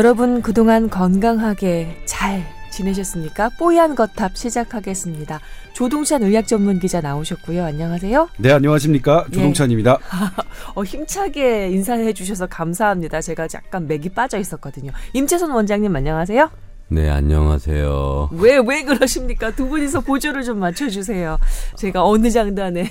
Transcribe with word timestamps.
여러분 0.00 0.40
그동안 0.40 0.88
건강하게 0.88 2.00
잘 2.06 2.42
지내셨습니까? 2.72 3.50
뽀얀 3.58 3.94
거탑 3.94 4.34
시작하겠습니다. 4.34 5.40
조동찬 5.74 6.22
의학 6.22 6.46
전문 6.46 6.78
기자 6.78 7.02
나오셨고요. 7.02 7.62
안녕하세요. 7.62 8.30
네, 8.38 8.50
안녕하십니까. 8.50 9.26
예. 9.28 9.34
조동찬입니다. 9.34 9.98
어, 10.74 10.84
힘차게 10.84 11.68
인사해 11.68 12.14
주셔서 12.14 12.46
감사합니다. 12.46 13.20
제가 13.20 13.46
약간 13.54 13.86
맥이 13.86 14.08
빠져 14.08 14.38
있었거든요. 14.38 14.90
임채선 15.12 15.50
원장님 15.50 15.94
안녕하세요. 15.94 16.48
네, 16.88 17.10
안녕하세요. 17.10 18.30
왜, 18.32 18.56
왜 18.56 18.82
그러십니까? 18.82 19.50
두 19.50 19.68
분이서 19.68 20.00
보조를 20.00 20.44
좀 20.44 20.60
맞춰주세요. 20.60 21.38
제가 21.76 22.06
어느 22.06 22.30
장단에 22.30 22.90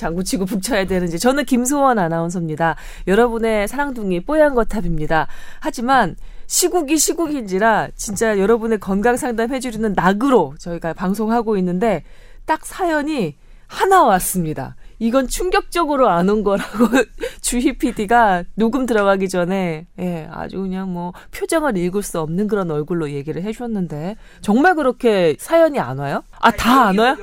장구치고 0.00 0.46
북쳐야 0.46 0.86
되는지. 0.86 1.18
저는 1.18 1.44
김소원 1.44 1.98
아나운서입니다. 1.98 2.76
여러분의 3.06 3.68
사랑둥이 3.68 4.20
뽀얀 4.24 4.54
거탑입니다. 4.54 5.28
하지만 5.60 6.16
시국이 6.46 6.98
시국인지라 6.98 7.88
진짜 7.94 8.38
여러분의 8.38 8.78
건강 8.80 9.16
상담 9.16 9.52
해주려는 9.54 9.92
낙으로 9.94 10.54
저희가 10.58 10.94
방송하고 10.94 11.56
있는데 11.58 12.02
딱 12.44 12.66
사연이 12.66 13.36
하나 13.68 14.02
왔습니다. 14.02 14.74
이건 14.98 15.28
충격적으로 15.28 16.08
안 16.10 16.28
온 16.28 16.42
거라고 16.42 16.88
주희 17.40 17.78
PD가 17.78 18.42
녹음 18.56 18.84
들어가기 18.84 19.28
전에 19.28 19.86
예, 19.98 20.28
아주 20.30 20.60
그냥 20.60 20.92
뭐 20.92 21.12
표정을 21.30 21.76
읽을 21.78 22.02
수 22.02 22.18
없는 22.20 22.48
그런 22.48 22.70
얼굴로 22.70 23.10
얘기를 23.12 23.42
해주셨는데 23.42 24.16
정말 24.42 24.74
그렇게 24.74 25.36
사연이 25.38 25.78
안 25.78 25.98
와요? 26.00 26.22
아 26.40 26.50
다 26.50 26.88
안 26.88 26.98
와요? 26.98 27.16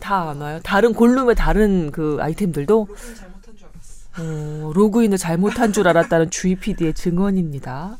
다다안 0.00 0.40
와요? 0.40 0.60
다른 0.62 0.92
골룸의 0.92 1.34
다른 1.34 1.90
그 1.90 2.16
아이템들도. 2.20 2.88
어, 4.18 4.72
로그인을 4.74 5.18
잘못한 5.18 5.72
줄 5.72 5.86
알았다는 5.88 6.30
주희 6.30 6.54
PD의 6.56 6.94
증언입니다. 6.94 7.98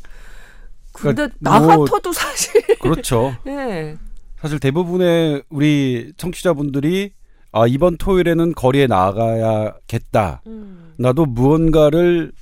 근데 0.93 1.15
그러니까 1.15 1.37
나 1.41 1.61
뭐- 1.61 1.85
같아도 1.85 2.13
사실 2.13 2.53
그렇죠. 2.81 3.37
예. 3.47 3.97
사실 4.41 4.59
대부분의 4.59 5.43
우리 5.51 6.13
청취자분들이 6.17 7.13
아, 7.53 7.67
이번 7.67 7.97
토요일에는 7.99 8.53
거리에 8.55 8.87
나가야겠다. 8.87 10.43
음. 10.47 10.95
나도 10.99 11.27
무언가를 11.27 12.33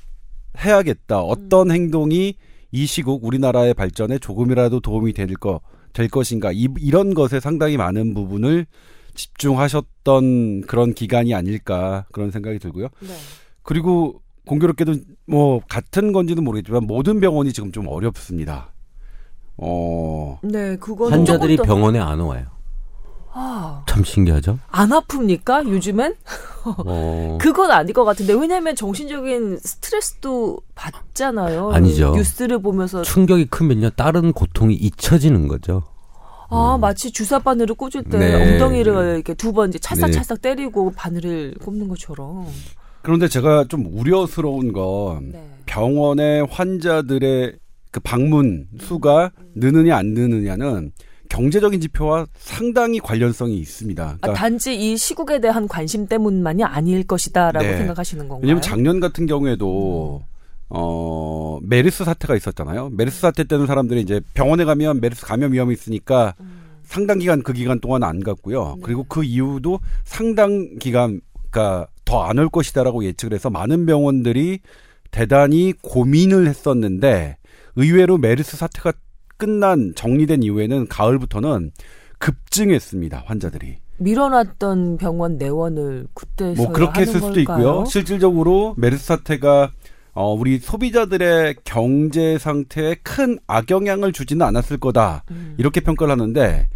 해야겠다. 0.59 1.21
어떤 1.21 1.71
행동이 1.73 2.35
이 2.73 2.87
시국 2.87 3.25
우리나라의 3.25 3.75
발전에 3.75 4.19
조금이라도 4.19 4.81
도움이 4.81 5.13
될 5.13 5.35
거, 5.35 5.61
될 5.93 6.09
것인가. 6.09 6.51
이, 6.53 6.69
이런 6.79 7.15
것에 7.15 7.39
상당히 7.41 7.77
많은 7.77 8.15
부분을 8.15 8.67
집중하셨던 9.15 10.63
그런 10.63 10.95
기간이 10.95 11.35
아닐까 11.35 12.07
그런 12.13 12.31
생각이 12.31 12.59
들고요. 12.59 12.89
네. 13.01 13.09
그리고 13.63 14.21
공교롭게도 14.47 14.95
뭐 15.27 15.61
같은 15.69 16.13
건지는 16.13 16.45
모르겠지만 16.45 16.87
모든 16.87 17.21
병원이 17.21 17.53
지금 17.53 17.73
좀 17.73 17.89
어렵습니다. 17.89 18.73
어, 19.57 20.39
네, 20.43 20.77
그거는 20.77 21.19
환자들이 21.19 21.57
병원에 21.59 21.99
안 21.99 22.21
와요. 22.21 22.47
아, 23.37 23.85
참 23.89 24.05
신기하죠? 24.05 24.59
안 24.69 24.91
아픕니까? 24.91 25.69
요즘엔? 25.69 26.15
어, 26.65 27.39
그건 27.43 27.73
아닐 27.73 27.93
것 27.93 28.05
같은데 28.05 28.33
왜냐하면 28.33 28.77
정신적인 28.77 29.59
스트레스도 29.59 30.61
받잖아요. 30.75 31.73
아니죠. 31.73 32.13
뉴스를 32.15 32.61
보면서 32.63 33.03
충격이 33.03 33.47
크면요, 33.47 33.91
다른 33.91 34.33
고통이 34.33 34.75
잊혀지는 34.75 35.49
거죠. 35.49 35.83
아 36.51 36.79
마치 36.81 37.11
주사 37.11 37.39
바늘을 37.39 37.75
꽂을 37.75 38.05
때 38.05 38.19
네. 38.19 38.35
엉덩이를 38.55 39.15
이렇게 39.17 39.35
두 39.35 39.53
번 39.53 39.71
이제 39.71 39.79
찰싹찰싹 39.79 40.41
네. 40.43 40.51
때리고 40.55 40.93
바늘을 40.97 41.55
꼽는 41.63 41.89
것처럼. 41.89 42.47
그런데 43.03 43.29
제가 43.29 43.67
좀 43.69 43.87
우려스러운 43.93 44.73
건 44.73 45.31
네. 45.33 45.47
병원에 45.67 46.41
환자들의 46.41 47.55
그 47.91 48.01
방문 48.01 48.67
수가 48.81 49.31
느느냐 49.55 49.97
안 49.97 50.15
느느냐는 50.15 50.91
경제적인 51.29 51.81
지표와 51.81 52.27
상당히 52.37 52.99
관련성이 53.01 53.57
있습니다. 53.59 54.03
아, 54.03 54.17
그러니까 54.21 54.33
단지 54.35 54.75
이 54.75 54.97
시국에 54.97 55.41
대한 55.41 55.67
관심 55.69 56.07
때문만이 56.07 56.65
아닐 56.65 57.05
것이다라고 57.07 57.65
네. 57.67 57.77
생각하시는 57.79 58.29
건가요? 58.29 58.41
왜냐면 58.43 58.63
작년 58.63 59.01
같은 59.01 59.27
경우에도 59.27 60.23
어 60.69 61.59
메르스 61.63 62.05
사태가 62.05 62.37
있었잖아요. 62.37 62.91
메르스 62.93 63.21
사태 63.21 63.45
때는 63.45 63.67
사람들이 63.67 64.01
이제 64.01 64.21
병원에 64.35 64.65
가면 64.65 65.01
메르스 65.01 65.25
감염 65.27 65.53
위험이 65.53 65.75
있으니까 65.75 66.35
상당 66.85 67.19
기간 67.19 67.43
그 67.43 67.53
기간 67.53 67.81
동안 67.81 68.03
안 68.03 68.21
갔고요. 68.21 68.75
네. 68.77 68.83
그리고 68.83 69.05
그 69.09 69.23
이후도 69.25 69.81
상당 70.05 70.77
기간 70.79 71.21
그러니까 71.51 71.87
더 72.05 72.25
안 72.25 72.39
올 72.39 72.49
것이다라고 72.49 73.05
예측을 73.05 73.35
해서 73.35 73.49
많은 73.51 73.87
병원들이 73.87 74.61
대단히 75.11 75.73
고민을 75.83 76.47
했었는데 76.49 77.37
의외로 77.77 78.19
메르스 78.19 78.57
사태가 78.57 78.93
끝난 79.37 79.93
정리된 79.95 80.43
이후에는 80.43 80.89
가을부터는 80.89 81.71
급증했습니다 82.19 83.25
환자들이. 83.27 83.79
밀어놨던 83.99 84.97
병원 84.99 85.39
내원을 85.39 86.09
그때 86.15 86.55
뭐 86.57 86.73
그렇게 86.73 87.03
했을 87.03 87.21
수도 87.21 87.39
있고요. 87.41 87.85
실질적으로 87.87 88.75
메르스 88.77 89.05
사태가 89.07 89.71
어, 90.15 90.33
우리 90.33 90.59
소비자들의 90.59 91.57
경제 91.65 92.39
상태에 92.39 92.95
큰 93.03 93.39
악영향을 93.47 94.13
주지는 94.13 94.47
않았을 94.47 94.79
거다. 94.79 95.25
음. 95.31 95.55
이렇게 95.59 95.81
평가를 95.81 96.13
하는데 96.13 96.69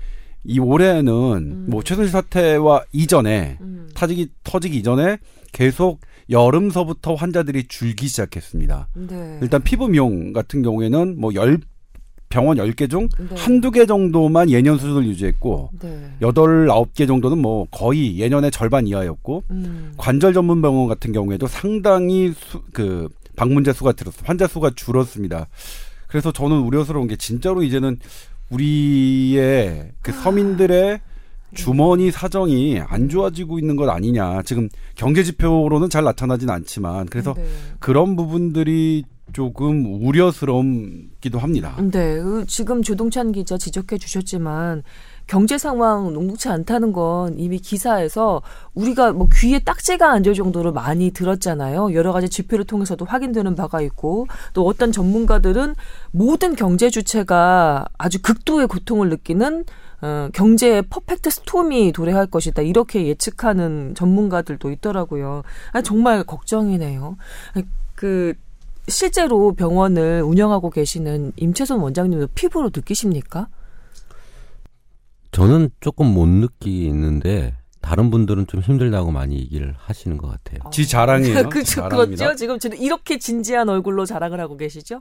이 0.44 0.58
올해는 0.58 1.70
뭐 1.70 1.82
최순실 1.82 2.10
사태와 2.10 2.84
이전에 2.92 3.58
음. 3.60 3.88
터지기 3.94 4.28
터지기 4.44 4.78
이전에 4.78 5.18
계속 5.52 6.00
여름서부터 6.30 7.14
환자들이 7.14 7.68
줄기 7.68 8.08
시작했습니다. 8.08 8.88
네. 8.94 9.38
일단 9.40 9.62
피부 9.62 9.88
미용 9.88 10.32
같은 10.32 10.62
경우에는 10.62 11.18
뭐 11.20 11.32
열 11.34 11.58
병원 12.28 12.58
10개 12.58 12.90
중 12.90 13.08
네. 13.18 13.34
한두 13.36 13.70
개 13.70 13.86
정도만 13.86 14.50
예년 14.50 14.76
수준을 14.78 15.06
유지했고 15.06 15.70
네. 15.80 16.10
여덟 16.20 16.70
아홉 16.70 16.92
개 16.94 17.06
정도는 17.06 17.38
뭐 17.38 17.66
거의 17.70 18.18
예년의 18.18 18.50
절반 18.50 18.86
이하였고 18.86 19.44
음. 19.50 19.92
관절 19.96 20.34
전문 20.34 20.60
병원 20.60 20.88
같은 20.88 21.12
경우에도 21.12 21.46
상당히 21.46 22.32
수, 22.32 22.60
그 22.72 23.08
방문자 23.38 23.72
수가 23.72 23.92
들었 23.92 24.12
환자 24.24 24.46
수가 24.46 24.70
줄었습니다. 24.74 25.46
그래서 26.08 26.32
저는 26.32 26.60
우려스러운 26.60 27.06
게 27.06 27.16
진짜로 27.16 27.62
이제는 27.62 27.98
우리의 28.50 29.92
그 30.02 30.12
서민들의 30.12 31.00
주머니 31.54 32.10
사정이 32.10 32.80
안 32.80 33.08
좋아지고 33.08 33.58
있는 33.58 33.76
것 33.76 33.88
아니냐. 33.88 34.42
지금 34.42 34.68
경제 34.96 35.22
지표로는 35.22 35.88
잘 35.88 36.04
나타나진 36.04 36.50
않지만 36.50 37.06
그래서 37.06 37.34
네. 37.34 37.44
그런 37.78 38.16
부분들이 38.16 39.04
조금 39.32 40.02
우려스럽기도 40.02 41.38
합니다. 41.38 41.76
네, 41.80 42.20
그 42.20 42.44
지금 42.46 42.82
조동찬 42.82 43.32
기자 43.32 43.56
지적해 43.56 43.98
주셨지만 43.98 44.82
경제 45.28 45.58
상황 45.58 46.12
녹록치 46.14 46.48
않다는 46.48 46.92
건 46.92 47.38
이미 47.38 47.58
기사에서 47.58 48.42
우리가 48.74 49.12
뭐 49.12 49.28
귀에 49.32 49.58
딱지가 49.58 50.10
앉을 50.10 50.32
정도로 50.34 50.72
많이 50.72 51.10
들었잖아요. 51.10 51.92
여러 51.92 52.12
가지 52.12 52.30
지표를 52.30 52.64
통해서도 52.64 53.04
확인되는 53.04 53.54
바가 53.54 53.82
있고 53.82 54.26
또 54.54 54.66
어떤 54.66 54.90
전문가들은 54.90 55.74
모든 56.12 56.56
경제 56.56 56.88
주체가 56.88 57.86
아주 57.98 58.20
극도의 58.22 58.66
고통을 58.66 59.10
느끼는 59.10 59.64
어, 60.00 60.28
경제의 60.32 60.82
퍼펙트 60.82 61.28
스톰이 61.28 61.92
도래할 61.92 62.26
것이다. 62.26 62.62
이렇게 62.62 63.06
예측하는 63.06 63.94
전문가들도 63.96 64.70
있더라고요. 64.70 65.42
아, 65.72 65.82
정말 65.82 66.24
걱정이네요. 66.24 67.16
그 67.94 68.32
실제로 68.86 69.52
병원을 69.52 70.22
운영하고 70.22 70.70
계시는 70.70 71.32
임채선 71.36 71.80
원장님도 71.80 72.28
피부로 72.34 72.70
느끼십니까? 72.74 73.48
저는 75.32 75.70
조금 75.80 76.06
못 76.06 76.26
느끼는데, 76.26 77.54
다른 77.80 78.10
분들은 78.10 78.46
좀 78.48 78.60
힘들다고 78.60 79.10
많이 79.12 79.38
얘기를 79.38 79.74
하시는 79.78 80.18
것 80.18 80.28
같아요. 80.28 80.70
지 80.70 80.86
자랑이에요. 80.86 81.48
그, 81.48 81.62
지 81.62 81.76
그. 81.76 81.88
그렇죠. 81.88 82.34
지금 82.34 82.58
지금 82.58 82.76
이렇게 82.76 83.18
진지한 83.18 83.68
얼굴로 83.68 84.04
자랑을 84.04 84.40
하고 84.40 84.56
계시죠? 84.56 85.00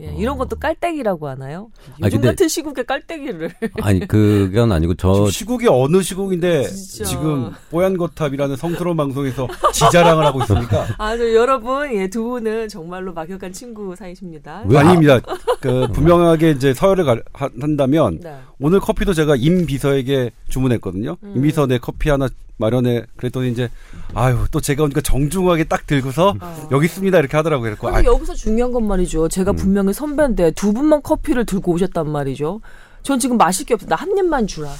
예, 0.00 0.14
이런 0.18 0.36
것도 0.36 0.56
깔때기라고 0.56 1.26
하나요? 1.26 1.70
요즘 2.00 2.04
아, 2.04 2.08
근데- 2.10 2.28
같은 2.28 2.48
시국에 2.48 2.82
깔때기를. 2.82 3.50
아니, 3.80 4.06
그건 4.06 4.70
아니고, 4.72 4.94
저, 4.94 5.30
시국이 5.30 5.66
어느 5.68 6.02
시국인데 6.02 6.64
진짜. 6.64 7.04
지금 7.04 7.50
뽀얀 7.70 7.96
거탑이라는 7.96 8.56
성스러운 8.56 8.96
방송에서 8.96 9.48
지자랑을 9.72 10.26
하고 10.26 10.40
있습니까? 10.42 10.86
아, 10.98 11.16
저 11.16 11.32
여러분, 11.32 11.94
예, 11.94 12.08
두 12.08 12.24
분은 12.24 12.68
정말로 12.68 13.14
막역한 13.14 13.52
친구 13.52 13.96
사이십니다. 13.96 14.64
왜 14.66 14.78
아닙니다. 14.78 15.18
그 15.60 15.88
분명하게 15.92 16.50
이제 16.50 16.74
서열을 16.74 17.04
가- 17.04 17.16
하- 17.32 17.48
한다면 17.58 18.20
네. 18.22 18.34
오늘 18.58 18.80
커피도 18.80 19.14
제가 19.14 19.36
임 19.36 19.64
비서에게 19.64 20.30
주문했거든요. 20.50 21.16
음. 21.22 21.32
임 21.36 21.42
비서 21.42 21.66
내 21.66 21.78
커피 21.78 22.10
하나 22.10 22.28
마련해. 22.58 23.04
그랬더니 23.16 23.50
이제 23.50 23.68
아유 24.14 24.46
또 24.50 24.60
제가 24.60 24.82
오니까 24.84 25.00
정중하게 25.00 25.64
딱 25.64 25.86
들고서 25.86 26.34
아. 26.40 26.68
여기 26.72 26.86
있습니다 26.86 27.18
이렇게 27.18 27.36
하더라고요. 27.36 27.76
그래서 27.76 27.80
근데 27.82 28.08
아, 28.08 28.12
여기서 28.12 28.34
중요한 28.34 28.72
건 28.72 28.86
말이죠. 28.86 29.28
제가 29.28 29.50
음. 29.52 29.56
분명히 29.56 29.92
선배인데 29.92 30.52
두 30.52 30.72
분만 30.72 31.02
커피를 31.02 31.44
들고 31.44 31.72
오셨단 31.72 32.08
말이죠. 32.08 32.60
전 33.02 33.18
지금 33.18 33.36
마실 33.36 33.66
게 33.66 33.74
없어. 33.74 33.86
나 33.86 33.96
한 33.96 34.16
입만 34.16 34.46
주라. 34.46 34.70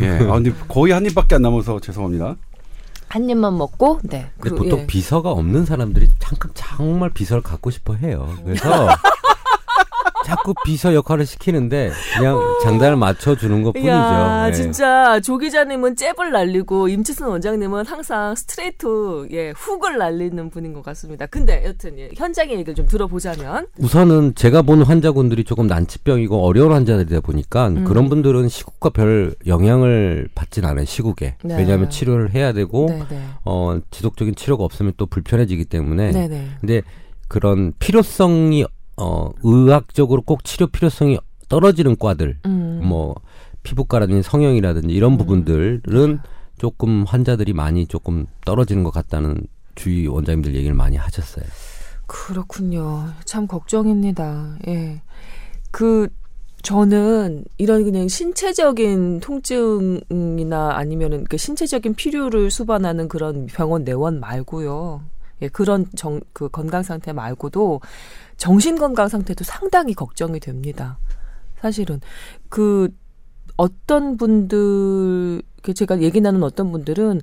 예. 0.00 0.08
아 0.28 0.32
근데 0.34 0.52
거의 0.68 0.92
한 0.92 1.04
입밖에 1.06 1.36
안 1.36 1.42
남아서 1.42 1.80
죄송합니다. 1.80 2.36
한 3.08 3.28
입만 3.28 3.58
먹고, 3.58 3.98
네. 4.04 4.30
근데 4.38 4.56
그리고, 4.56 4.56
보통 4.56 4.78
예. 4.80 4.86
비서가 4.86 5.30
없는 5.32 5.66
사람들이 5.66 6.08
잠깐 6.18 6.50
정말 6.54 7.10
비서를 7.10 7.42
갖고 7.42 7.70
싶어 7.70 7.94
해요. 7.94 8.34
그래서 8.42 8.88
자꾸 10.24 10.54
비서 10.64 10.94
역할을 10.94 11.26
시키는데 11.26 11.90
그냥 12.16 12.38
장단을 12.62 12.96
맞춰주는 12.96 13.62
것 13.62 13.72
뿐이죠. 13.72 13.90
야, 13.90 14.46
예. 14.48 14.52
진짜 14.52 15.20
조 15.20 15.38
기자님은 15.38 15.96
잽을 15.96 16.30
날리고 16.32 16.88
임치순 16.88 17.26
원장님은 17.28 17.86
항상 17.86 18.34
스트레이트 18.34 19.26
예 19.30 19.50
훅을 19.50 19.98
날리는 19.98 20.50
분인 20.50 20.72
것 20.72 20.82
같습니다. 20.84 21.26
근데 21.26 21.64
여튼 21.64 21.98
예, 21.98 22.10
현장의 22.14 22.54
얘기를 22.54 22.74
좀 22.74 22.86
들어보자면 22.86 23.66
우선은 23.78 24.34
제가 24.34 24.62
본 24.62 24.82
환자분들이 24.82 25.44
조금 25.44 25.66
난치병이고 25.66 26.44
어려운 26.44 26.72
환자들이다 26.72 27.20
보니까 27.20 27.68
음. 27.68 27.84
그런 27.84 28.08
분들은 28.08 28.48
시국과 28.48 28.90
별 28.90 29.34
영향을 29.46 30.28
받진 30.34 30.64
않아요. 30.64 30.84
시국에 30.84 31.36
네. 31.42 31.56
왜냐하면 31.56 31.90
치료를 31.90 32.34
해야 32.34 32.52
되고 32.52 32.86
네 32.88 32.98
네 33.10 33.22
어 33.44 33.78
지속적인 33.90 34.34
치료가 34.36 34.62
없으면 34.64 34.92
또 34.96 35.06
불편해지기 35.06 35.64
때문에 35.64 36.10
네네 36.12 36.48
근데 36.60 36.82
그런 37.28 37.72
필요성이 37.78 38.64
어 38.96 39.30
의학적으로 39.42 40.22
꼭 40.22 40.44
치료 40.44 40.66
필요성이 40.66 41.18
떨어지는 41.48 41.96
과들 41.96 42.38
음. 42.46 42.80
뭐 42.82 43.14
피부과라든지 43.62 44.22
성형이라든지 44.22 44.94
이런 44.94 45.16
부분들은 45.16 46.20
조금 46.58 47.04
환자들이 47.04 47.52
많이 47.52 47.86
조금 47.86 48.26
떨어지는 48.44 48.84
것 48.84 48.90
같다는 48.90 49.36
주위 49.74 50.06
원장님들 50.06 50.54
얘기를 50.54 50.74
많이 50.74 50.96
하셨어요. 50.96 51.44
그렇군요. 52.06 53.08
참 53.24 53.46
걱정입니다. 53.46 54.58
예. 54.68 55.00
그 55.70 56.08
저는 56.62 57.44
이런 57.58 57.82
그냥 57.84 58.06
신체적인 58.06 59.20
통증이나 59.20 60.76
아니면은 60.76 61.24
그 61.24 61.36
신체적인 61.36 61.94
필요를 61.94 62.50
수반하는 62.50 63.08
그런 63.08 63.46
병원 63.46 63.84
내원 63.84 64.20
말고요. 64.20 65.02
예, 65.42 65.48
그런 65.48 65.86
정, 65.96 66.20
그 66.32 66.48
건강 66.48 66.84
상태 66.84 67.12
말고도 67.12 67.80
정신 68.36 68.76
건강 68.76 69.08
상태도 69.08 69.44
상당히 69.44 69.94
걱정이 69.94 70.40
됩니다. 70.40 70.98
사실은 71.60 72.00
그 72.48 72.88
어떤 73.56 74.16
분들 74.16 75.42
그 75.62 75.74
제가 75.74 76.00
얘기 76.02 76.20
나눈 76.20 76.42
어떤 76.42 76.72
분들은 76.72 77.20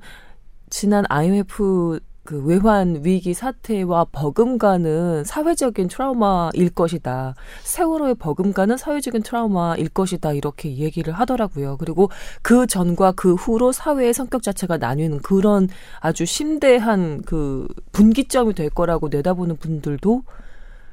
지난 0.70 1.04
IMF 1.10 2.00
그 2.30 2.44
외환 2.46 3.04
위기 3.04 3.34
사태와 3.34 4.06
버금가는 4.12 5.24
사회적인 5.24 5.88
트라우마일 5.88 6.70
것이다. 6.76 7.34
세월호의 7.64 8.16
버금가는 8.16 8.78
사회적인 8.78 9.24
트라우마일 9.24 9.90
것이다. 9.90 10.34
이렇게 10.34 10.78
얘기를 10.78 11.12
하더라고요. 11.12 11.78
그리고 11.78 12.12
그 12.44 12.68
전과 12.68 13.14
그 13.14 13.34
후로 13.34 13.72
사회의 13.72 14.14
성격 14.14 14.44
자체가 14.44 14.78
나뉘는 14.78 15.24
그런 15.24 15.70
아주 16.02 16.28
심대한 16.28 17.24
그 17.24 17.68
분기점이 17.94 18.54
될 18.54 18.70
거라고 18.70 19.08
내다보는 19.10 19.58
분들도 19.58 20.22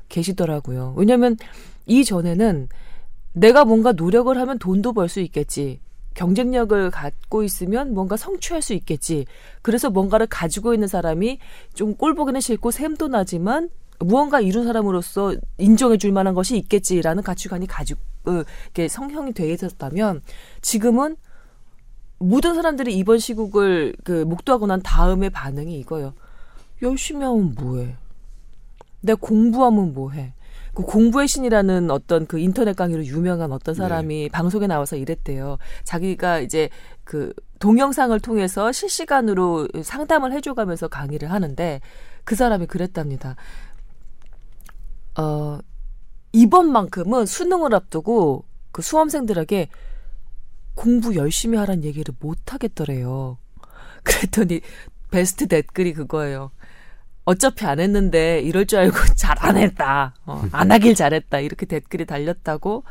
계시더라고요. 0.08 0.94
왜냐하면 0.97 1.37
이전에는 1.87 2.69
내가 3.32 3.64
뭔가 3.64 3.93
노력을 3.93 4.37
하면 4.37 4.58
돈도 4.58 4.93
벌 4.93 5.08
수 5.08 5.20
있겠지. 5.20 5.81
경쟁력을 6.14 6.91
갖고 6.91 7.43
있으면 7.43 7.93
뭔가 7.93 8.17
성취할 8.17 8.62
수 8.62 8.73
있겠지. 8.73 9.26
그래서 9.61 9.91
뭔가를 9.91 10.26
가지고 10.26 10.73
있는 10.73 10.88
사람이 10.88 11.38
좀 11.75 11.94
꼴보기는 11.94 12.41
싫고 12.41 12.70
샘도 12.70 13.08
나지만 13.08 13.69
무언가 13.99 14.41
이룬 14.41 14.64
사람으로서 14.64 15.35
인정해 15.58 15.99
줄 15.99 16.12
만한 16.12 16.35
것이 16.35 16.56
있겠지라는 16.56 17.23
가치관이 17.23 17.67
가지고 17.67 18.00
어, 18.26 18.43
이렇게 18.64 18.88
성형이 18.88 19.32
돼 19.35 19.53
있었다면 19.53 20.23
지금은 20.62 21.17
모든 22.19 22.55
사람들이 22.55 22.97
이번 22.97 23.19
시국을 23.19 23.94
그 24.03 24.25
목도하고 24.25 24.67
난 24.67 24.81
다음의 24.82 25.31
반응이 25.31 25.79
이거예요. 25.81 26.14
열심히 26.82 27.25
하면 27.25 27.55
뭐해? 27.55 27.94
내가 29.06 29.19
공부하면 29.20 29.94
뭐해? 29.94 30.35
그 30.75 30.82
공부의 30.82 31.26
신이라는 31.26 31.91
어떤 31.91 32.26
그 32.26 32.38
인터넷 32.38 32.76
강의로 32.76 33.03
유명한 33.06 33.50
어떤 33.50 33.75
사람이 33.75 34.29
방송에 34.29 34.67
나와서 34.67 34.97
이랬대요. 34.97 35.56
자기가 35.85 36.41
이제 36.41 36.69
그 37.03 37.32
동영상을 37.61 38.19
통해서 38.20 38.70
실시간으로 38.73 39.69
상담을 39.82 40.32
해줘가면서 40.32 40.88
강의를 40.88 41.32
하는데 41.32 41.81
그 42.25 42.35
사람이 42.35 42.67
그랬답니다. 42.67 43.37
어, 45.19 45.61
이번만큼은 46.32 47.25
수능을 47.25 47.75
앞두고 47.75 48.44
그 48.70 48.82
수험생들에게 48.82 49.69
공부 50.75 51.17
열심히 51.17 51.56
하란 51.56 51.85
얘기를 51.85 52.14
못 52.20 52.53
하겠더래요. 52.53 53.38
그랬더니 54.05 54.61
베스트 55.11 55.47
댓글이 55.47 55.94
그거예요. 55.94 56.50
어차피 57.26 57.67
안 57.67 57.78
했는데 57.81 58.40
이럴 58.40 58.67
줄 58.67 58.78
알고 58.78 58.96
잘 59.17 59.37
안 59.40 59.56
했다. 59.58 60.14
어, 60.25 60.43
안 60.52 60.70
하길 60.73 60.94
잘했다. 60.94 61.40
이렇게 61.40 61.67
댓글이 61.67 62.06
달렸다고 62.06 62.84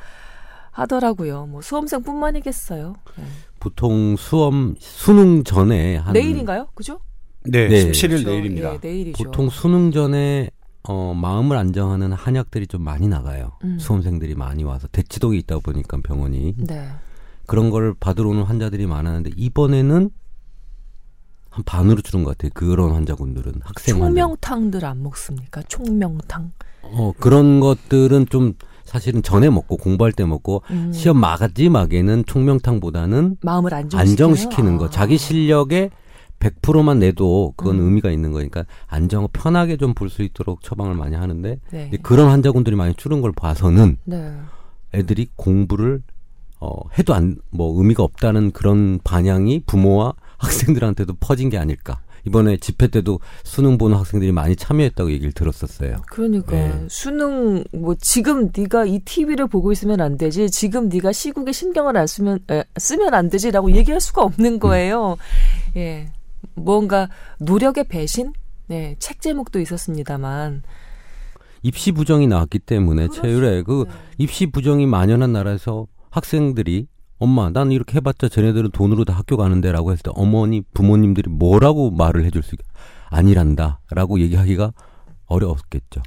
하더라고요. 0.72 1.48
뭐 1.48 1.62
수험생뿐만이겠어요. 1.62 2.96
네. 3.18 3.24
보통 3.60 4.16
수험 4.18 4.76
수능 4.80 5.44
전에 5.44 5.96
한 5.98 6.14
내일인가요? 6.14 6.68
그죠? 6.76 7.00
네, 7.44 7.68
네. 7.68 7.92
17일 7.92 8.10
그렇죠. 8.10 8.30
내일입니다. 8.30 8.74
예, 8.74 8.80
내일이죠. 8.82 9.24
보통 9.24 9.50
수능 9.50 9.92
전에 9.92 10.50
어, 10.84 11.14
마음을 11.16 11.58
안정하는 11.58 12.12
한약들이 12.14 12.68
좀 12.68 12.84
많이 12.84 13.08
나가요. 13.08 13.54
음. 13.64 13.80
수험생들이 13.80 14.36
많이 14.36 14.64
와서 14.64 14.88
대치동에 14.92 15.38
있다 15.38 15.60
보니까 15.60 15.98
병원이 16.04 16.56
네. 16.58 16.88
그런 17.48 17.70
걸 17.70 17.94
받으러 18.00 18.30
오는 18.30 18.44
환자들이 18.44 18.86
많았는데 18.86 19.32
이번에는 19.36 20.10
한 21.56 21.64
반으로 21.64 22.02
줄은 22.02 22.26
것 22.26 22.38
같아요. 22.38 22.52
그런 22.54 22.92
환자분들은 22.92 23.54
학생 23.64 23.96
환자. 23.96 24.08
총명탕들 24.08 24.84
안 24.84 25.02
먹습니까? 25.04 25.62
총명탕. 25.70 26.52
어 26.84 27.14
그런 27.18 27.62
것들은 27.62 28.26
좀 28.30 28.56
사실은 28.84 29.24
전에 29.24 29.50
먹고 29.50 29.78
공부할 29.78 30.12
때 30.12 30.26
먹고 30.26 30.64
음. 30.70 30.92
시험 30.92 31.18
마지막에는 31.18 32.26
총명탕보다는 32.26 33.38
마음을 33.42 33.74
안정시키는, 33.74 34.12
안정시키는 34.12 34.78
거. 34.78 34.86
아. 34.86 34.90
자기 34.90 35.18
실력의 35.18 35.92
100%만 36.40 37.00
내도 37.00 37.54
그건 37.56 37.80
음. 37.80 37.86
의미가 37.86 38.12
있는 38.12 38.34
거니까 38.34 38.66
안정 38.88 39.30
편하게 39.32 39.78
좀 39.78 39.94
볼 39.94 40.10
수 40.10 40.24
있도록 40.24 40.62
처방을 40.62 40.94
많이 40.94 41.16
하는데 41.16 41.58
네. 41.72 41.90
그런 42.04 42.28
환자분들이 42.30 42.76
많이 42.76 42.94
줄은 42.96 43.22
걸 43.22 43.32
봐서는 43.32 43.98
네. 44.04 44.36
애들이 44.94 45.28
공부를 45.38 46.04
어 46.60 46.72
해도 47.00 47.14
안 47.14 47.38
뭐 47.50 47.78
의미가 47.82 48.04
없다는 48.04 48.52
그런 48.52 49.00
반향이 49.06 49.62
부모와 49.66 50.14
학생들한테도 50.46 51.16
퍼진 51.20 51.50
게 51.50 51.58
아닐까. 51.58 52.00
이번에 52.26 52.58
집회 52.58 52.88
때도 52.88 53.20
수능 53.44 53.78
보는 53.78 53.98
학생들이 53.98 54.32
많이 54.32 54.56
참여했다고 54.56 55.12
얘기를 55.12 55.32
들었었어요. 55.32 55.98
그러니까 56.10 56.52
네. 56.54 56.86
수능 56.88 57.64
뭐 57.72 57.96
지금 58.02 58.50
네가 58.56 58.86
이 58.86 59.00
TV를 59.00 59.48
보고 59.48 59.72
있으면 59.72 60.02
안 60.02 60.18
되지. 60.18 60.50
지금 60.50 60.90
네가 60.90 61.12
시국에 61.12 61.52
신경을 61.52 61.96
안 61.98 62.08
쓰면 62.08 62.40
에, 62.50 62.64
쓰면 62.78 63.14
안 63.14 63.30
되지라고 63.30 63.72
얘기할 63.74 64.02
수가 64.02 64.24
없는 64.24 64.60
거예요. 64.60 65.18
예. 65.78 66.12
뭔가 66.56 67.10
노력의 67.40 67.88
배신? 67.88 68.34
네, 68.68 68.96
책 68.98 69.22
제목도 69.22 69.60
있었습니다만. 69.60 70.64
입시 71.62 71.92
부정이 71.92 72.28
나왔기 72.28 72.60
때문에 72.60 73.08
그렇죠. 73.08 73.22
체율에 73.22 73.64
그 73.64 73.86
네. 73.88 73.94
입시 74.18 74.48
부정이 74.48 74.86
만연한 74.88 75.32
나라에서 75.34 75.88
학생들이 76.10 76.88
엄마 77.18 77.50
난 77.50 77.72
이렇게 77.72 77.96
해봤자 77.98 78.30
쟤네들은 78.30 78.72
돈으로 78.72 79.06
다 79.06 79.14
학교 79.14 79.38
가는데라고 79.38 79.92
했을 79.92 80.04
때 80.04 80.12
어머니 80.14 80.62
부모님들이 80.74 81.30
뭐라고 81.30 81.92
말을 81.92 82.26
해줄 82.26 82.44
수 82.44 82.56
아니란다라고 83.10 84.20
얘기하기가 84.20 84.74
어려웠겠죠. 85.26 86.02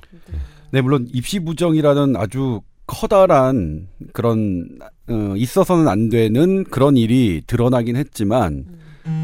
네, 0.71 0.81
물론 0.81 1.07
입시 1.13 1.41
부정이라는 1.41 2.17
아주 2.17 2.61
커다란 2.87 3.89
그런 4.13 4.69
어, 5.09 5.35
있어서는 5.37 5.89
안 5.89 6.09
되는 6.09 6.65
그런 6.65 6.97
일이 6.97 7.43
드러나긴 7.47 7.97
했지만 7.97 8.65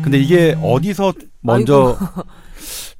근데 0.02 0.18
이게 0.18 0.56
어디서 0.62 1.12
먼저 1.40 1.98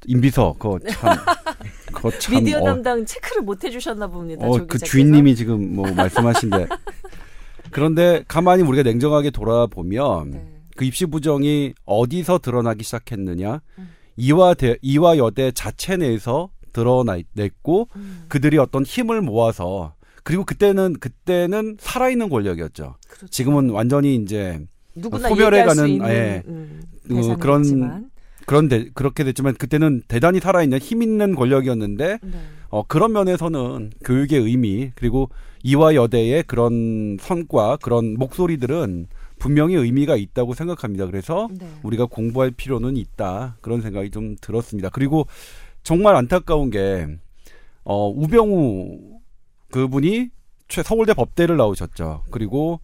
임비서 0.05 0.55
그거 0.59 0.79
참 0.87 1.15
그거 1.93 2.11
참 2.19 2.35
미디어 2.35 2.59
어, 2.59 2.65
담당 2.65 3.05
체크를 3.05 3.41
못 3.41 3.63
해주셨나 3.63 4.07
봅니다. 4.07 4.45
어, 4.45 4.53
조그 4.53 4.73
기자께서. 4.73 4.85
주인님이 4.85 5.35
지금 5.35 5.75
뭐 5.75 5.91
말씀하신데 5.91 6.67
그런데 7.75 8.23
가만히 8.29 8.63
우리가 8.63 8.83
냉정하게 8.83 9.31
돌아보면 9.31 10.31
네. 10.31 10.47
그 10.77 10.85
입시 10.85 11.05
부정이 11.05 11.73
어디서 11.83 12.37
드러나기 12.37 12.85
시작했느냐 12.85 13.59
음. 13.79 13.89
이화 14.15 14.53
대 14.53 14.77
이화 14.81 15.17
여대 15.17 15.51
자체 15.51 15.97
내에서 15.97 16.51
드러냈고 16.71 17.89
음, 17.97 18.23
그들이 18.29 18.59
어떤 18.59 18.85
힘을 18.85 19.19
모아서 19.19 19.93
그리고 20.23 20.45
그때는 20.45 20.93
그때는 21.01 21.75
살아있는 21.77 22.29
권력이었죠. 22.29 22.95
그렇죠. 23.09 23.27
지금은 23.27 23.71
완전히 23.71 24.15
이제 24.15 24.65
누구나 24.95 25.27
소멸해 25.27 25.59
얘기할 25.59 25.69
수 25.71 25.75
가는, 25.75 25.89
있는 25.89 26.09
예. 26.09 26.43
음, 26.47 26.81
어, 27.11 27.35
그런 27.35 27.61
있지만. 27.65 28.09
그런 28.45 28.69
데 28.69 28.87
그렇게 28.93 29.25
됐지만 29.25 29.53
그때는 29.55 30.03
대단히 30.07 30.39
살아있는 30.39 30.77
힘 30.77 31.01
있는 31.01 31.35
권력이었는데 31.35 32.19
네. 32.23 32.39
어, 32.69 32.83
그런 32.83 33.11
면에서는 33.11 33.91
교육의 34.05 34.39
의미 34.39 34.91
그리고 34.95 35.29
이화 35.67 35.95
여대의 35.95 36.43
그런 36.43 37.17
성과 37.19 37.75
그런 37.77 38.13
목소리들은 38.19 39.07
분명히 39.39 39.73
의미가 39.73 40.15
있다고 40.15 40.53
생각합니다. 40.53 41.07
그래서 41.07 41.49
네. 41.51 41.67
우리가 41.81 42.05
공부할 42.05 42.51
필요는 42.51 42.97
있다 42.97 43.57
그런 43.61 43.81
생각이 43.81 44.11
좀 44.11 44.35
들었습니다. 44.39 44.89
그리고 44.89 45.25
정말 45.81 46.15
안타까운 46.15 46.69
게 46.69 47.07
어, 47.83 48.07
우병우 48.09 48.99
그분이 49.71 50.29
최- 50.67 50.83
서울대 50.83 51.15
법대를 51.15 51.57
나오셨죠. 51.57 52.25
그리고 52.29 52.79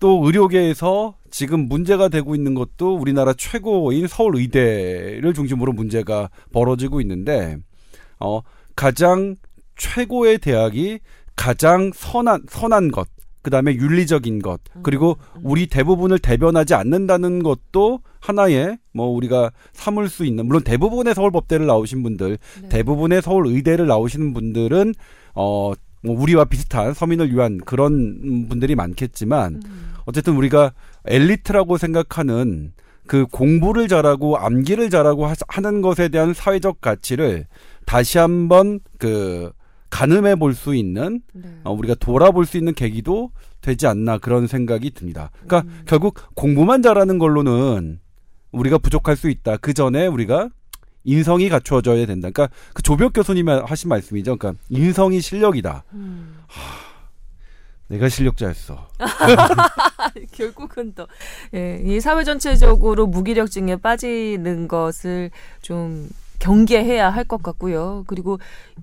또 0.00 0.24
의료계에서 0.24 1.14
지금 1.30 1.68
문제가 1.68 2.08
되고 2.08 2.34
있는 2.34 2.54
것도 2.54 2.96
우리나라 2.96 3.34
최고인 3.34 4.06
서울의대를 4.06 5.34
중심으로 5.34 5.74
문제가 5.74 6.30
벌어지고 6.50 7.02
있는데 7.02 7.58
어 8.18 8.40
가장 8.74 9.36
최고의 9.76 10.38
대학이 10.38 10.98
가장 11.36 11.90
선한 11.94 12.42
선한 12.48 12.90
것 12.90 13.08
그다음에 13.42 13.74
윤리적인 13.74 14.40
것 14.40 14.60
그리고 14.82 15.16
우리 15.42 15.66
대부분을 15.66 16.18
대변하지 16.20 16.74
않는다는 16.74 17.42
것도 17.42 18.00
하나의 18.20 18.78
뭐 18.92 19.08
우리가 19.08 19.50
삼을 19.72 20.08
수 20.08 20.24
있는 20.24 20.46
물론 20.46 20.62
대부분의 20.62 21.14
서울 21.14 21.32
법대를 21.32 21.66
나오신 21.66 22.02
분들 22.04 22.38
네. 22.62 22.68
대부분의 22.68 23.20
서울 23.22 23.46
의대를 23.48 23.86
나오시는 23.86 24.32
분들은 24.34 24.94
어 25.34 25.72
뭐 26.04 26.20
우리와 26.20 26.44
비슷한 26.46 26.94
서민을 26.94 27.32
위한 27.32 27.58
그런 27.58 28.48
분들이 28.48 28.74
많겠지만 28.74 29.62
음. 29.64 29.92
어쨌든 30.04 30.34
우리가 30.34 30.72
엘리트라고 31.06 31.78
생각하는 31.78 32.72
그 33.06 33.26
공부를 33.26 33.86
잘하고 33.86 34.36
암기를 34.36 34.90
잘하고 34.90 35.26
하- 35.26 35.34
하는 35.46 35.80
것에 35.80 36.08
대한 36.08 36.34
사회적 36.34 36.80
가치를 36.80 37.46
다시 37.86 38.18
한번 38.18 38.80
그 38.98 39.52
가늠해 39.92 40.36
볼 40.36 40.54
수 40.54 40.74
있는 40.74 41.20
네. 41.34 41.42
어, 41.64 41.72
우리가 41.72 41.94
돌아볼 41.94 42.46
수 42.46 42.56
있는 42.56 42.72
계기도 42.72 43.30
되지 43.60 43.86
않나 43.86 44.16
그런 44.16 44.46
생각이 44.46 44.90
듭니다. 44.90 45.30
그러니까 45.46 45.70
결국 45.84 46.18
공부만 46.34 46.82
잘하는 46.82 47.18
걸로는 47.18 48.00
우리가 48.52 48.78
부족할 48.78 49.16
수 49.16 49.28
있다. 49.28 49.58
그 49.58 49.74
전에 49.74 50.06
우리가 50.06 50.48
인성이 51.04 51.50
갖추어져야 51.50 52.06
된다. 52.06 52.30
그러니까 52.30 52.54
그 52.72 52.82
조벽 52.82 53.12
교수님이 53.12 53.50
하신 53.64 53.90
말씀이죠. 53.90 54.36
그러니까 54.36 54.62
인성이 54.70 55.20
실력이다. 55.20 55.84
음. 55.92 56.38
내가 57.88 58.08
실력자였어. 58.08 58.88
결국은 60.32 60.94
또, 60.94 61.06
예, 61.54 61.82
이 61.84 62.00
사회 62.00 62.24
전체적으로 62.24 63.06
무기력증에 63.06 63.76
빠지는 63.76 64.68
것을 64.68 65.30
좀 65.60 66.08
경계해야 66.42 67.08
할 67.10 67.24
것 67.24 67.40
같고요. 67.42 68.02
그리고 68.08 68.38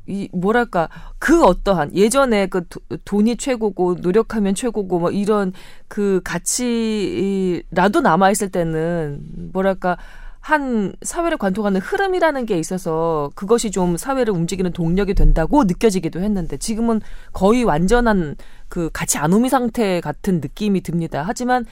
이 0.07 0.29
뭐랄까 0.31 0.87
그 1.19 1.43
어떠한 1.43 1.93
예전에 1.95 2.47
그 2.47 2.65
도- 2.67 2.79
돈이 3.05 3.35
최고고 3.37 3.95
노력하면 4.01 4.55
최고고 4.55 4.99
뭐 4.99 5.11
이런 5.11 5.51
그 5.89 6.21
가치라도 6.23 8.01
남아 8.01 8.31
있을 8.31 8.49
때는 8.49 9.21
뭐랄까 9.53 9.97
한 10.39 10.93
사회를 11.01 11.37
관통하는 11.37 11.81
흐름이라는 11.81 12.45
게 12.45 12.57
있어서 12.57 13.29
그것이 13.35 13.71
좀 13.71 13.97
사회를 13.97 14.33
움직이는 14.33 14.71
동력이 14.71 15.13
된다고 15.13 15.65
느껴지기도 15.65 16.21
했는데 16.21 16.55
지금은 16.57 17.01
거의 17.33 17.65
완전한 17.65 18.35
그 18.69 18.89
같이 18.93 19.17
안오미 19.17 19.49
상태 19.49 19.99
같은 19.99 20.39
느낌이 20.39 20.79
듭니다. 20.81 21.23
하지만 21.27 21.65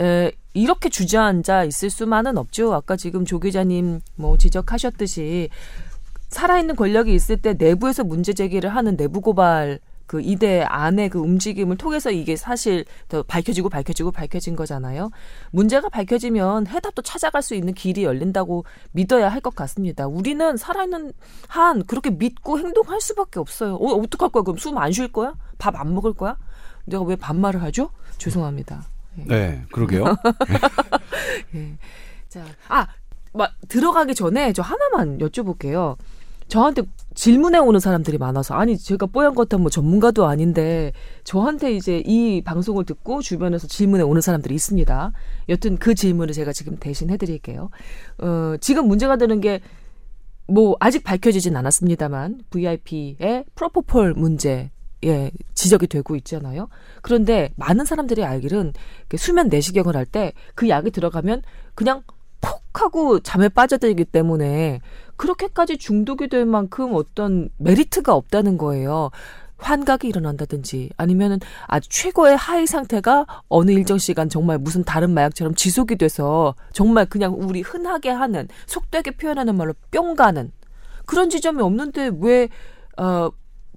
에, 0.00 0.32
이렇게 0.54 0.88
주저앉아 0.88 1.64
있을 1.64 1.90
수만은 1.90 2.38
없죠. 2.38 2.74
아까 2.74 2.96
지금 2.96 3.24
조 3.24 3.38
기자님 3.40 4.00
뭐 4.16 4.36
지적하셨듯이 4.36 5.48
살아있는 6.28 6.76
권력이 6.76 7.14
있을 7.14 7.36
때 7.38 7.54
내부에서 7.54 8.04
문제 8.04 8.32
제기를 8.32 8.70
하는 8.70 8.96
내부 8.96 9.20
고발 9.20 9.78
그 10.06 10.22
이대 10.22 10.62
안의 10.62 11.10
그 11.10 11.18
움직임을 11.18 11.76
통해서 11.76 12.10
이게 12.10 12.34
사실 12.34 12.86
더 13.08 13.22
밝혀지고 13.22 13.68
밝혀지고 13.68 14.10
밝혀진 14.10 14.56
거잖아요. 14.56 15.10
문제가 15.50 15.90
밝혀지면 15.90 16.66
해답도 16.66 17.02
찾아갈 17.02 17.42
수 17.42 17.54
있는 17.54 17.74
길이 17.74 18.04
열린다고 18.04 18.64
믿어야 18.92 19.28
할 19.28 19.40
것 19.42 19.54
같습니다. 19.54 20.06
우리는 20.06 20.56
살아있는 20.56 21.12
한 21.48 21.84
그렇게 21.84 22.08
믿고 22.10 22.58
행동할 22.58 23.00
수밖에 23.02 23.38
없어요. 23.38 23.74
어, 23.76 24.00
어떡할 24.02 24.30
거야? 24.30 24.42
그럼 24.44 24.56
숨 24.56 24.78
안 24.78 24.92
쉴 24.92 25.12
거야? 25.12 25.34
밥 25.58 25.76
안 25.76 25.94
먹을 25.94 26.14
거야? 26.14 26.36
내가 26.86 27.02
왜 27.04 27.14
반말을 27.16 27.62
하죠? 27.64 27.90
죄송합니다. 28.16 28.84
예. 29.18 29.24
네, 29.26 29.64
그러게요. 29.72 30.04
예. 31.54 31.78
자, 32.28 32.44
아, 32.68 32.86
막 33.32 33.52
들어가기 33.68 34.14
전에 34.14 34.52
저 34.52 34.62
하나만 34.62 35.18
여쭤볼게요. 35.18 35.96
저한테 36.48 36.82
질문해 37.14 37.58
오는 37.58 37.78
사람들이 37.78 38.16
많아서 38.16 38.54
아니 38.54 38.78
제가 38.78 39.06
뽀얀 39.06 39.34
것한 39.34 39.60
뭐 39.60 39.68
전문가도 39.68 40.24
아닌데 40.26 40.92
저한테 41.24 41.72
이제 41.74 42.02
이 42.06 42.42
방송을 42.42 42.84
듣고 42.86 43.20
주변에서 43.20 43.66
질문해 43.66 44.02
오는 44.02 44.22
사람들이 44.22 44.54
있습니다. 44.54 45.12
여튼 45.50 45.76
그 45.76 45.94
질문을 45.94 46.32
제가 46.32 46.52
지금 46.52 46.76
대신 46.78 47.10
해드릴게요. 47.10 47.68
어, 48.18 48.54
지금 48.60 48.88
문제가 48.88 49.16
되는 49.16 49.40
게 49.40 49.60
뭐 50.48 50.76
아직 50.80 51.04
밝혀지진 51.04 51.56
않았습니다만 51.56 52.40
VIP의 52.50 53.44
프로포폴 53.54 54.14
문제 54.14 54.70
예, 55.04 55.30
지적이 55.54 55.86
되고 55.86 56.16
있잖아요. 56.16 56.68
그런데 57.02 57.50
많은 57.56 57.84
사람들이 57.84 58.24
알기는 58.24 58.72
그 59.08 59.16
수면 59.16 59.48
내시경을 59.48 59.96
할 59.96 60.06
때 60.06 60.32
그 60.54 60.68
약이 60.68 60.90
들어가면 60.90 61.42
그냥 61.74 62.02
푹 62.40 62.62
하고 62.74 63.20
잠에 63.20 63.48
빠져들기 63.48 64.04
때문에 64.06 64.80
그렇게까지 65.16 65.78
중독이 65.78 66.28
될 66.28 66.44
만큼 66.46 66.94
어떤 66.94 67.48
메리트가 67.58 68.14
없다는 68.14 68.58
거예요. 68.58 69.10
환각이 69.58 70.06
일어난다든지 70.06 70.90
아니면은 70.96 71.40
아주 71.66 71.88
최고의 71.88 72.36
하이 72.36 72.64
상태가 72.66 73.26
어느 73.48 73.72
일정 73.72 73.98
시간 73.98 74.28
정말 74.28 74.58
무슨 74.58 74.84
다른 74.84 75.10
마약처럼 75.10 75.54
지속이 75.56 75.96
돼서 75.96 76.54
정말 76.72 77.06
그냥 77.06 77.34
우리 77.36 77.60
흔하게 77.62 78.10
하는 78.10 78.46
속되게 78.66 79.12
표현하는 79.12 79.56
말로 79.56 79.74
뿅 79.90 80.14
가는 80.14 80.52
그런 81.06 81.28
지점이 81.28 81.60
없는데 81.60 82.12
왜 82.20 82.48
어, 82.96 83.30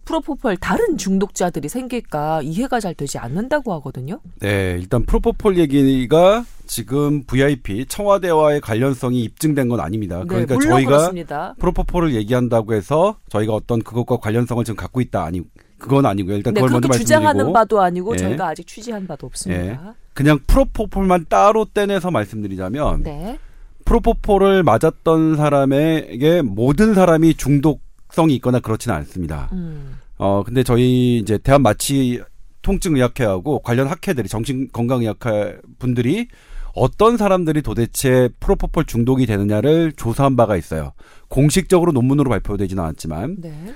프로포폴 0.05 0.57
다른 0.57 0.97
중독자들이 0.97 1.69
생길까 1.69 2.41
이해가 2.43 2.79
잘 2.79 2.93
되지 2.93 3.17
않는다고 3.17 3.73
하거든요. 3.75 4.19
네, 4.39 4.77
일단 4.79 5.05
프로포폴 5.05 5.57
얘기가 5.57 6.43
지금 6.65 7.23
VIP 7.23 7.85
청와대와의 7.87 8.61
관련성이 8.61 9.23
입증된 9.23 9.67
건 9.67 9.79
아닙니다. 9.79 10.23
그러니까 10.27 10.53
네, 10.53 10.55
물론 10.55 10.71
저희가 10.71 10.89
그렇습니다. 10.89 11.53
프로포폴을 11.59 12.15
얘기한다고 12.15 12.73
해서 12.73 13.17
저희가 13.29 13.53
어떤 13.53 13.81
그것과 13.81 14.17
관련성을 14.17 14.63
지금 14.63 14.77
갖고 14.77 15.01
있다 15.01 15.23
아니 15.23 15.41
그건 15.77 16.05
아니고요. 16.05 16.37
일단 16.37 16.53
네, 16.53 16.61
그걸 16.61 16.71
먼저 16.71 16.87
그렇게 16.87 16.99
주장하는 16.99 17.37
말씀드리고 17.37 17.53
바도 17.53 17.81
아니고 17.81 18.13
예. 18.13 18.17
저희가 18.17 18.47
아직 18.47 18.67
취재한 18.67 19.05
바도 19.05 19.27
없습니다. 19.27 19.95
그냥 20.13 20.39
프로포폴만 20.47 21.25
따로 21.29 21.65
떼내서 21.65 22.11
말씀드리자면 22.11 23.03
네. 23.03 23.37
프로포폴을 23.85 24.63
맞았던 24.63 25.35
사람에게 25.35 26.41
모든 26.43 26.93
사람이 26.93 27.33
중독 27.35 27.81
성이 28.11 28.35
있거나 28.35 28.59
그렇지는 28.59 28.95
않습니다. 28.97 29.49
음. 29.53 29.97
어 30.17 30.43
근데 30.43 30.63
저희 30.63 31.17
이제 31.17 31.37
대한 31.37 31.61
마취 31.61 32.21
통증 32.61 32.95
의학회하고 32.95 33.59
관련 33.59 33.87
학회들이 33.87 34.27
정신 34.27 34.69
건강 34.71 35.01
의학회 35.01 35.57
분들이 35.79 36.27
어떤 36.73 37.17
사람들이 37.17 37.61
도대체 37.61 38.29
프로포폴 38.39 38.85
중독이 38.85 39.25
되느냐를 39.25 39.91
조사한 39.93 40.35
바가 40.35 40.55
있어요. 40.55 40.93
공식적으로 41.27 41.91
논문으로 41.91 42.29
발표되지는 42.29 42.83
않았지만 42.83 43.37
네. 43.39 43.73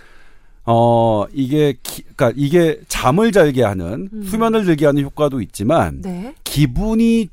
어 0.65 1.25
이게 1.33 1.75
기, 1.83 2.03
그러니까 2.03 2.33
이게 2.35 2.79
잠을 2.87 3.31
잘게 3.31 3.63
하는 3.63 4.09
음. 4.11 4.23
수면을 4.23 4.65
들게 4.65 4.85
하는 4.85 5.03
효과도 5.03 5.41
있지만 5.41 6.01
네. 6.01 6.33
기분이 6.43 7.29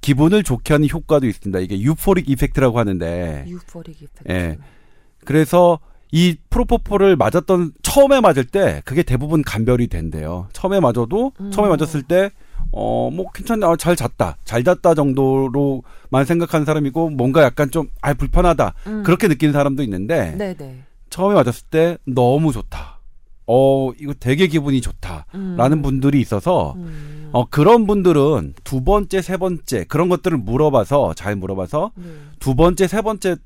기분을 0.00 0.42
좋게 0.42 0.74
하는 0.74 0.88
효과도 0.88 1.26
있습니다. 1.26 1.58
이게 1.60 1.80
유포릭 1.80 2.28
이펙트라고 2.28 2.78
하는데 2.78 3.44
유포릭 3.48 4.02
이펙트. 4.02 4.32
예. 4.32 4.58
그래서 5.24 5.78
이 6.12 6.36
프로포폴을 6.50 7.16
맞았던 7.16 7.72
처음에 7.82 8.20
맞을 8.20 8.44
때 8.44 8.82
그게 8.84 9.02
대부분 9.02 9.42
감별이 9.42 9.86
된대요. 9.88 10.48
처음에 10.52 10.80
맞아도 10.80 11.32
음. 11.40 11.50
처음에 11.50 11.68
맞았을 11.70 12.02
때 12.02 12.30
어 12.72 13.10
뭐 13.10 13.30
괜찮다 13.32 13.68
아, 13.68 13.76
잘 13.76 13.96
잤다 13.96 14.36
잘 14.44 14.62
잤다 14.62 14.94
정도로만 14.94 16.24
생각하는 16.24 16.64
사람이고 16.64 17.10
뭔가 17.10 17.42
약간 17.42 17.70
좀 17.70 17.88
아 18.00 18.14
불편하다 18.14 18.74
음. 18.86 19.02
그렇게 19.02 19.26
느끼는 19.28 19.52
사람도 19.52 19.82
있는데 19.82 20.34
네, 20.36 20.54
네. 20.54 20.82
처음에 21.10 21.34
맞았을 21.34 21.64
때 21.70 21.98
너무 22.04 22.52
좋다. 22.52 23.00
어 23.46 23.90
이거 24.00 24.14
되게 24.20 24.46
기분이 24.46 24.80
좋다라는 24.80 25.78
음. 25.78 25.82
분들이 25.82 26.20
있어서 26.20 26.74
음. 26.76 27.30
어 27.32 27.44
그런 27.46 27.88
분들은 27.88 28.54
두 28.62 28.84
번째 28.84 29.20
세 29.20 29.36
번째 29.36 29.84
그런 29.88 30.08
것들을 30.08 30.38
물어봐서 30.38 31.14
잘 31.14 31.34
물어봐서 31.34 31.90
네. 31.96 32.04
두 32.38 32.54
번째 32.54 32.86
세 32.86 33.02
번째 33.02 33.36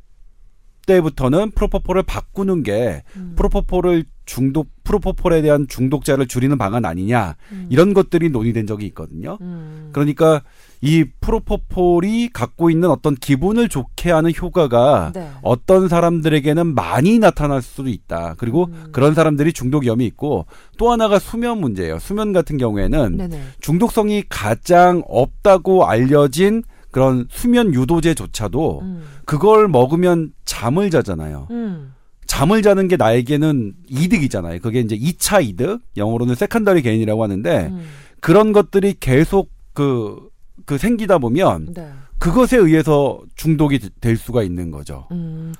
때부터는 0.86 1.52
프로포폴을 1.52 2.02
바꾸는 2.02 2.62
게 2.62 3.02
음. 3.16 3.34
프로포폴을 3.36 4.04
중독 4.26 4.68
프로포폴에 4.84 5.42
대한 5.42 5.66
중독자를 5.68 6.26
줄이는 6.26 6.56
방안 6.56 6.84
아니냐 6.84 7.36
음. 7.52 7.66
이런 7.70 7.94
것들이 7.94 8.30
논의된 8.30 8.66
적이 8.66 8.86
있거든요. 8.86 9.38
음. 9.40 9.90
그러니까 9.92 10.42
이 10.80 11.04
프로포폴이 11.20 12.30
갖고 12.32 12.70
있는 12.70 12.90
어떤 12.90 13.14
기분을 13.14 13.68
좋게 13.68 14.10
하는 14.10 14.32
효과가 14.34 15.12
네. 15.14 15.30
어떤 15.42 15.88
사람들에게는 15.88 16.74
많이 16.74 17.18
나타날 17.18 17.62
수도 17.62 17.88
있다. 17.88 18.34
그리고 18.38 18.66
음. 18.66 18.88
그런 18.92 19.14
사람들이 19.14 19.52
중독 19.52 19.84
위험이 19.84 20.06
있고 20.06 20.46
또 20.76 20.90
하나가 20.92 21.18
수면 21.18 21.58
문제예요. 21.60 21.98
수면 21.98 22.32
같은 22.32 22.58
경우에는 22.58 23.16
네네. 23.16 23.40
중독성이 23.60 24.24
가장 24.28 25.02
없다고 25.06 25.86
알려진 25.86 26.62
그런 26.94 27.26
수면 27.28 27.74
유도제조차도 27.74 28.78
음. 28.82 29.02
그걸 29.24 29.66
먹으면 29.66 30.32
잠을 30.44 30.90
자잖아요. 30.90 31.48
음. 31.50 31.92
잠을 32.26 32.62
자는 32.62 32.86
게 32.86 32.96
나에게는 32.96 33.74
이득이잖아요. 33.88 34.60
그게 34.60 34.78
이제 34.78 34.96
2차 34.96 35.44
이득, 35.44 35.80
영어로는 35.96 36.36
secondary 36.36 36.82
gain이라고 36.82 37.20
하는데 37.24 37.66
음. 37.72 37.84
그런 38.20 38.52
것들이 38.52 38.94
계속 39.00 39.50
그, 39.72 40.28
그 40.66 40.78
생기다 40.78 41.18
보면 41.18 41.74
네. 41.74 41.88
그것에 42.20 42.58
의해서 42.58 43.20
중독이 43.34 43.80
되- 43.80 43.88
될 44.00 44.16
수가 44.16 44.44
있는 44.44 44.70
거죠. 44.70 45.08
음, 45.10 45.52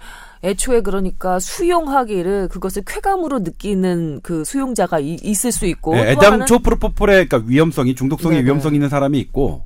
애초에 0.44 0.82
그러니까 0.82 1.40
수용하기를 1.40 2.46
그것을 2.48 2.82
쾌감으로 2.86 3.40
느끼는 3.40 4.20
그 4.22 4.44
수용자가 4.44 5.00
이- 5.00 5.18
있을 5.20 5.50
수 5.50 5.66
있고 5.66 5.96
네, 5.96 6.12
애당초 6.12 6.60
프로포폴의 6.60 7.26
그러니까 7.26 7.50
위험성이 7.50 7.96
중독성의 7.96 8.36
네네. 8.38 8.46
위험성이 8.46 8.76
있는 8.76 8.88
사람이 8.88 9.18
있고 9.18 9.64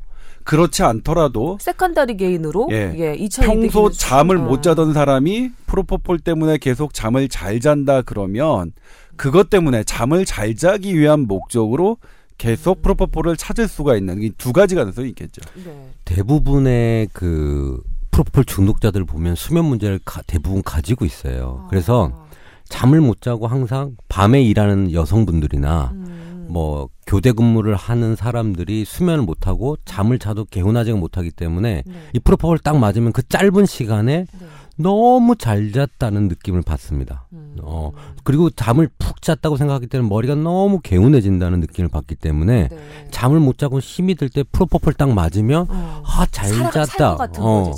그렇지 0.49 0.83
않더라도 0.83 1.59
세컨다리 1.61 2.17
게인으로 2.17 2.69
예. 2.73 2.95
예, 2.97 3.15
2차 3.19 3.45
평소 3.45 3.91
잠을 3.91 4.39
어. 4.39 4.41
못 4.41 4.63
자던 4.63 4.95
사람이 4.95 5.51
프로포폴 5.67 6.21
때문에 6.21 6.57
계속 6.57 6.95
잠을 6.95 7.29
잘 7.29 7.61
잔다 7.61 8.01
그러면 8.01 8.73
그것 9.17 9.51
때문에 9.51 9.85
잠을 9.85 10.25
잘 10.25 10.55
자기 10.57 10.99
위한 10.99 11.27
목적으로 11.27 11.99
계속 12.39 12.81
프로포폴을 12.81 13.37
찾을 13.37 13.69
수가 13.69 13.97
있는 13.97 14.23
이 14.23 14.31
두 14.39 14.55
가지 14.55 14.75
가능성이 14.75 15.11
있겠죠. 15.11 15.43
네. 15.63 15.91
대부분의 16.07 17.09
그 17.13 17.83
프로포폴 18.11 18.47
중독자들 18.47 19.05
보면 19.05 19.35
수면 19.35 19.67
문제를 19.67 20.01
가- 20.03 20.23
대부분 20.27 20.63
가지고 20.63 21.05
있어요. 21.05 21.67
그래서 21.69 22.11
아, 22.15 22.25
잠을 22.71 23.03
못 23.03 23.21
자고 23.21 23.47
항상 23.49 23.97
밤에 24.09 24.41
일하는 24.43 24.93
여성분들이나 24.95 25.91
음, 25.93 26.28
뭐 26.49 26.89
교대 27.07 27.33
근무를 27.33 27.75
하는 27.77 28.17
사람들이 28.17 28.85
수면을 28.85 29.25
못 29.25 29.47
하고 29.47 29.77
잠을 29.85 30.19
자도 30.19 30.45
개운하지가 30.47 30.97
못하기 30.97 31.31
때문에 31.33 31.83
네. 31.87 31.93
이 32.13 32.19
프로포폴 32.19 32.59
딱 32.59 32.77
맞으면 32.79 33.13
그 33.13 33.23
짧은 33.27 33.67
시간에 33.67 34.27
네. 34.31 34.47
너무 34.81 35.35
잘 35.35 35.73
잤다는 35.73 36.29
느낌을 36.29 36.63
받습니다. 36.63 37.27
음. 37.33 37.57
어, 37.63 37.91
그리고 38.23 38.49
잠을 38.49 38.89
푹 38.99 39.21
잤다고 39.23 39.57
생각하기 39.57 39.89
때문에 39.89 40.09
머리가 40.09 40.37
너무 40.37 40.79
개운해진다는 40.81 41.59
느낌을 41.61 41.89
받기 41.89 42.15
때문에 42.15 42.69
네. 42.69 42.79
잠을 43.11 43.41
못 43.41 43.59
자고 43.59 43.81
힘이 43.81 44.15
들 44.15 44.29
때 44.31 44.45
프로포폴 44.45 44.93
딱 44.95 45.11
맞으면 45.11 45.67
어. 45.69 46.03
아잘 46.07 46.49
살- 46.51 46.71
잤다. 46.87 47.17
어. 47.39 47.73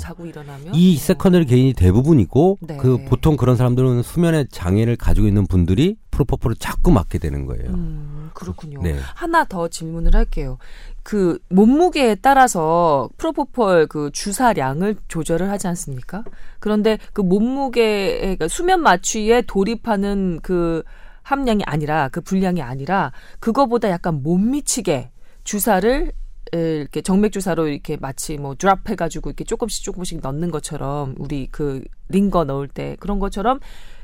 이 0.73 0.95
어. 0.95 0.99
secondary 0.99 1.45
gain이 1.47 1.73
대부분이고 1.73 2.57
네. 2.61 2.77
그 2.77 3.03
보통 3.05 3.35
그런 3.35 3.55
사람들은 3.57 4.03
수면의 4.03 4.47
장애를 4.51 4.95
가지고 4.97 5.25
있는 5.27 5.47
분들이 5.47 5.95
프로포폴을 6.11 6.55
자꾸 6.57 6.91
맞게 6.91 7.17
되는 7.17 7.45
거예요. 7.45 7.71
음, 7.71 8.29
그렇군요. 8.33 8.81
네. 8.81 8.97
하나 9.15 9.43
더 9.45 9.67
질문을 9.67 10.13
할게요. 10.13 10.57
그 11.03 11.39
몸무게에 11.49 12.15
따라서 12.15 13.09
프로포폴 13.17 13.87
그 13.87 14.11
주사량을 14.11 14.97
조절을 15.07 15.49
하지 15.49 15.67
않습니까? 15.67 16.23
그런데 16.59 16.99
그 17.13 17.21
몸무게 17.21 18.19
그러니까 18.19 18.47
수면 18.47 18.81
마취에 18.81 19.41
돌입하는 19.41 20.39
그 20.43 20.83
함량이 21.23 21.63
아니라 21.65 22.09
그 22.09 22.21
분량이 22.21 22.61
아니라 22.61 23.11
그거보다 23.39 23.89
약간 23.89 24.21
못 24.21 24.37
미치게 24.37 25.11
주사를 25.43 26.11
에, 26.53 26.75
이렇게 26.75 27.01
정맥 27.01 27.31
주사로 27.31 27.67
이렇게 27.67 27.97
마치 27.97 28.37
뭐 28.37 28.55
드랍 28.55 28.89
해가지고 28.89 29.29
이렇게 29.29 29.43
조금씩 29.43 29.83
조금씩 29.83 30.19
넣는 30.21 30.51
것처럼 30.51 31.15
우리 31.17 31.47
그 31.49 31.83
링거 32.09 32.43
넣을 32.43 32.67
때 32.67 32.97
그런 32.99 33.19
것처럼 33.19 33.59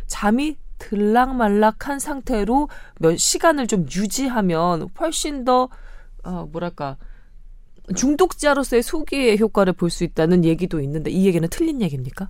잠이 0.05 0.55
들락말락한 0.79 1.99
상태로 1.99 2.69
몇 2.99 3.17
시간을 3.17 3.67
좀 3.67 3.85
유지하면 3.93 4.89
훨씬 4.99 5.45
더 5.45 5.69
어, 6.23 6.47
뭐랄까 6.51 6.97
중독자로서의 7.95 8.83
소기의 8.83 9.39
효과를 9.39 9.73
볼 9.73 9.89
수 9.89 10.03
있다는 10.03 10.43
얘기도 10.43 10.81
있는데 10.81 11.09
이 11.09 11.25
얘기는 11.25 11.47
틀린 11.49 11.81
얘기입니까? 11.81 12.27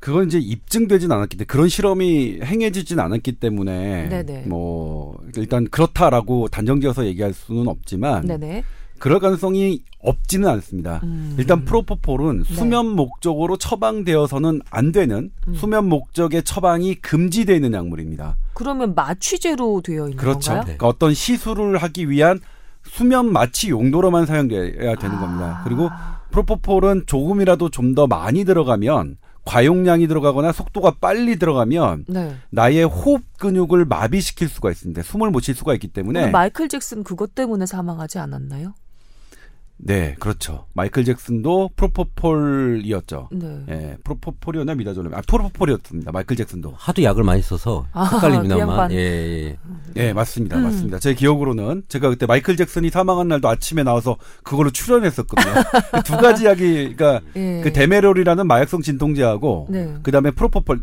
그건 0.00 0.26
이제 0.26 0.38
입증되진 0.38 1.12
않았기 1.12 1.36
때문에 1.36 1.46
그런 1.46 1.68
실험이 1.68 2.40
행해지진 2.42 2.98
않았기 2.98 3.32
때문에 3.32 4.08
네네. 4.08 4.44
뭐 4.46 5.22
일단 5.36 5.68
그렇다라고 5.68 6.48
단정지어서 6.48 7.04
얘기할 7.06 7.34
수는 7.34 7.68
없지만 7.68 8.26
네네. 8.26 8.64
그럴 9.00 9.18
가능성이 9.18 9.82
없지는 10.02 10.48
않습니다. 10.48 11.00
음. 11.02 11.34
일단 11.38 11.64
프로포폴은 11.64 12.44
네. 12.44 12.54
수면 12.54 12.86
목적으로 12.86 13.56
처방되어서는 13.56 14.60
안 14.70 14.92
되는 14.92 15.30
음. 15.48 15.54
수면 15.54 15.88
목적의 15.88 16.42
처방이 16.44 16.94
금지되어 16.96 17.56
있는 17.56 17.72
약물입니다. 17.72 18.36
그러면 18.54 18.94
마취제로 18.94 19.80
되어 19.82 20.04
있는 20.04 20.16
그렇죠. 20.16 20.50
건가요? 20.52 20.62
그러니까 20.64 20.86
어떤 20.86 21.14
시술을 21.14 21.78
하기 21.78 22.08
위한 22.10 22.40
수면 22.84 23.32
마취 23.32 23.70
용도로만 23.70 24.26
사용돼야 24.26 24.94
되는 24.96 25.16
아. 25.16 25.20
겁니다. 25.20 25.60
그리고 25.64 25.90
프로포폴은 26.30 27.04
조금이라도 27.06 27.70
좀 27.70 27.94
더 27.94 28.06
많이 28.06 28.44
들어가면 28.44 29.16
과용량이 29.44 30.06
들어가거나 30.06 30.52
속도가 30.52 30.96
빨리 31.00 31.38
들어가면 31.38 32.04
네. 32.08 32.36
나의 32.50 32.84
호흡 32.84 33.22
근육을 33.38 33.84
마비시킬 33.86 34.48
수가 34.48 34.70
있습니다. 34.70 35.02
숨을 35.02 35.30
못 35.30 35.40
쉴 35.42 35.54
수가 35.54 35.74
있기 35.74 35.88
때문에 35.88 36.30
마이클 36.30 36.68
잭슨 36.68 37.02
그것 37.02 37.34
때문에 37.34 37.66
사망하지 37.66 38.18
않았나요? 38.18 38.74
네, 39.82 40.14
그렇죠. 40.18 40.66
마이클 40.74 41.04
잭슨도 41.04 41.70
프로포폴이었죠. 41.76 43.28
네. 43.32 43.64
예, 43.70 43.96
프로포폴이었나 44.04 44.74
미다졸렘. 44.74 45.14
아, 45.14 45.20
프로포폴이었습니다. 45.26 46.12
마이클 46.12 46.36
잭슨도. 46.36 46.74
하도 46.76 47.02
약을 47.02 47.22
많이 47.24 47.40
써서 47.42 47.86
아, 47.92 48.08
그 48.08 48.16
헷갈립니다만. 48.16 48.92
예, 48.92 48.96
예. 48.96 49.58
예, 49.96 50.12
맞습니다. 50.12 50.58
음. 50.58 50.64
맞습니다. 50.64 50.98
제 50.98 51.14
기억으로는 51.14 51.84
제가 51.88 52.10
그때 52.10 52.26
마이클 52.26 52.56
잭슨이 52.56 52.90
사망한 52.90 53.28
날도 53.28 53.48
아침에 53.48 53.82
나와서 53.82 54.16
그걸로 54.42 54.70
출연했었거든요. 54.70 55.54
그두 55.92 56.16
가지 56.18 56.44
이야기가 56.44 57.20
예. 57.36 57.60
그 57.62 57.72
데메롤이라는 57.72 58.46
마약성 58.46 58.82
진통제하고 58.82 59.68
네. 59.70 59.94
그다음에 60.02 60.30
프로포폴 60.30 60.80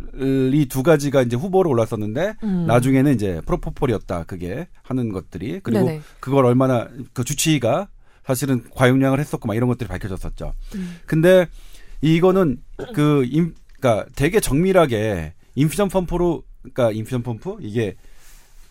이 0.54 0.68
두 0.68 0.84
가지가 0.84 1.22
이제 1.22 1.36
후보로 1.38 1.70
올랐었는데 1.70 2.36
음. 2.44 2.66
나중에는 2.68 3.14
이제 3.14 3.42
프로포폴이었다. 3.46 4.26
그게 4.26 4.68
하는 4.84 5.12
것들이 5.14 5.62
그리고 5.64 5.86
네네. 5.86 6.02
그걸 6.20 6.46
얼마나 6.46 6.88
그 7.14 7.24
주치의가 7.24 7.88
사실은 8.28 8.62
과용량을 8.76 9.22
했었고 9.22 9.48
막 9.48 9.56
이런 9.56 9.70
것들이 9.70 9.88
밝혀졌었죠. 9.88 10.52
음. 10.76 10.98
근데 11.06 11.48
이거는 12.02 12.58
그 12.94 13.26
임, 13.30 13.56
그러니까 13.80 14.06
되게 14.16 14.42
정밀하게 14.42 15.34
infusion 15.56 15.88
pump로 15.88 16.44
그러니까 16.62 16.92
infusion 16.92 17.24
pump 17.24 17.56
이게 17.62 17.96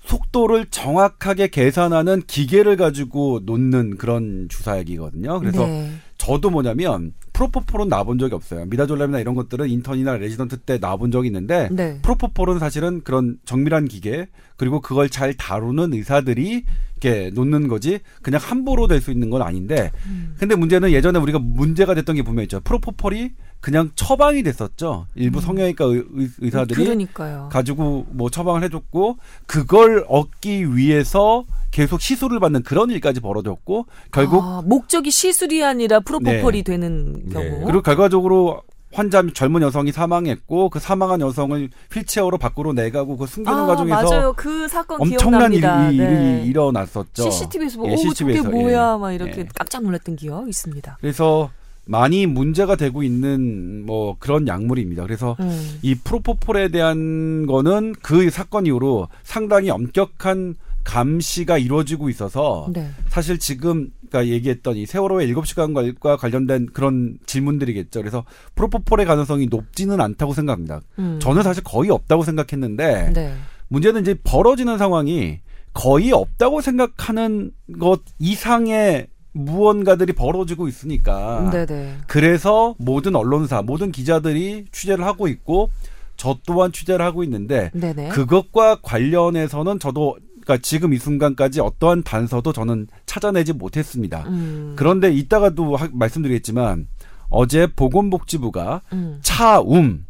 속도를 0.04 0.66
정확하게 0.66 1.48
계산하는 1.48 2.22
기계를 2.26 2.76
가지고 2.76 3.40
놓는 3.44 3.96
그런 3.96 4.46
주사약이거든요. 4.50 5.40
그래서 5.40 5.66
네. 5.66 5.90
저도 6.18 6.50
뭐냐면 6.50 7.12
프로포폴은 7.36 7.88
놔본 7.90 8.18
적이 8.18 8.34
없어요. 8.34 8.64
미다졸람이나 8.64 9.20
이런 9.20 9.34
것들은 9.34 9.68
인턴이나 9.68 10.16
레지던트 10.16 10.56
때 10.60 10.78
놔본 10.78 11.10
적이 11.10 11.28
있는데 11.28 11.68
네. 11.70 11.98
프로포폴은 12.00 12.58
사실은 12.58 13.02
그런 13.04 13.36
정밀한 13.44 13.88
기계 13.88 14.26
그리고 14.56 14.80
그걸 14.80 15.10
잘 15.10 15.34
다루는 15.34 15.92
의사들이 15.92 16.64
이렇게 16.98 17.30
놓는 17.34 17.68
거지 17.68 17.98
그냥 18.22 18.40
함부로 18.42 18.86
될 18.88 18.96
수 19.02 19.10
있는 19.10 19.28
건 19.28 19.42
아닌데 19.42 19.92
음. 20.06 20.34
근데 20.38 20.54
문제는 20.56 20.90
예전에 20.90 21.18
우리가 21.18 21.38
문제가 21.38 21.94
됐던 21.94 22.16
게 22.16 22.22
분명히 22.22 22.44
있죠. 22.44 22.60
프로포폴이 22.60 23.32
그냥 23.60 23.90
처방이 23.94 24.42
됐었죠. 24.42 25.06
일부 25.14 25.40
성형외과 25.40 25.84
의, 25.84 26.50
사들이 26.50 26.80
음. 26.80 26.84
그러니까요. 26.84 27.48
가지고 27.52 28.06
뭐 28.10 28.30
처방을 28.30 28.62
해줬고 28.64 29.18
그걸 29.46 30.04
얻기 30.08 30.74
위해서 30.74 31.44
계속 31.70 32.00
시술을 32.00 32.40
받는 32.40 32.62
그런 32.62 32.90
일까지 32.90 33.20
벌어졌고 33.20 33.86
결국 34.12 34.42
아, 34.42 34.62
목적이 34.64 35.10
시술이 35.10 35.62
아니라 35.62 36.00
프로포폴이 36.00 36.62
네. 36.62 36.62
되는 36.62 37.25
경우. 37.30 37.44
네. 37.44 37.62
그리고 37.64 37.82
결과적으로 37.82 38.62
환자 38.92 39.22
젊은 39.34 39.62
여성이 39.62 39.92
사망했고 39.92 40.70
그 40.70 40.78
사망한 40.78 41.20
여성을 41.20 41.68
휠체어로 41.92 42.38
밖으로 42.38 42.72
내가고 42.72 43.16
그 43.16 43.26
숨기는 43.26 43.58
아, 43.58 43.66
과정에서 43.66 44.02
맞아요. 44.02 44.32
그 44.34 44.66
사건 44.68 45.00
엄청난 45.02 45.52
일이, 45.52 45.60
기억납니다. 45.60 45.90
일이 45.90 45.98
네. 45.98 46.44
일어났었죠. 46.46 47.22
CCTV에서 47.30 47.78
보고 47.78 47.90
예, 47.90 47.92
오 47.92 47.96
저게 47.96 48.08
CCTV 48.10 48.38
에서, 48.38 48.48
뭐야 48.48 48.94
예. 48.94 48.98
막 48.98 49.12
이렇게 49.12 49.40
예. 49.40 49.48
깜짝 49.54 49.82
놀랐던 49.82 50.16
기억 50.16 50.48
있습니다. 50.48 50.98
그래서 51.00 51.50
많이 51.84 52.26
문제가 52.26 52.76
되고 52.76 53.02
있는 53.02 53.84
뭐 53.86 54.16
그런 54.18 54.48
약물입니다. 54.48 55.02
그래서 55.02 55.36
음. 55.40 55.78
이 55.82 55.94
프로포폴에 55.94 56.68
대한 56.68 57.46
거는 57.46 57.94
그 58.02 58.30
사건 58.30 58.66
이후로 58.66 59.08
상당히 59.22 59.70
엄격한 59.70 60.56
감시가 60.84 61.58
이루어지고 61.58 62.08
있어서 62.08 62.68
네. 62.72 62.88
사실 63.08 63.38
지금 63.38 63.90
그러니까 64.08 64.32
얘기했던 64.32 64.76
이 64.76 64.86
세월호의 64.86 65.26
일곱 65.26 65.46
시간과 65.46 66.16
관련된 66.16 66.66
그런 66.72 67.18
질문들이겠죠. 67.26 68.00
그래서 68.00 68.24
프로포폴의 68.54 69.06
가능성이 69.06 69.46
높지는 69.46 70.00
않다고 70.00 70.32
생각합니다. 70.34 70.80
음. 70.98 71.18
저는 71.20 71.42
사실 71.42 71.62
거의 71.62 71.90
없다고 71.90 72.24
생각했는데 72.24 73.12
네. 73.12 73.34
문제는 73.68 74.02
이제 74.02 74.14
벌어지는 74.22 74.78
상황이 74.78 75.40
거의 75.74 76.12
없다고 76.12 76.60
생각하는 76.60 77.52
것 77.78 78.00
이상의 78.18 79.08
무언가들이 79.32 80.14
벌어지고 80.14 80.66
있으니까 80.68 81.50
네네. 81.52 81.98
그래서 82.06 82.74
모든 82.78 83.14
언론사, 83.14 83.62
모든 83.62 83.92
기자들이 83.92 84.64
취재를 84.72 85.04
하고 85.04 85.28
있고 85.28 85.70
저 86.16 86.38
또한 86.46 86.72
취재를 86.72 87.04
하고 87.04 87.22
있는데 87.22 87.70
네네. 87.74 88.08
그것과 88.08 88.76
관련해서는 88.82 89.78
저도 89.78 90.16
그러니까 90.46 90.58
지금 90.62 90.94
이 90.94 90.98
순간까지 90.98 91.60
어떠한 91.60 92.04
단서도 92.04 92.52
저는 92.52 92.86
찾아내지 93.16 93.54
못했습니다. 93.54 94.24
음. 94.28 94.74
그런데 94.76 95.10
이따가도 95.10 95.74
하- 95.76 95.88
말씀드리겠지만 95.92 96.86
어제 97.30 97.66
보건복지부가 97.74 98.82
음. 98.92 99.18
차움 99.22 100.04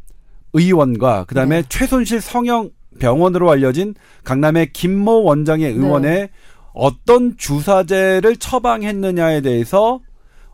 의원과 0.52 1.24
그다음에 1.24 1.62
네. 1.62 1.68
최순실 1.68 2.20
성형 2.20 2.70
병원으로 2.98 3.50
알려진 3.50 3.94
강남의 4.24 4.72
김모 4.72 5.22
원장의 5.22 5.72
네. 5.72 5.78
의원에 5.78 6.30
어떤 6.72 7.36
주사제를 7.36 8.36
처방했느냐에 8.38 9.40
대해서 9.40 10.00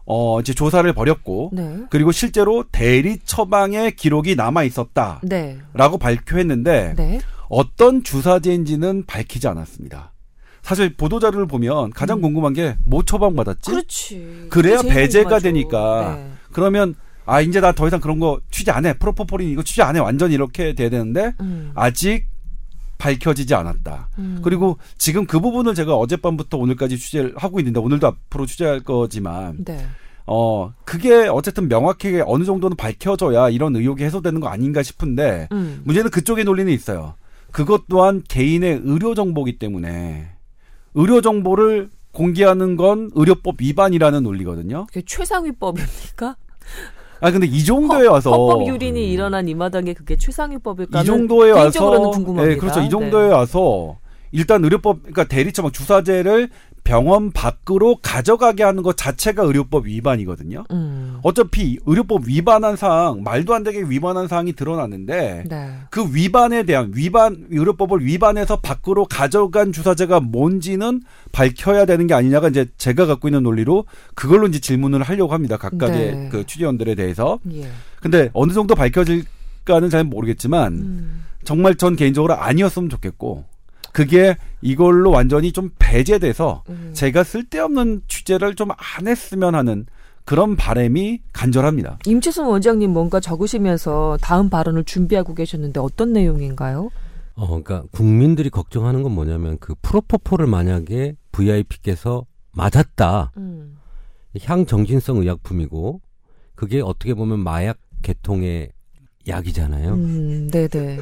어 0.05 0.41
이제 0.41 0.53
조사를 0.53 0.93
벌였고 0.93 1.51
네. 1.53 1.79
그리고 1.89 2.13
실제로 2.13 2.65
대리 2.71 3.19
처방의 3.25 3.97
기록이 3.97 4.37
남아 4.37 4.65
있었다라고 4.65 5.21
네. 5.29 5.59
발표했는데 6.01 6.95
네. 6.97 7.21
어떤 7.49 8.03
주사제인지는 8.03 9.05
밝히지 9.07 9.47
않았습니다. 9.49 10.13
사실 10.63 10.95
보도 10.95 11.19
자료를 11.21 11.47
보면 11.47 11.91
가장 11.91 12.21
궁금한 12.21 12.53
게 12.53 12.77
뭐 12.87 13.03
처방 13.03 13.35
받았지? 13.35 13.71
음. 13.71 13.75
그렇지. 13.75 14.47
그래야 14.51 14.81
배제가 14.83 15.39
궁금하죠. 15.39 15.43
되니까. 15.45 16.15
네. 16.17 16.31
그러면 16.53 16.95
아 17.27 17.41
이제 17.41 17.61
나 17.61 17.73
더 17.73 17.87
이상 17.87 18.01
그런 18.01 18.19
거 18.19 18.41
취재 18.51 18.71
안 18.71 18.87
해. 18.87 18.93
프로포폴이니 18.99 19.49
이거 19.49 19.63
취재 19.63 19.83
안 19.83 19.97
해. 19.97 20.01
완전히 20.01 20.35
이렇게 20.35 20.75
돼야 20.75 20.89
되는데 20.91 21.33
음. 21.41 21.73
아직 21.75 22.27
밝혀지지 22.99 23.55
않았다. 23.55 24.09
음. 24.19 24.41
그리고 24.45 24.79
지금 24.99 25.27
그 25.27 25.41
부분을 25.41 25.75
제가 25.75 25.97
어젯밤부터 25.97 26.57
오늘까지 26.59 26.97
취재를 26.99 27.35
하고 27.37 27.59
있는데 27.59 27.81
오늘도 27.81 28.07
앞으로 28.07 28.47
취재할 28.47 28.81
거지만 28.81 29.65
네. 29.65 29.85
어 30.27 30.73
그게 30.85 31.27
어쨌든 31.27 31.69
명확하게 31.69 32.23
어느 32.27 32.45
정도는 32.45 32.77
밝혀져야 32.77 33.49
이런 33.51 33.75
의혹이 33.75 34.05
해소되는 34.05 34.39
거 34.41 34.47
아닌가 34.47 34.85
싶은데 34.85 35.49
음. 35.51 35.81
문제는 35.85 36.11
그쪽의 36.13 36.45
논리는 36.45 36.73
있어요. 36.73 37.15
그것 37.51 37.83
또한 37.89 38.23
개인의 38.29 38.83
의료 38.85 39.15
정보기 39.17 39.59
때문에 39.59 40.31
의료 40.95 41.21
정보를 41.21 41.91
공개하는 42.13 42.77
건 42.77 43.11
의료법 43.15 43.57
위반이라는 43.61 44.23
논리거든요. 44.23 44.87
그게 44.87 45.03
최상위법입니까? 45.07 46.37
아 47.21 47.31
근데 47.31 47.47
이 47.47 47.65
정도에 47.65 48.07
와서 48.09 48.33
헌법 48.33 48.67
유린이 48.67 49.13
일어난 49.13 49.49
이 49.49 49.55
마당에 49.55 49.95
그게 49.95 50.17
최상위법일까? 50.17 51.03
이 51.03 51.05
정도에 51.05 51.53
와서 51.53 52.11
궁금합니다. 52.11 52.51
예, 52.51 52.57
그렇죠. 52.57 52.81
이 52.81 52.91
정도에 52.91 53.29
네. 53.29 53.33
와서 53.33 53.99
일단 54.33 54.65
의료법 54.65 55.03
그러니까 55.03 55.25
대리처방 55.25 55.73
주사제를 55.73 56.51
병원 56.85 57.31
밖으로 57.31 57.97
가져가게 58.03 58.63
하는 58.65 58.83
것 58.83 58.97
자체가 58.97 59.45
의료법 59.45 59.87
위반이거든요. 59.87 60.65
음. 60.73 61.19
어차피 61.23 61.79
의료법 61.87 62.27
위반한 62.27 62.77
사항 62.77 63.23
말도 63.23 63.55
안 63.55 63.63
되게 63.63 63.83
위반한 63.83 64.27
사항이 64.27 64.55
드러났는데 64.55 65.45
네. 65.49 65.73
그 65.91 66.05
위반에 66.13 66.65
대한 66.65 66.93
위반 66.95 67.47
의료법을 67.51 68.05
위반해서 68.05 68.57
밖으로 68.57 69.05
가져간 69.07 69.73
주사제가 69.73 70.21
뭔지는 70.21 71.03
밝혀야 71.31 71.85
되는 71.85 72.07
게 72.07 72.15
아니냐가 72.15 72.49
이제 72.49 72.67
제가 72.79 73.07
갖고 73.07 73.29
있는 73.29 73.43
논리로 73.45 73.87
그걸로 74.15 74.49
이제 74.49 74.59
질문을 74.59 75.03
하려고 75.03 75.33
합니다. 75.33 75.57
각각의 75.57 75.97
네. 76.15 76.29
그 76.31 76.45
취재원들에 76.47 76.97
대해서. 76.97 77.39
예. 77.53 77.69
근데 78.01 78.31
어느 78.33 78.53
정도 78.53 78.75
밝혀질까는 78.75 79.89
잘 79.89 80.03
모르겠지만 80.05 80.73
음. 80.73 81.25
정말 81.45 81.77
전 81.77 81.95
개인적으로 81.95 82.35
아니었으면 82.35 82.89
좋겠고 82.89 83.45
그게 83.93 84.37
이걸로 84.63 85.11
완전히 85.11 85.53
좀 85.53 85.71
배제돼서 85.79 86.65
음. 86.69 86.91
제가 86.95 87.25
쓸데없는 87.25 88.03
취재를 88.09 88.55
좀 88.55 88.71
안 88.71 89.07
했으면 89.07 89.55
하는 89.55 89.87
그런 90.25 90.57
바람이 90.57 91.21
간절합니다. 91.33 91.99
임채선 92.07 92.47
원장님 92.47 92.91
뭔가 92.91 93.21
적으시면서 93.21 94.19
다음 94.21 94.49
발언을 94.49 94.85
준비하고 94.85 95.35
계셨는데 95.35 95.81
어떤 95.81 96.13
내용인가요? 96.13 96.91
어, 97.35 97.47
그러니까 97.47 97.83
국민들이 97.93 98.49
걱정하는 98.51 99.03
건 99.03 99.13
뭐냐면 99.13 99.59
그 99.59 99.75
프로포폴을 99.83 100.47
만약에 100.47 101.17
VIP께서 101.33 102.25
맞았다. 102.53 103.33
음. 103.37 103.79
향정신성 104.41 105.19
의약품이고 105.19 106.01
그게 106.55 106.81
어떻게 106.81 107.15
보면 107.15 107.41
마약 107.41 107.79
계통의 108.03 108.71
약이잖아요. 109.27 109.95
음, 109.95 110.49
네네. 110.51 111.01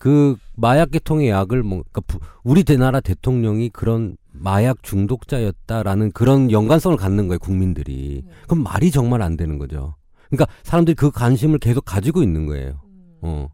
그 0.00 0.36
마약 0.56 0.90
계통의 0.92 1.28
약을 1.28 1.62
뭐 1.62 1.82
그러니까 1.82 2.00
부- 2.06 2.20
우리 2.42 2.64
대나라 2.64 3.00
대통령이 3.00 3.68
그런 3.68 4.16
마약 4.32 4.82
중독자였다라는 4.82 6.12
그런 6.12 6.50
연관성을 6.50 6.96
갖는 6.96 7.28
거예요 7.28 7.38
국민들이. 7.38 8.24
그럼 8.48 8.64
말이 8.64 8.90
정말 8.90 9.20
안 9.20 9.36
되는 9.36 9.58
거죠. 9.58 9.96
그러니까 10.30 10.50
사람들이 10.62 10.94
그 10.94 11.10
관심을 11.10 11.58
계속 11.58 11.84
가지고 11.84 12.22
있는 12.22 12.46
거예요. 12.46 12.80
어. 13.20 13.48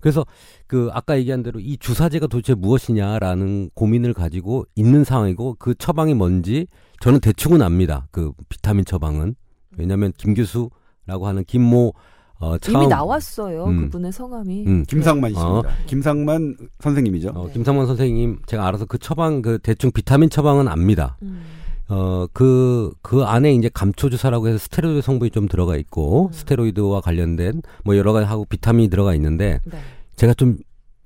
그래서 0.00 0.26
그 0.66 0.90
아까 0.92 1.16
얘기한 1.18 1.44
대로 1.44 1.60
이 1.60 1.76
주사제가 1.78 2.26
도대체 2.26 2.54
무엇이냐라는 2.54 3.70
고민을 3.74 4.12
가지고 4.12 4.66
있는 4.74 5.04
상황이고 5.04 5.54
그 5.60 5.76
처방이 5.76 6.14
뭔지 6.14 6.66
저는 7.00 7.20
대충은 7.20 7.62
압니다. 7.62 8.08
그 8.10 8.32
비타민 8.48 8.84
처방은. 8.84 9.36
왜냐하면 9.78 10.12
김 10.18 10.34
교수라고 10.34 11.28
하는 11.28 11.44
김모 11.44 11.92
어, 12.38 12.58
처음 12.58 12.76
이미 12.76 12.86
나왔어요. 12.88 13.64
음. 13.64 13.76
그분의 13.84 14.12
성함이. 14.12 14.64
음, 14.66 14.84
김상만 14.86 15.30
있습니다. 15.30 15.68
김상만 15.86 16.56
선생님이죠. 16.80 17.30
어, 17.34 17.46
네. 17.46 17.52
김상만 17.54 17.86
선생님 17.86 18.40
제가 18.46 18.66
알아서 18.66 18.84
그 18.84 18.98
처방 18.98 19.42
그 19.42 19.58
대충 19.58 19.90
비타민 19.90 20.28
처방은 20.28 20.68
압니다. 20.68 21.16
음. 21.22 21.42
어그그 21.88 23.22
안에 23.24 23.54
이제 23.54 23.70
감초 23.72 24.10
주사라고 24.10 24.48
해서 24.48 24.58
스테로이드 24.58 25.02
성분이 25.02 25.30
좀 25.30 25.46
들어가 25.46 25.76
있고 25.76 26.26
음. 26.26 26.32
스테로이드와 26.32 27.00
관련된 27.00 27.62
뭐 27.84 27.96
여러 27.96 28.12
가지 28.12 28.26
하고 28.26 28.44
비타민이 28.44 28.90
들어가 28.90 29.14
있는데 29.14 29.60
네. 29.64 29.78
제가 30.16 30.34
좀 30.34 30.58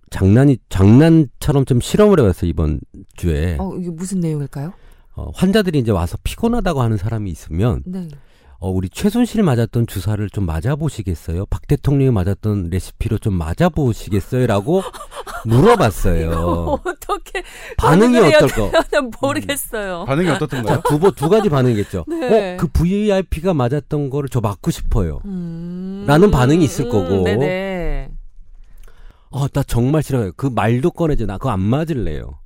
장난이 0.08 0.56
장난처럼 0.70 1.66
좀 1.66 1.80
실험을 1.80 2.18
해봤어요 2.20 2.48
이번 2.48 2.80
주에 3.14 3.58
어, 3.60 3.74
이게 3.76 3.90
무슨 3.90 4.20
내용일까요? 4.20 4.72
어, 5.16 5.30
환자들이 5.34 5.78
이제 5.78 5.92
와서 5.92 6.16
피곤하다고 6.24 6.80
하는 6.80 6.96
사람이 6.96 7.30
있으면 7.30 7.82
네. 7.84 8.08
어, 8.62 8.68
우리 8.70 8.90
최순실 8.90 9.42
맞았던 9.42 9.86
주사를 9.86 10.28
좀 10.28 10.44
맞아보시겠어요? 10.44 11.46
박 11.46 11.66
대통령이 11.66 12.10
맞았던 12.10 12.68
레시피로 12.68 13.16
좀 13.16 13.32
맞아보시겠어요?라고 13.34 14.82
물어봤어요. 15.46 16.30
어떻게 16.84 17.42
반응이 17.78 18.18
어떨까? 18.18 18.82
난 18.90 19.10
모르겠어요. 19.18 20.04
반응이 20.04 20.28
어떻던가요? 20.28 20.82
두, 20.86 20.98
번- 20.98 21.14
두 21.14 21.30
가지 21.30 21.48
반응이겠죠. 21.48 22.04
네. 22.06 22.54
어, 22.54 22.56
그 22.58 22.66
VIP가 22.68 23.54
맞았던 23.54 24.10
거를 24.10 24.28
저 24.28 24.42
맞고 24.42 24.70
싶어요. 24.70 25.20
음. 25.24 26.04
라는 26.06 26.30
반응이 26.30 26.62
있을 26.62 26.84
음, 26.84 26.90
거고. 26.90 27.24
네네. 27.24 28.10
어, 29.30 29.48
나 29.48 29.62
정말 29.62 30.02
싫어요. 30.02 30.32
그 30.36 30.46
말도 30.48 30.90
꺼내지. 30.90 31.24
나 31.24 31.38
그거 31.38 31.48
안 31.48 31.60
맞을래요. 31.60 32.38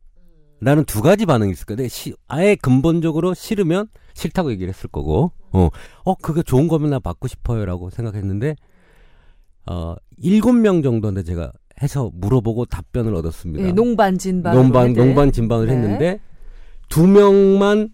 라는 0.60 0.84
두 0.84 1.02
가지 1.02 1.26
반응이 1.26 1.50
있을 1.50 1.66
거예요. 1.66 1.76
근데 1.78 1.88
시- 1.88 2.14
아예 2.28 2.54
근본적으로 2.54 3.34
싫으면 3.34 3.88
싫다고 4.14 4.50
얘기를 4.52 4.72
했을 4.72 4.88
거고, 4.88 5.32
어, 5.52 5.68
어, 6.04 6.14
그게 6.16 6.42
좋은 6.42 6.68
거면 6.68 6.90
나 6.90 6.98
받고 6.98 7.28
싶어요. 7.28 7.64
라고 7.66 7.90
생각했는데, 7.90 8.56
어, 9.66 9.94
일곱 10.18 10.52
명 10.52 10.82
정도인데 10.82 11.22
제가 11.22 11.52
해서 11.82 12.10
물어보고 12.14 12.66
답변을 12.66 13.14
얻었습니다. 13.14 13.68
예, 13.68 13.72
농반 13.72 14.16
진반. 14.16 14.54
농반, 14.54 14.92
농반 14.92 15.32
진반을 15.32 15.66
네. 15.66 15.72
했는데, 15.74 16.20
두 16.88 17.06
명만 17.06 17.90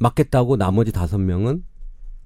맞겠다고 0.00 0.56
나머지 0.56 0.92
다섯 0.92 1.18
명은 1.18 1.64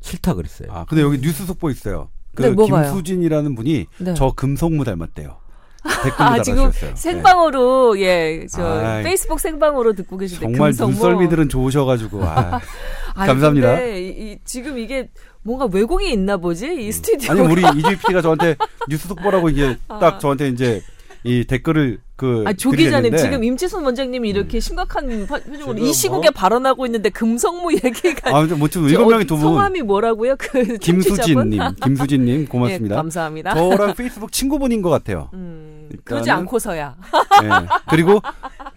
싫다 0.01 0.35
그랬어요. 0.35 0.69
아, 0.73 0.85
근데 0.85 1.03
여기 1.03 1.21
뉴스 1.21 1.45
속보 1.47 1.71
있어요. 1.71 2.11
그 2.35 2.43
네? 2.43 2.55
김수진이라는 2.55 3.55
분이 3.55 3.87
네. 4.01 4.15
저 4.15 4.33
금성무 4.33 4.85
닮았대요. 4.85 5.37
아, 5.85 6.41
지금 6.43 6.59
달아주셨어요. 6.65 6.91
네. 6.91 6.97
생방으로 6.97 7.99
예, 8.01 8.47
저 8.51 8.65
아이. 8.81 9.03
페이스북 9.03 9.41
생방으로 9.41 9.93
듣고 9.95 10.17
계신데 10.17 10.41
정말 10.47 10.71
금성모. 10.71 10.93
눈썰미들은 10.93 11.49
좋으셔가지고 11.49 12.23
아. 12.25 12.61
아니, 13.15 13.27
감사합니다. 13.29 13.81
이, 13.85 14.09
이- 14.09 14.39
지금 14.45 14.79
이게 14.79 15.09
뭔가 15.43 15.67
왜곡이 15.71 16.13
있나 16.13 16.37
보지? 16.37 16.73
이 16.87 16.93
스튜디오. 16.93 17.33
아니 17.33 17.41
우리 17.41 17.63
이주희 17.63 17.97
PD가 17.99 18.23
저한테 18.23 18.55
뉴스 18.89 19.09
속보라고 19.09 19.49
이제 19.49 19.77
딱 19.89 20.21
저한테 20.21 20.49
이제 20.49 20.81
이 21.25 21.45
댓글을 21.45 21.99
그 22.17 22.45
아, 22.47 22.53
조 22.53 22.71
기자님 22.71 23.17
지금 23.17 23.43
임채선 23.45 23.85
원장님이 23.85 24.29
이렇게 24.29 24.59
심각한 24.61 25.27
파- 25.27 25.39
표정으로 25.39 25.79
이 25.79 25.93
시국에 25.93 26.29
뭐? 26.29 26.33
발언하고 26.35 26.87
있는데 26.87 27.11
금성무 27.11 27.73
얘기가 27.75 28.37
아, 28.37 28.43
뭐좀 28.45 28.89
저 28.89 28.89
일곱 28.89 29.09
명이 29.11 29.23
어- 29.23 29.27
두 29.27 29.37
분. 29.37 29.43
성함이 29.55 29.83
뭐라고요? 29.83 30.37
그 30.39 30.77
김수진님? 30.79 31.61
김수진님 31.83 32.47
고맙습니다. 32.47 32.95
예, 32.95 32.97
감사합니다. 32.97 33.55
저랑 33.55 33.95
페이스북 33.95 34.31
친구분인 34.33 34.83
것 34.83 34.91
같아요. 34.91 35.31
음, 35.33 35.89
그러지 36.05 36.31
않고서야. 36.31 36.97
예. 37.45 37.49
그리고 37.89 38.21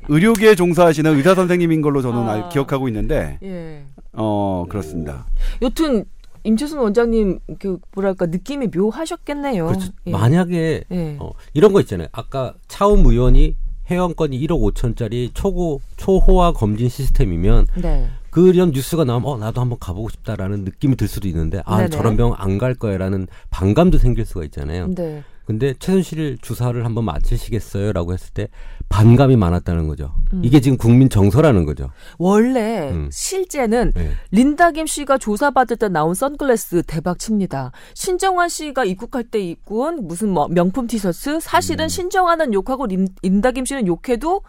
의료계에 0.08 0.55
종사하시는 0.55 1.15
의사 1.15 1.34
선생님인 1.36 1.81
걸로 1.81 2.01
저는 2.01 2.19
아. 2.29 2.31
알- 2.34 2.49
기억하고 2.49 2.88
있는데, 2.89 3.39
예. 3.43 3.84
어 4.13 4.65
그렇습니다. 4.69 5.25
여튼 5.62 6.05
임채선 6.45 6.79
원장님 6.79 7.39
그 7.60 7.79
뭐랄까 7.93 8.27
느낌이 8.27 8.67
묘하셨겠네요. 8.67 9.67
그렇죠. 9.67 9.91
예. 10.08 10.12
만약에 10.12 10.84
예. 10.91 11.17
어, 11.19 11.31
이런 11.53 11.73
거 11.73 11.81
있잖아요. 11.81 12.08
아까 12.12 12.53
차움 12.67 13.05
의원이 13.05 13.55
회원권이 13.89 14.39
1억 14.47 14.73
5천짜리 14.73 15.29
초고 15.34 15.81
초호화 15.97 16.53
검진 16.53 16.89
시스템이면 16.89 17.67
네. 17.75 18.08
그런 18.31 18.71
뉴스가 18.71 19.03
나오면 19.05 19.29
어 19.29 19.38
나도 19.38 19.62
한번 19.62 19.77
가보고 19.79 20.10
싶다라는 20.10 20.63
느낌이 20.65 20.95
들 20.95 21.08
수도 21.08 21.27
있는데 21.27 21.62
아 21.65 21.77
네네. 21.77 21.89
저런 21.89 22.17
병 22.17 22.34
안 22.38 22.58
갈 22.58 22.73
거야라는 22.73 23.27
반감도 23.51 23.97
생길 23.97 24.25
수가 24.25 24.43
있잖아요. 24.45 24.88
네. 24.95 25.23
근데 25.45 25.73
최순실 25.77 26.39
주사를 26.41 26.84
한번 26.84 27.05
맞으시겠어요 27.05 27.93
라고 27.93 28.13
했을 28.13 28.34
때 28.34 28.47
반감이 28.89 29.36
많았다는 29.36 29.88
거죠. 29.88 30.13
음. 30.34 30.41
이게 30.43 30.60
지금 30.60 30.77
국민 30.77 31.10
정서라는 31.10 31.65
거죠. 31.65 31.89
원래 32.17 32.89
음. 32.91 33.10
실제는 33.12 33.91
네. 33.95 34.12
린다 34.31 34.71
김 34.71 34.88
씨가 34.88 35.17
조사받을 35.17 35.77
때 35.77 35.88
나온 35.88 36.13
선글라스 36.13 36.84
대박 36.88 37.19
칩니다. 37.19 37.71
신정환 37.93 38.49
씨가 38.49 38.86
입국할 38.86 39.23
때 39.25 39.39
입고 39.39 39.81
온 39.81 40.08
무슨 40.08 40.29
뭐 40.29 40.47
명품 40.47 40.88
티셔츠 40.88 41.39
사실은 41.39 41.86
음. 41.86 41.89
신정환은 41.89 42.53
욕하고 42.53 42.88
린, 42.88 43.08
린다 43.21 43.51
김 43.51 43.65
씨는 43.65 43.88
욕해도 43.88 44.41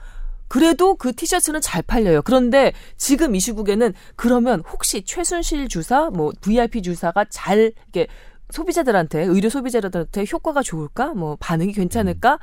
그래도 0.48 0.94
그 0.94 1.12
티셔츠는 1.12 1.60
잘 1.60 1.82
팔려요. 1.82 2.22
그런데 2.22 2.72
지금 2.96 3.34
이 3.34 3.40
시국에는 3.40 3.92
그러면 4.14 4.62
혹시 4.70 5.02
최순실 5.04 5.68
주사, 5.68 6.10
뭐 6.10 6.32
VIP 6.40 6.82
주사가 6.82 7.26
잘 7.30 7.72
이게 7.88 8.06
소비자들한테 8.50 9.22
의료 9.24 9.48
소비자들한테 9.48 10.24
효과가 10.32 10.62
좋을까? 10.62 11.14
뭐 11.14 11.36
반응이 11.40 11.72
괜찮을까? 11.72 12.38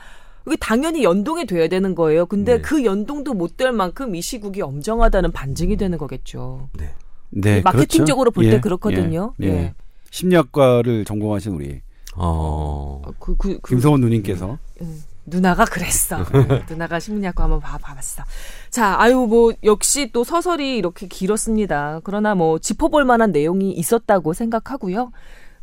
이게 0.45 0.57
당연히 0.57 1.03
연동이 1.03 1.45
돼야 1.45 1.67
되는 1.69 1.95
거예요. 1.95 2.25
근데 2.25 2.57
네. 2.57 2.61
그 2.61 2.83
연동도 2.83 3.33
못 3.33 3.55
될 3.55 3.71
만큼 3.71 4.15
이 4.15 4.21
시국이 4.21 4.61
엄정하다는 4.61 5.31
반증이 5.31 5.77
되는 5.77 5.97
거겠죠. 5.97 6.69
네, 7.29 7.61
마케팅적으로 7.61 8.31
볼때 8.31 8.59
그렇죠. 8.59 8.61
그렇거든요. 8.61 9.33
예, 9.41 9.45
예. 9.47 9.51
예. 9.51 9.73
심리학과를 10.11 11.05
전공하신 11.05 11.53
우리 11.53 11.81
어. 12.15 13.01
어, 13.05 13.11
그, 13.19 13.35
그, 13.37 13.59
그, 13.61 13.69
김성원 13.69 14.01
누님께서 14.01 14.57
음, 14.81 15.03
누나가 15.25 15.65
그랬어. 15.65 16.17
네, 16.31 16.63
누나가 16.69 16.99
심리학과 16.99 17.43
한번 17.45 17.59
봐, 17.59 17.77
봐봤어. 17.77 18.23
자, 18.69 18.99
아유, 18.99 19.25
뭐, 19.27 19.53
역시 19.63 20.11
또 20.13 20.23
서설이 20.23 20.77
이렇게 20.77 21.07
길었습니다. 21.07 22.01
그러나 22.03 22.35
뭐, 22.35 22.59
짚어볼 22.59 23.03
만한 23.05 23.31
내용이 23.31 23.71
있었다고 23.71 24.33
생각하고요. 24.33 25.11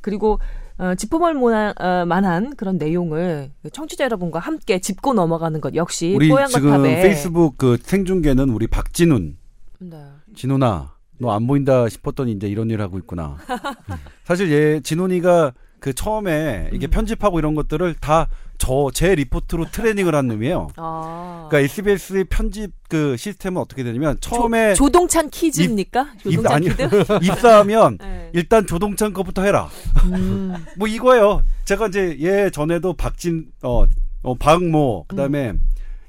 그리고, 0.01 0.39
어, 0.79 0.95
짚어볼 0.95 1.35
만한, 1.35 1.75
어, 1.79 2.05
만한 2.07 2.57
그런 2.57 2.79
내용을 2.79 3.51
청취자 3.73 4.05
여러분과 4.05 4.39
함께 4.39 4.79
짚고 4.81 5.15
넘어가는 5.15 5.61
것 5.61 5.75
역시 5.75 6.15
우리 6.15 6.29
지금 6.49 6.71
거탑에 6.71 7.03
페이스북 7.03 7.59
그 7.59 7.77
생중계는 7.83 8.49
우리 8.51 8.67
박진훈 8.67 9.37
네. 9.79 10.05
진훈아 10.35 10.95
너 11.19 11.31
안 11.31 11.47
보인다 11.47 11.89
싶었더니 11.89 12.33
이제 12.33 12.49
이런 12.49 12.71
일 12.71 12.81
하고 12.81 12.99
있구나. 12.99 13.37
사실 14.25 14.51
얘 14.51 14.81
진훈이가 14.81 15.53
그 15.79 15.93
처음에 15.95 16.71
이게 16.73 16.87
음. 16.87 16.91
편집하고 16.91 17.39
이런 17.39 17.55
것들을 17.55 17.95
다 18.01 18.29
저 18.61 18.91
제 18.95 19.15
리포트로 19.15 19.71
트레이닝을 19.73 20.15
한 20.15 20.29
놈이에요. 20.29 20.69
아. 20.77 21.47
그러니까 21.49 21.65
SBS의 21.73 22.25
편집 22.25 22.73
그 22.89 23.17
시스템은 23.17 23.61
어떻게 23.61 23.83
되냐면 23.83 24.19
처음에 24.21 24.75
조, 24.75 24.89
동찬 24.91 25.31
퀴즈입니까? 25.31 26.07
조동찬 26.23 26.53
아니요. 26.53 26.71
퀴즈? 26.73 27.19
입사하면 27.25 27.99
네. 27.99 28.31
일단 28.35 28.67
조동찬 28.67 29.13
거부터 29.15 29.43
해라. 29.43 29.69
음. 30.13 30.55
뭐 30.77 30.87
이거예요. 30.87 31.43
제가 31.65 31.87
이제 31.89 32.17
얘 32.21 32.51
전에도 32.51 32.93
박진 32.93 33.47
어, 33.63 33.87
어 34.23 34.35
박모 34.35 35.07
그다음에 35.09 35.55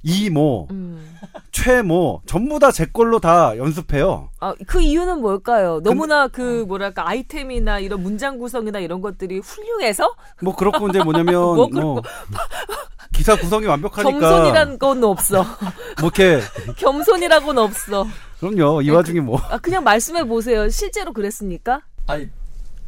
이모 0.03 0.67
음. 0.71 1.17
최모 1.51 2.21
전부 2.25 2.59
다 2.59 2.71
제 2.71 2.85
걸로 2.85 3.19
다 3.19 3.55
연습해요. 3.57 4.29
아, 4.39 4.53
그 4.65 4.81
이유는 4.81 5.21
뭘까요? 5.21 5.81
너무나 5.83 6.27
그 6.27 6.65
뭐랄까 6.67 7.07
아이템이나 7.07 7.79
이런 7.79 8.01
문장 8.01 8.37
구성이나 8.39 8.79
이런 8.79 9.01
것들이 9.01 9.39
훌륭해서 9.39 10.15
뭐 10.41 10.55
그렇고 10.55 10.87
이제 10.87 11.03
뭐냐면 11.03 11.33
뭐 11.55 11.69
뭐, 11.71 12.01
기사 13.11 13.35
구성이 13.35 13.65
완벽하니까 13.67 14.19
겸손이란 14.19 14.79
건 14.79 15.03
없어. 15.03 15.43
뭐 15.99 16.09
이렇게 16.11 16.39
겸손이라고는 16.77 17.61
없어. 17.61 18.07
그럼요. 18.39 18.81
이 18.81 18.89
와중에 18.89 19.19
뭐 19.19 19.39
아, 19.49 19.57
그냥 19.57 19.83
말씀해 19.83 20.23
보세요. 20.23 20.69
실제로 20.69 21.13
그랬습니까? 21.13 21.81
아니 22.07 22.29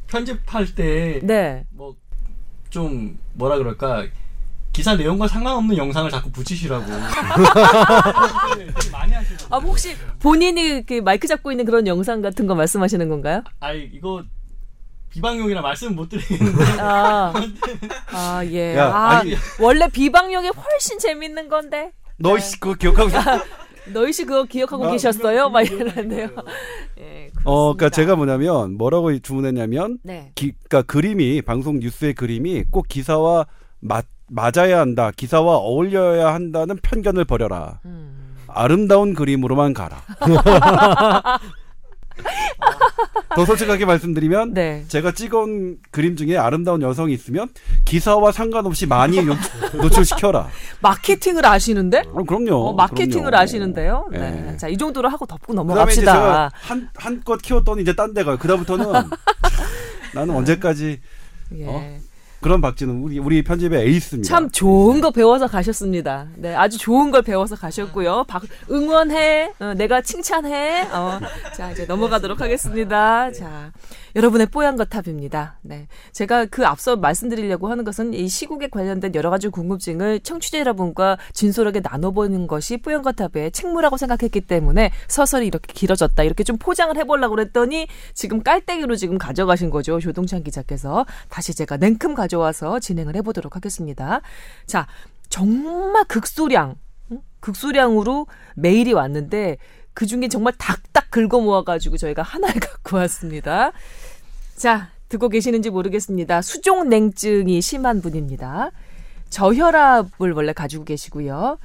편집할 0.08 0.74
때 0.76 1.20
네. 1.24 1.66
뭐 1.72 1.96
좀 2.74 3.20
뭐라 3.34 3.60
그럴까 3.60 4.08
기사 4.74 4.96
내용과 4.96 5.28
상관없는 5.28 5.78
영상을 5.78 6.10
자꾸 6.10 6.32
붙이시라고 6.32 6.84
많이 8.92 9.14
하시거든요. 9.14 9.48
아, 9.56 9.58
혹시 9.60 9.96
본인이 10.20 10.84
그 10.86 10.96
마이크 10.96 11.28
잡고 11.28 11.52
있는 11.52 11.64
그런 11.66 11.86
영상 11.88 12.22
같은 12.22 12.48
거 12.48 12.56
말씀하시는 12.56 13.08
건가요? 13.08 13.44
아이 13.60 13.90
이거 13.94 14.24
비방용이라 15.12 15.62
말씀 15.62 15.96
못 15.96 16.10
드리는데 16.10 16.64
아, 16.82 17.34
아 18.08 18.44
예. 18.46 18.76
야, 18.76 18.88
아, 18.88 19.10
아니- 19.20 19.36
원래 19.60 19.88
비방용이 19.88 20.50
훨씬 20.50 20.98
재밌는 20.98 21.50
건데. 21.50 21.92
너 22.18 22.38
씨, 22.40 22.60
그거 22.60 22.74
기억하고 22.74 23.10
있어. 23.10 23.20
너희 23.92 24.12
씨 24.14 24.26
그거 24.26 24.46
기억하고 24.46 24.88
아, 24.88 24.92
계셨어요? 24.92 25.50
막 25.50 25.62
이러는데요. 25.62 26.30
예. 27.00 27.30
어, 27.44 27.76
그러니까 27.76 27.90
제가 27.96 28.16
뭐냐면 28.16 28.76
뭐라고 28.78 29.18
주문했냐면 29.20 30.00
네. 30.04 30.32
기, 30.36 30.54
그러니까 30.68 30.82
그림이 30.92 31.42
방송 31.44 31.80
뉴스의 31.80 32.14
그림이 32.16 32.64
꼭 32.72 32.88
기사와 32.88 33.46
맞 33.82 34.06
맞아야 34.38 34.80
한다. 34.80 35.12
기사와 35.16 35.58
어울려야 35.58 36.34
한다는 36.34 36.78
편견을 36.82 37.26
버려라. 37.26 37.80
음. 37.86 38.36
아름다운 38.48 39.14
그림으로만 39.14 39.74
가라. 39.74 40.02
더 43.36 43.46
솔직하게 43.46 43.86
말씀드리면 43.86 44.54
네. 44.54 44.86
제가 44.88 45.12
찍은 45.14 45.78
그림 45.90 46.16
중에 46.16 46.38
아름다운 46.38 46.82
여성이 46.84 47.14
있으면 47.14 47.50
기사와 47.86 48.32
상관없이 48.32 48.86
많이 48.86 49.18
요- 49.18 49.36
노출시켜라. 49.74 50.48
마케팅을 50.82 51.44
아시는데? 51.46 52.04
어, 52.14 52.24
그럼요. 52.24 52.56
어, 52.70 52.74
마케팅을 52.74 53.26
그럼요. 53.26 53.38
아시는데요. 53.42 54.08
네. 54.12 54.50
예. 54.54 54.58
자, 54.58 54.68
이 54.68 54.78
정도로 54.78 55.10
하고 55.10 55.26
덮고 55.26 55.54
넘어갑시다. 55.54 56.52
한 56.54 56.90
한껏 56.96 57.42
키웠더니 57.42 57.82
이제 57.82 57.96
딴 57.96 58.14
데 58.14 58.24
가요. 58.24 58.38
그다음부터는 58.38 58.86
나는 60.14 60.36
언제까지 60.36 61.00
예. 61.58 61.66
어? 61.68 61.98
그런 62.44 62.60
박진은 62.60 63.02
우리 63.02 63.18
우리 63.20 63.42
편집의 63.42 63.88
에이스입니다. 63.88 64.28
참 64.30 64.50
좋은 64.52 65.00
거 65.00 65.12
배워서 65.12 65.48
가셨습니다. 65.48 66.28
네, 66.36 66.54
아주 66.54 66.78
좋은 66.78 67.10
걸 67.10 67.22
배워서 67.22 67.56
가셨고요. 67.56 68.26
박, 68.28 68.44
응원해, 68.70 69.54
어, 69.60 69.74
내가 69.76 70.02
칭찬해. 70.02 70.90
어, 70.92 71.20
자, 71.56 71.72
이제 71.72 71.86
넘어가도록 71.86 72.42
하겠습니다. 72.42 73.32
자, 73.32 73.72
여러분의 74.16 74.48
뽀얀 74.48 74.76
거탑입니다. 74.76 75.58
네, 75.62 75.88
제가 76.12 76.46
그 76.46 76.68
앞서 76.68 76.98
말씀드리려고 76.98 77.70
하는 77.70 77.86
것은 77.86 78.14
이 78.14 78.28
시국에 78.28 78.68
관련된 78.68 79.16
여러 79.16 79.30
가지 79.30 79.48
궁금증을 79.48 80.20
청취자 80.20 80.60
여러분과 80.60 81.18
진솔하게 81.32 81.80
나눠보는 81.80 82.48
것이 82.48 82.78
뽀얀 82.78 83.04
거탑의 83.04 83.54
책무라고 83.54 83.96
생각했기 83.96 84.42
때문에 84.42 84.92
서설이 85.08 85.48
이렇게 85.48 85.72
길어졌다. 85.74 86.22
이렇게 86.24 86.44
좀 86.44 86.58
포장을 86.58 86.96
해보려고 86.98 87.36
그랬더니 87.36 87.88
지금 88.14 88.44
깔때기로 88.44 88.98
지금 88.98 89.18
가져가신 89.18 89.70
거죠. 89.70 90.02
조동찬 90.02 90.44
기자께서 90.44 91.06
다시 91.30 91.56
제가 91.56 91.78
냉큼 91.78 92.14
가져 92.14 92.33
와서 92.36 92.80
진행을 92.80 93.16
해보도록 93.18 93.56
하겠습니다. 93.56 94.22
자, 94.66 94.88
정말 95.30 96.04
극소량, 96.06 96.76
응? 97.12 97.22
극소량으로 97.40 98.28
메일이 98.56 98.94
왔는데 98.94 99.58
그 99.94 100.06
중에 100.06 100.28
정말 100.28 100.54
닥닥 100.58 101.12
긁어 101.12 101.40
모아가지고 101.40 101.98
저희가 101.98 102.22
하나를 102.22 102.60
갖고 102.62 102.98
왔습니다. 102.98 103.72
자, 104.56 104.90
듣고 105.10 105.30
계시는지 105.30 105.70
모르겠습니다. 105.70 106.42
수종 106.42 106.90
냉증이 106.90 107.62
심한 107.62 108.02
분입니다. 108.02 108.72
저혈압을 109.30 110.32
원래 110.34 110.54
가지고 110.54 110.86
계시고요. 110.86 111.58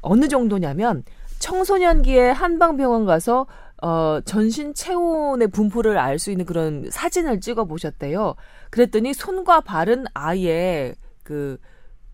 어느 0.00 0.28
정도냐면 0.28 1.04
청소년기에 1.38 2.30
한방병원 2.30 3.06
가서 3.06 3.46
어, 3.82 4.20
전신 4.24 4.74
체온의 4.74 5.48
분포를 5.48 5.98
알 5.98 6.18
수 6.18 6.30
있는 6.30 6.44
그런 6.44 6.88
사진을 6.90 7.40
찍어 7.40 7.64
보셨대요. 7.64 8.34
그랬더니 8.70 9.14
손과 9.14 9.60
발은 9.62 10.06
아예 10.14 10.94
그 11.22 11.58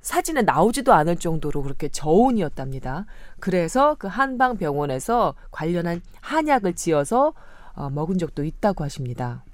사진에 0.01 0.42
나오지도 0.42 0.92
않을 0.92 1.16
정도로 1.16 1.62
그렇게 1.62 1.88
저온이었답니다. 1.88 3.07
그래서 3.40 3.97
그 3.99 4.07
한방 4.07 4.57
병원에서 4.57 5.35
관련한 5.51 6.01
한약을 6.21 6.75
지어서 6.75 7.35
어, 7.75 7.90
먹은 7.90 8.19
적도 8.19 8.45
있다고 8.45 8.85
하십니다. 8.85 9.45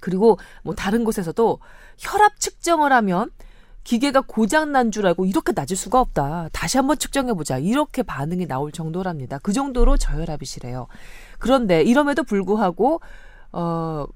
그리고 0.00 0.38
뭐 0.62 0.74
다른 0.74 1.04
곳에서도 1.04 1.58
혈압 1.98 2.40
측정을 2.40 2.92
하면 2.92 3.30
기계가 3.84 4.22
고장 4.22 4.72
난 4.72 4.90
줄 4.90 5.06
알고 5.06 5.26
이렇게 5.26 5.52
낮을 5.54 5.76
수가 5.76 6.00
없다. 6.00 6.48
다시 6.52 6.78
한번 6.78 6.96
측정해 6.98 7.34
보자. 7.34 7.58
이렇게 7.58 8.02
반응이 8.02 8.46
나올 8.46 8.72
정도랍니다. 8.72 9.38
그 9.42 9.52
정도로 9.52 9.98
저혈압이시래요. 9.98 10.86
그런데 11.38 11.82
이럼에도 11.82 12.22
불구하고 12.24 13.00
어 13.52 14.06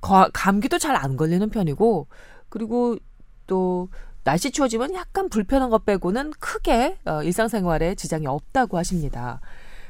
거- 0.00 0.28
감기도 0.32 0.78
잘 0.78 0.94
안 0.96 1.16
걸리는 1.16 1.48
편이고 1.50 2.06
그리고 2.48 2.96
또 3.46 3.88
날씨 4.24 4.50
추워지면 4.50 4.94
약간 4.94 5.28
불편한 5.28 5.70
것 5.70 5.84
빼고는 5.84 6.32
크게 6.40 6.98
어, 7.04 7.22
일상생활에 7.22 7.94
지장이 7.94 8.26
없다고 8.26 8.76
하십니다. 8.78 9.40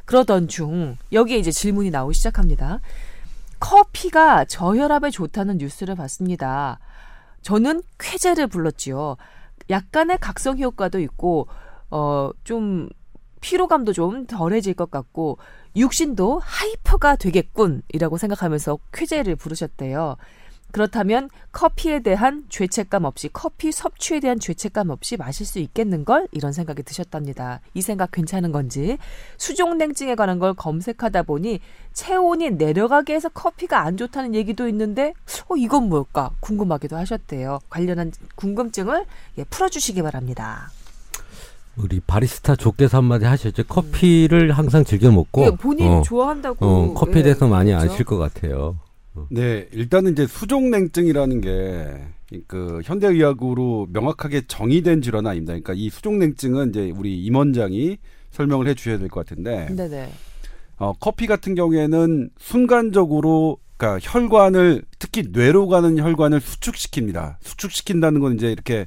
그러던 0.04 0.48
중 0.48 0.96
여기에 1.12 1.38
이제 1.38 1.50
질문이 1.50 1.90
나오기 1.90 2.14
시작합니다. 2.14 2.80
커피가 3.60 4.44
저혈압에 4.44 5.10
좋다는 5.10 5.58
뉴스를 5.58 5.94
봤습니다. 5.94 6.78
저는 7.42 7.82
쾌재를 7.98 8.46
불렀지요. 8.48 9.16
약간의 9.70 10.18
각성 10.20 10.58
효과도 10.58 11.00
있고 11.00 11.48
어 11.90 12.30
좀 12.44 12.88
피로감도 13.40 13.92
좀 13.92 14.26
덜해질 14.26 14.74
것 14.74 14.90
같고 14.90 15.38
육신도 15.76 16.40
hyper가 16.42 17.16
되겠군이라고 17.16 18.16
생각하면서 18.16 18.78
쾌재를 18.92 19.36
부르셨대요. 19.36 20.16
그렇다면 20.72 21.30
커피에 21.52 22.00
대한 22.00 22.44
죄책감 22.48 23.04
없이 23.04 23.30
커피 23.32 23.72
섭취에 23.72 24.20
대한 24.20 24.38
죄책감 24.38 24.90
없이 24.90 25.16
마실 25.16 25.46
수 25.46 25.58
있겠는걸 25.58 26.28
이런 26.32 26.52
생각이 26.52 26.82
드셨답니다. 26.82 27.60
이 27.72 27.82
생각 27.82 28.10
괜찮은 28.10 28.52
건지 28.52 28.98
수족냉증에 29.38 30.16
관한 30.16 30.38
걸 30.38 30.54
검색하다 30.54 31.22
보니 31.22 31.60
체온이 31.92 32.50
내려가게 32.52 33.14
해서 33.14 33.28
커피가 33.28 33.80
안 33.80 33.96
좋다는 33.96 34.34
얘기도 34.34 34.68
있는데 34.68 35.14
어 35.48 35.56
이건 35.56 35.88
뭘까 35.88 36.30
궁금하기도 36.40 36.96
하셨대요. 36.96 37.60
관련한 37.70 38.12
궁금증을 38.34 39.06
예, 39.38 39.44
풀어주시기 39.44 40.02
바랍니다. 40.02 40.70
우리 41.76 42.00
바리스타 42.00 42.56
조께서 42.56 42.98
한마디 42.98 43.24
하셨죠. 43.26 43.64
커피를 43.64 44.52
항상 44.52 44.84
즐겨 44.84 45.10
먹고 45.10 45.44
예, 45.44 45.50
본인 45.50 45.88
어, 45.88 46.02
좋아한다고 46.02 46.64
어, 46.66 46.94
커피에 46.94 47.18
예, 47.18 47.22
대해서 47.24 47.46
많이 47.48 47.70
그렇죠. 47.72 47.92
아실 47.92 48.04
것 48.04 48.16
같아요. 48.16 48.78
네, 49.30 49.66
일단은 49.72 50.12
이제 50.12 50.26
수족냉증이라는 50.26 51.40
게 51.40 52.16
그 52.48 52.80
현대의학으로 52.84 53.88
명확하게 53.90 54.42
정의된 54.48 55.00
질환은 55.02 55.30
아닙니다. 55.30 55.52
그러니까 55.52 55.74
이 55.74 55.90
수족냉증은 55.90 56.70
이제 56.70 56.90
우리 56.90 57.22
임원장이 57.24 57.98
설명을 58.32 58.66
해주셔야 58.68 58.98
될 58.98 59.08
것 59.08 59.24
같은데, 59.24 59.68
네네. 59.74 60.10
어, 60.78 60.92
커피 60.98 61.26
같은 61.26 61.54
경우에는 61.54 62.30
순간적으로 62.38 63.58
그러니까 63.76 64.00
혈관을 64.10 64.82
특히 64.98 65.24
뇌로 65.30 65.68
가는 65.68 65.98
혈관을 65.98 66.40
수축시킵니다. 66.40 67.36
수축시킨다는 67.42 68.20
건 68.20 68.34
이제 68.34 68.50
이렇게 68.50 68.86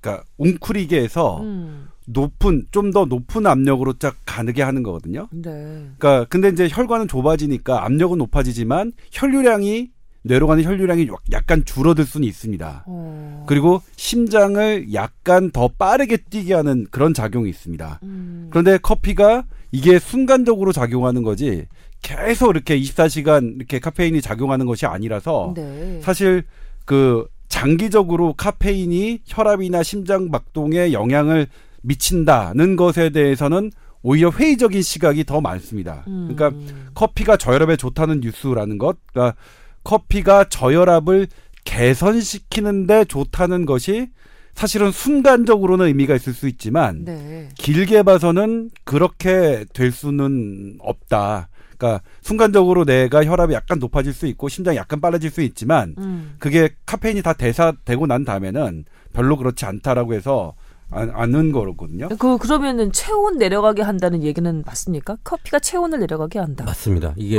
그러니까 0.00 0.24
웅크리게 0.36 1.00
해서 1.00 1.40
음, 1.40 1.88
높은 2.08 2.66
좀 2.70 2.90
더 2.90 3.04
높은 3.04 3.46
압력으로 3.46 3.92
쫙 3.94 4.16
가게 4.24 4.62
하는 4.62 4.82
거거든요. 4.82 5.28
네. 5.30 5.50
그러니까 5.98 6.24
근데 6.30 6.48
이제 6.48 6.68
혈관은 6.70 7.06
좁아지니까 7.06 7.84
압력은 7.84 8.16
높아지지만 8.18 8.92
혈류량이 9.12 9.90
뇌로 10.22 10.46
가는 10.46 10.64
혈류량이 10.64 11.08
약간 11.32 11.64
줄어들 11.64 12.04
수는 12.04 12.26
있습니다. 12.26 12.84
어. 12.86 13.44
그리고 13.46 13.82
심장을 13.96 14.92
약간 14.94 15.50
더 15.50 15.68
빠르게 15.68 16.16
뛰게 16.16 16.54
하는 16.54 16.86
그런 16.90 17.12
작용이 17.14 17.48
있습니다. 17.50 18.00
음, 18.02 18.48
그런데 18.50 18.78
커피가 18.78 19.44
이게 19.70 19.98
순간적으로 19.98 20.72
작용하는 20.72 21.22
거지 21.22 21.66
계속 22.02 22.50
이렇게 22.50 22.78
24시간 22.80 23.56
이렇게 23.56 23.78
카페인이 23.78 24.20
작용하는 24.22 24.66
것이 24.66 24.86
아니라서 24.86 25.52
네. 25.54 26.00
사실 26.02 26.44
그 26.84 27.26
장기적으로 27.48 28.32
카페인이 28.34 29.20
혈압이나 29.26 29.82
심장 29.82 30.30
박동에 30.30 30.92
영향을 30.92 31.48
미친다는 31.82 32.76
것에 32.76 33.10
대해서는 33.10 33.70
오히려 34.02 34.30
회의적인 34.30 34.82
시각이 34.82 35.24
더 35.24 35.40
많습니다. 35.40 36.04
음. 36.06 36.32
그러니까 36.34 36.58
커피가 36.94 37.36
저혈압에 37.36 37.76
좋다는 37.76 38.20
뉴스라는 38.20 38.78
것, 38.78 38.96
그러니까 39.12 39.36
커피가 39.84 40.48
저혈압을 40.48 41.28
개선시키는데 41.64 43.06
좋다는 43.06 43.66
것이 43.66 44.08
사실은 44.54 44.90
순간적으로는 44.90 45.86
의미가 45.86 46.16
있을 46.16 46.32
수 46.32 46.48
있지만 46.48 47.04
네. 47.04 47.48
길게 47.54 48.02
봐서는 48.02 48.70
그렇게 48.84 49.64
될 49.72 49.92
수는 49.92 50.78
없다. 50.80 51.48
그러니까 51.76 52.02
순간적으로 52.22 52.84
내가 52.84 53.24
혈압이 53.24 53.54
약간 53.54 53.78
높아질 53.78 54.12
수 54.12 54.26
있고 54.26 54.48
심장이 54.48 54.76
약간 54.76 55.00
빨라질 55.00 55.30
수 55.30 55.42
있지만 55.42 55.94
음. 55.98 56.34
그게 56.40 56.70
카페인이 56.86 57.22
다 57.22 57.34
대사되고 57.34 58.06
난 58.08 58.24
다음에는 58.24 58.84
별로 59.12 59.36
그렇지 59.36 59.64
않다라고 59.64 60.14
해서 60.14 60.54
안, 60.54 60.67
않은 60.90 61.52
거거든요. 61.52 62.08
그 62.18 62.38
그러면은 62.38 62.92
체온 62.92 63.36
내려가게 63.36 63.82
한다는 63.82 64.22
얘기는 64.22 64.62
맞습니까? 64.64 65.18
커피가 65.22 65.58
체온을 65.58 65.98
내려가게 66.00 66.38
한다. 66.38 66.64
맞습니다. 66.64 67.14
이게 67.16 67.38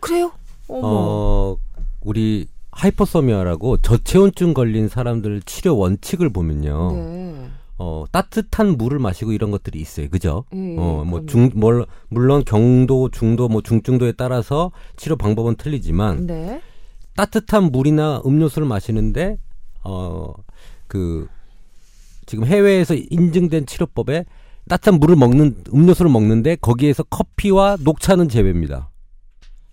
그래요? 0.00 0.32
어머. 0.68 0.80
어 0.84 1.56
우리 2.02 2.46
하이퍼소미아라고 2.72 3.78
저체온증 3.78 4.54
걸린 4.54 4.88
사람들 4.88 5.42
치료 5.42 5.76
원칙을 5.76 6.30
보면요. 6.30 6.92
네. 6.92 7.46
어 7.78 8.04
따뜻한 8.12 8.76
물을 8.76 8.98
마시고 9.00 9.32
이런 9.32 9.50
것들이 9.50 9.80
있어요. 9.80 10.08
그죠? 10.08 10.44
예, 10.52 10.76
어, 10.78 11.02
뭐. 11.04 11.26
중, 11.26 11.50
뭘, 11.54 11.84
물론 12.08 12.44
경도, 12.44 13.08
중도, 13.10 13.48
뭐 13.48 13.62
중증도에 13.62 14.12
따라서 14.12 14.70
치료 14.96 15.16
방법은 15.16 15.56
틀리지만 15.56 16.26
네. 16.26 16.62
따뜻한 17.16 17.72
물이나 17.72 18.22
음료수를 18.24 18.68
마시는데 18.68 19.38
어 19.82 20.32
그 20.86 21.26
지금 22.26 22.46
해외에서 22.46 22.94
인증된 22.94 23.66
치료법에 23.66 24.24
따뜻한 24.68 24.98
물을 24.98 25.16
먹는 25.16 25.64
음료수를 25.72 26.10
먹는데 26.10 26.56
거기에서 26.56 27.02
커피와 27.04 27.76
녹차는 27.80 28.28
제외입니다. 28.28 28.90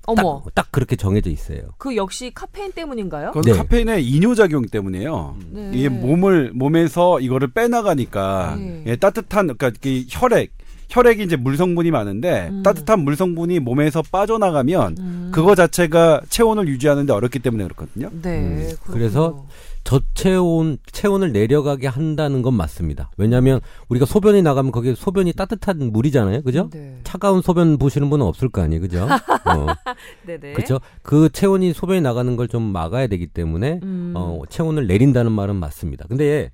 어머. 0.08 0.42
딱, 0.46 0.56
딱 0.56 0.72
그렇게 0.72 0.96
정해져 0.96 1.30
있어요. 1.30 1.62
그 1.78 1.96
역시 1.96 2.32
카페인 2.34 2.72
때문인가요? 2.72 3.32
그건 3.32 3.44
네. 3.44 3.54
카페인의 3.54 4.06
이뇨 4.06 4.36
작용 4.36 4.66
때문에요. 4.66 5.38
네. 5.52 5.72
이게 5.74 5.90
몸을 5.90 6.52
몸에서 6.54 7.20
이거를 7.20 7.50
빼나가니까 7.50 8.56
네. 8.58 8.84
예, 8.88 8.96
따뜻한 8.96 9.56
그러니까 9.58 9.72
이 9.86 10.08
혈액 10.10 10.52
혈액이 10.90 11.24
이제 11.24 11.38
물 11.38 11.56
성분이 11.56 11.90
많은데 11.92 12.50
음. 12.52 12.64
따뜻한 12.64 13.00
물 13.00 13.16
성분이 13.16 13.60
몸에서 13.60 14.02
빠져나가면 14.12 14.96
음. 15.00 15.32
그거 15.34 15.56
자체가 15.56 16.22
체온을 16.28 16.68
유지하는데 16.68 17.14
어렵기 17.14 17.40
때문에 17.40 17.64
그렇거든요. 17.64 18.10
네. 18.22 18.40
음. 18.40 18.70
그래서 18.88 19.46
저체온 19.84 20.78
체온을 20.92 21.32
내려가게 21.32 21.88
한다는 21.88 22.42
건 22.44 22.54
맞습니다. 22.54 23.10
왜냐하면 23.18 23.60
우리가 23.90 24.06
소변이 24.06 24.42
나가면 24.42 24.72
거기에 24.72 24.94
소변이 24.96 25.34
따뜻한 25.34 25.92
물이잖아요, 25.92 26.44
그죠? 26.44 26.70
네. 26.72 27.00
차가운 27.04 27.42
소변 27.42 27.78
보시는 27.78 28.10
분은 28.10 28.26
없을 28.26 28.50
거 28.50 28.62
아니에요, 28.62 28.82
그죠? 28.82 29.06
어, 29.06 29.66
네네. 30.28 30.54
그렇죠. 30.54 30.80
그 31.02 31.30
체온이 31.30 31.74
소변이 31.74 32.02
나가는 32.02 32.36
걸 32.36 32.52
좀 32.52 32.64
막아야 32.64 33.08
되기 33.08 33.28
때문에 33.28 33.80
음. 33.82 34.12
어, 34.16 34.42
체온을 34.50 34.86
내린다는 34.88 35.32
말은 35.32 35.56
맞습니다. 35.56 36.06
근데 36.10 36.52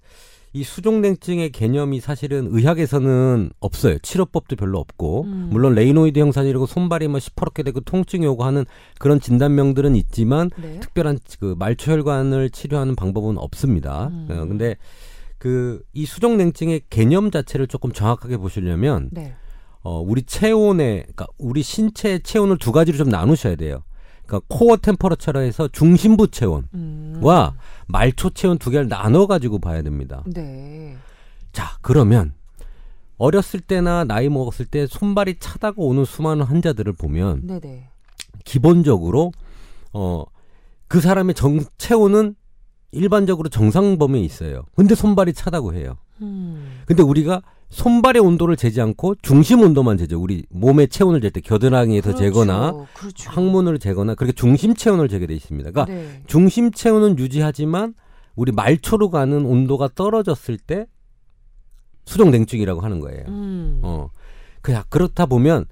이 0.57 0.63
수족냉증의 0.63 1.51
개념이 1.51 1.99
사실은 1.99 2.47
의학에서는 2.51 3.51
없어요. 3.59 3.97
치료법도 3.99 4.55
별로 4.55 4.79
없고 4.79 5.23
음. 5.23 5.49
물론 5.51 5.75
레이노이드 5.75 6.19
현상이라고 6.19 6.65
손발이 6.65 7.07
뭐 7.07 7.19
시퍼렇게 7.19 7.63
되고 7.63 7.79
통증이 7.79 8.25
오고 8.25 8.43
하는 8.43 8.65
그런 8.99 9.19
진단명들은 9.19 9.95
있지만 9.95 10.49
네. 10.57 10.79
특별한 10.79 11.19
그 11.39 11.55
말초혈관을 11.57 12.49
치료하는 12.49 12.95
방법은 12.95 13.37
없습니다. 13.37 14.07
음. 14.07 14.27
어, 14.31 14.45
근데 14.45 14.75
그 15.37 15.81
이 15.93 16.05
수족냉증의 16.05 16.81
개념 16.89 17.31
자체를 17.31 17.67
조금 17.67 17.91
정확하게 17.91 18.37
보시려면 18.37 19.09
네. 19.11 19.33
어 19.83 19.99
우리 19.99 20.23
체온의 20.23 21.01
그러니까 21.03 21.27
우리 21.37 21.61
신체의 21.63 22.21
체온을 22.21 22.57
두 22.57 22.71
가지로 22.71 22.97
좀 22.97 23.09
나누셔야 23.09 23.55
돼요. 23.55 23.83
그러니까 24.27 24.41
코어 24.47 24.77
템퍼러처라 24.77 25.39
해서 25.39 25.67
중심부 25.69 26.27
체온과 26.29 26.67
음. 26.73 27.21
말초 27.87 28.31
체온 28.31 28.57
두 28.57 28.69
개를 28.69 28.87
나눠 28.87 29.25
가지고 29.27 29.59
봐야 29.59 29.81
됩니다. 29.81 30.23
네. 30.27 30.95
자, 31.53 31.77
그러면 31.81 32.33
어렸을 33.17 33.59
때나 33.61 34.03
나이 34.03 34.29
먹었을 34.29 34.65
때 34.65 34.85
손발이 34.85 35.39
차다고 35.39 35.87
오는 35.87 36.05
수많은 36.05 36.45
환자들을 36.45 36.93
보면 36.93 37.47
네네. 37.47 37.89
기본적으로 38.43 39.31
어 39.93 40.25
그 40.87 41.01
사람의 41.01 41.35
정 41.35 41.59
체온은 41.77 42.35
일반적으로 42.91 43.49
정상 43.49 43.97
범위에 43.97 44.21
있어요. 44.21 44.63
근데 44.75 44.95
손발이 44.95 45.33
차다고 45.33 45.73
해요. 45.73 45.97
음. 46.21 46.81
근데 46.85 47.03
우리가 47.03 47.41
손발의 47.69 48.21
온도를 48.21 48.55
재지 48.55 48.79
않고 48.81 49.15
중심 49.21 49.61
온도만 49.61 49.97
재죠. 49.97 50.21
우리 50.21 50.45
몸의 50.49 50.87
체온을 50.87 51.19
잴 51.19 51.31
때 51.31 51.41
겨드랑이에서 51.41 52.13
그렇죠. 52.13 52.23
재거나 52.23 52.73
그렇죠. 52.93 53.29
항문을 53.29 53.79
재거나 53.79 54.15
그렇게 54.15 54.31
중심 54.33 54.73
체온을 54.73 55.09
재게 55.09 55.27
돼 55.27 55.33
있습니다. 55.35 55.71
그러니까 55.71 55.93
네. 55.93 56.23
중심 56.27 56.71
체온은 56.71 57.19
유지하지만 57.19 57.93
우리 58.35 58.51
말초로 58.51 59.09
가는 59.09 59.45
온도가 59.45 59.89
떨어졌을 59.95 60.57
때 60.57 60.87
수족 62.05 62.29
냉증이라고 62.29 62.79
하는 62.79 62.99
거예요. 63.01 63.25
음. 63.27 63.81
어. 63.83 64.09
그냥 64.61 64.83
그렇다 64.89 65.25
보면 65.25 65.65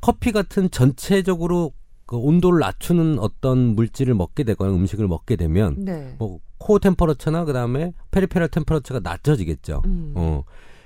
커피 0.00 0.32
같은 0.32 0.70
전체적으로 0.70 1.72
그 2.06 2.16
온도를 2.16 2.60
낮추는 2.60 3.18
어떤 3.18 3.58
물질을 3.74 4.14
먹게 4.14 4.44
되거나 4.44 4.72
음식을 4.72 5.06
먹게 5.06 5.36
되면 5.36 5.76
네. 5.78 6.14
뭐 6.18 6.38
코어 6.58 6.78
템퍼러처나 6.78 7.44
그다음에 7.44 7.92
페리페럴 8.10 8.48
템퍼러처가 8.48 9.00
낮아지겠죠. 9.02 9.82
음. 9.84 10.12
어. 10.16 10.44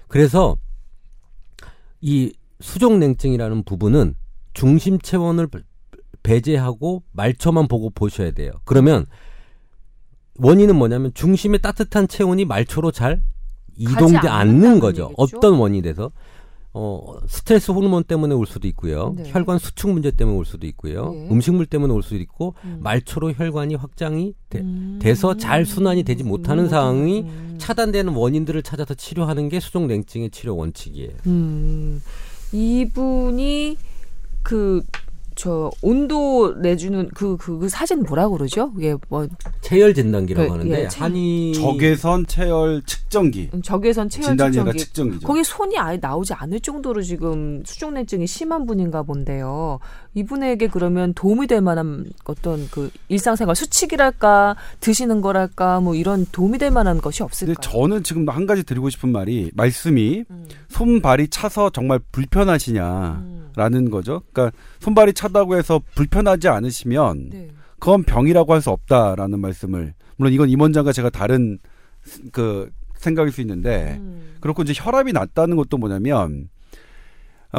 그래서 0.08 0.56
이 2.00 2.32
수족 2.60 2.96
냉증이라는 2.98 3.64
부분은 3.64 4.14
중심 4.54 4.98
체온을 4.98 5.48
배제하고 6.22 7.02
말초만 7.12 7.68
보고 7.68 7.90
보셔야 7.90 8.30
돼요. 8.30 8.52
그러면 8.64 9.06
원인은 10.38 10.76
뭐냐면 10.76 11.12
중심의 11.14 11.60
따뜻한 11.60 12.08
체온이 12.08 12.44
말초로 12.44 12.90
잘 12.90 13.22
이동되지 13.76 14.28
않는 14.28 14.80
거죠. 14.80 15.12
어떤 15.16 15.54
원인이 15.54 15.82
돼서 15.82 16.10
어 16.78 17.16
스트레스 17.26 17.70
호르몬 17.70 18.04
때문에 18.04 18.34
올 18.34 18.46
수도 18.46 18.68
있고요. 18.68 19.14
네. 19.16 19.22
혈관 19.28 19.58
수축 19.58 19.90
문제 19.92 20.10
때문에 20.10 20.36
올 20.36 20.44
수도 20.44 20.66
있고요. 20.66 21.10
네. 21.10 21.28
음식물 21.30 21.64
때문에 21.64 21.90
올 21.94 22.02
수도 22.02 22.16
있고 22.16 22.54
음. 22.64 22.80
말초로 22.82 23.32
혈관이 23.32 23.76
확장이 23.76 24.34
돼, 24.50 24.60
음. 24.60 24.98
돼서 25.00 25.38
잘 25.38 25.64
순환이 25.64 26.02
되지 26.02 26.22
못하는 26.22 26.68
상황이 26.68 27.20
음. 27.20 27.54
차단되는 27.56 28.12
원인들을 28.14 28.62
찾아서 28.62 28.92
치료하는 28.92 29.48
게 29.48 29.58
수족 29.58 29.86
냉증의 29.86 30.30
치료 30.32 30.54
원칙이에요. 30.54 31.12
음. 31.26 32.02
이분이 32.52 33.78
그 34.42 34.82
저 35.36 35.70
온도 35.82 36.54
내주는 36.54 37.08
그, 37.14 37.36
그, 37.36 37.58
그 37.58 37.68
사진 37.68 38.02
뭐라 38.02 38.28
그러죠? 38.30 38.72
이게 38.78 38.96
뭐 39.10 39.28
체열 39.60 39.92
진단기라고 39.92 40.48
그, 40.48 40.52
하는데 40.54 40.84
예, 40.84 40.88
체- 40.88 40.98
한이 41.00 41.52
적외선 41.52 42.26
체열 42.26 42.82
측정기. 42.86 43.50
음, 43.52 43.60
적외선 43.62 44.08
체열 44.08 44.36
측정기. 44.36 44.78
측정기죠. 44.78 45.26
거기 45.26 45.44
손이 45.44 45.76
아예 45.78 45.98
나오지 45.98 46.32
않을 46.32 46.60
정도로 46.60 47.02
지금 47.02 47.62
수족냉증이 47.66 48.26
심한 48.26 48.64
분인가 48.66 49.02
본데요. 49.02 49.78
이분에게 50.16 50.68
그러면 50.68 51.12
도움이 51.12 51.46
될 51.46 51.60
만한 51.60 52.06
어떤 52.24 52.66
그 52.70 52.90
일상생활 53.08 53.54
수칙이랄까 53.54 54.56
드시는 54.80 55.20
거랄까 55.20 55.80
뭐 55.80 55.94
이런 55.94 56.24
도움이 56.32 56.56
될 56.56 56.70
만한 56.70 57.02
것이 57.02 57.22
없을까요? 57.22 57.56
저는 57.60 58.02
지금 58.02 58.26
한 58.30 58.46
가지 58.46 58.64
드리고 58.64 58.88
싶은 58.88 59.12
말이 59.12 59.50
말씀이 59.54 60.24
음, 60.30 60.48
손발이 60.68 61.28
차서 61.28 61.68
정말 61.68 62.00
불편하시냐라는 62.12 63.46
음, 63.74 63.90
거죠. 63.90 64.22
그러니까 64.32 64.56
손발이 64.80 65.12
차다고 65.12 65.56
해서 65.58 65.82
불편하지 65.94 66.48
않으시면 66.48 67.28
네. 67.30 67.48
그건 67.78 68.02
병이라고 68.02 68.54
할 68.54 68.62
수 68.62 68.70
없다라는 68.70 69.38
말씀을 69.38 69.92
물론 70.16 70.32
이건 70.32 70.48
임원장과 70.48 70.92
제가 70.92 71.10
다른 71.10 71.58
그 72.32 72.70
생각일 72.96 73.32
수 73.32 73.42
있는데 73.42 73.98
음, 74.00 74.36
그렇고 74.40 74.62
이제 74.62 74.72
혈압이 74.74 75.12
낮다는 75.12 75.56
것도 75.58 75.76
뭐냐면 75.76 76.48
아, 76.54 76.55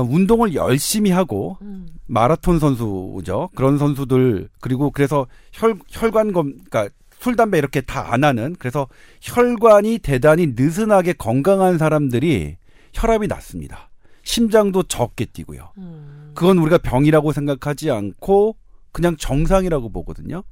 운동을 0.02 0.54
열심히 0.54 1.12
하고 1.12 1.58
음, 1.62 1.88
마라톤 2.06 2.60
선수죠. 2.60 3.50
그런 3.56 3.78
선수들 3.78 4.50
그리고 4.60 4.92
그래서 4.92 5.28
혈 5.52 5.76
혈관 5.90 6.34
검 6.34 6.54
그러니까 6.70 6.90
술 7.20 7.36
담배 7.36 7.58
이렇게 7.58 7.82
다 7.82 8.12
안 8.14 8.24
하는 8.24 8.56
그래서 8.60 8.88
혈관이 9.22 10.00
대단히 10.00 10.54
느슨하게 10.56 11.14
건강한 11.14 11.78
사람들이 11.78 12.58
혈압이 12.94 13.28
낮습니다. 13.28 13.90
심장도 14.24 14.84
적게 14.84 15.26
뛰고요. 15.26 15.72
음. 15.78 16.32
그건 16.36 16.58
우리가 16.60 16.78
병이라고 16.80 17.32
생각하지 17.32 17.90
않고 17.92 18.56
그냥 18.92 19.16
정상이라고 19.18 19.90
보거든요. 19.90 20.44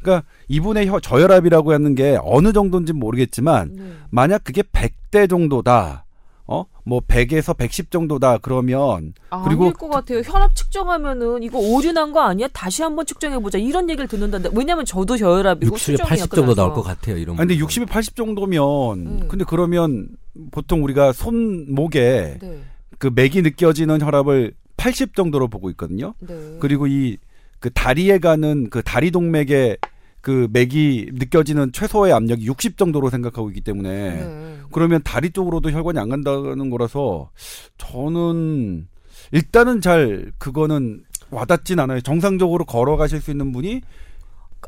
그러니까 0.00 0.26
이분의 0.48 0.88
혀, 0.88 1.00
저혈압이라고 1.00 1.72
하는 1.72 1.94
게 1.94 2.18
어느 2.22 2.52
정도인지 2.52 2.92
모르겠지만 2.92 3.70
네. 3.74 3.92
만약 4.10 4.42
그게 4.44 4.62
100대 4.62 5.28
정도다. 5.30 6.04
어? 6.52 6.66
뭐 6.84 7.00
100에서 7.00 7.56
110 7.56 7.90
정도다. 7.90 8.38
그러면 8.38 9.14
그리고 9.44 9.64
아닐 9.64 9.72
것 9.74 9.88
같아요. 9.88 10.20
혈압 10.24 10.54
측정하면은 10.54 11.42
이거 11.42 11.58
오류 11.58 11.92
난 11.92 12.12
거 12.12 12.20
아니야? 12.20 12.48
다시 12.52 12.82
한번 12.82 13.06
측정해 13.06 13.38
보자. 13.38 13.56
이런 13.58 13.88
얘기를 13.88 14.06
듣는다는데 14.08 14.54
왜냐면 14.58 14.84
저도 14.84 15.16
저혈압이고 15.16 15.74
60에 15.76 15.78
수정이 15.78 16.08
80 16.08 16.24
약간 16.24 16.36
정도. 16.36 16.54
나올 16.54 16.74
것 16.74 16.82
같아요. 16.82 17.16
이런. 17.16 17.36
아니 17.40 17.48
근데 17.48 17.58
분들은. 17.58 17.86
60에 17.86 17.88
80 17.88 18.16
정도면 18.16 18.62
음. 18.98 19.28
근데 19.28 19.44
그러면 19.48 20.08
보통 20.50 20.82
우리가 20.84 21.12
손목에 21.12 22.38
네. 22.40 22.58
그 22.98 23.10
맥이 23.14 23.42
느껴지는 23.42 24.00
혈압을 24.02 24.52
80 24.76 25.14
정도로 25.14 25.48
보고 25.48 25.70
있거든요. 25.70 26.14
네. 26.20 26.56
그리고 26.60 26.86
이 26.86 27.16
그 27.60 27.70
다리에 27.70 28.18
가는 28.18 28.68
그 28.70 28.82
다리 28.82 29.12
동맥에 29.12 29.76
그 30.22 30.48
맥이 30.52 31.10
느껴지는 31.12 31.72
최소의 31.72 32.12
압력이 32.12 32.46
60 32.46 32.78
정도로 32.78 33.10
생각하고 33.10 33.50
있기 33.50 33.60
때문에 33.60 34.24
네. 34.24 34.58
그러면 34.70 35.02
다리 35.02 35.30
쪽으로도 35.30 35.70
혈관이 35.70 35.98
안 35.98 36.08
간다는 36.08 36.70
거라서 36.70 37.30
저는 37.76 38.86
일단은 39.32 39.80
잘 39.80 40.32
그거는 40.38 41.02
와닿진 41.30 41.80
않아요. 41.80 42.00
정상적으로 42.00 42.64
걸어가실 42.64 43.20
수 43.20 43.32
있는 43.32 43.52
분이 43.52 43.82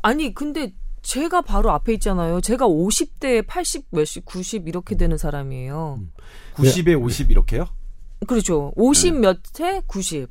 아니 0.03 0.33
근데 0.33 0.73
제가 1.01 1.41
바로 1.41 1.71
앞에 1.71 1.93
있잖아요. 1.93 2.41
제가 2.41 2.67
50대 2.67 3.45
80 3.47 3.85
몇십 3.91 4.25
90 4.25 4.67
이렇게 4.67 4.97
되는 4.97 5.17
사람이에요. 5.17 6.01
90에 6.55 7.01
50 7.01 7.31
이렇게요? 7.31 7.67
그렇죠. 8.27 8.73
50 8.75 9.19
몇에 9.19 9.81
90. 9.87 10.27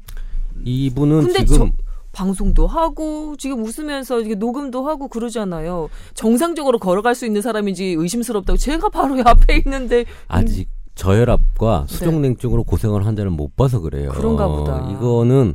이분은 0.64 1.24
근데 1.24 1.44
지금 1.44 1.72
방송도 2.14 2.66
하고 2.66 3.36
지금 3.36 3.62
웃으면서 3.62 4.20
이게 4.20 4.34
녹음도 4.34 4.88
하고 4.88 5.08
그러잖아요. 5.08 5.90
정상적으로 6.14 6.78
걸어갈 6.78 7.14
수 7.14 7.26
있는 7.26 7.42
사람인지 7.42 7.96
의심스럽다고 7.98 8.56
제가 8.56 8.88
바로 8.88 9.16
앞에 9.24 9.58
있는데 9.58 10.06
아직 10.28 10.68
저혈압과 10.94 11.86
수족냉증으로 11.88 12.64
고생을 12.64 13.04
한 13.04 13.16
자는 13.16 13.32
못 13.32 13.56
봐서 13.56 13.80
그래요. 13.80 14.12
네. 14.12 14.16
그런가 14.16 14.48
보다. 14.48 14.86
어, 14.86 14.90
이거는 14.92 15.54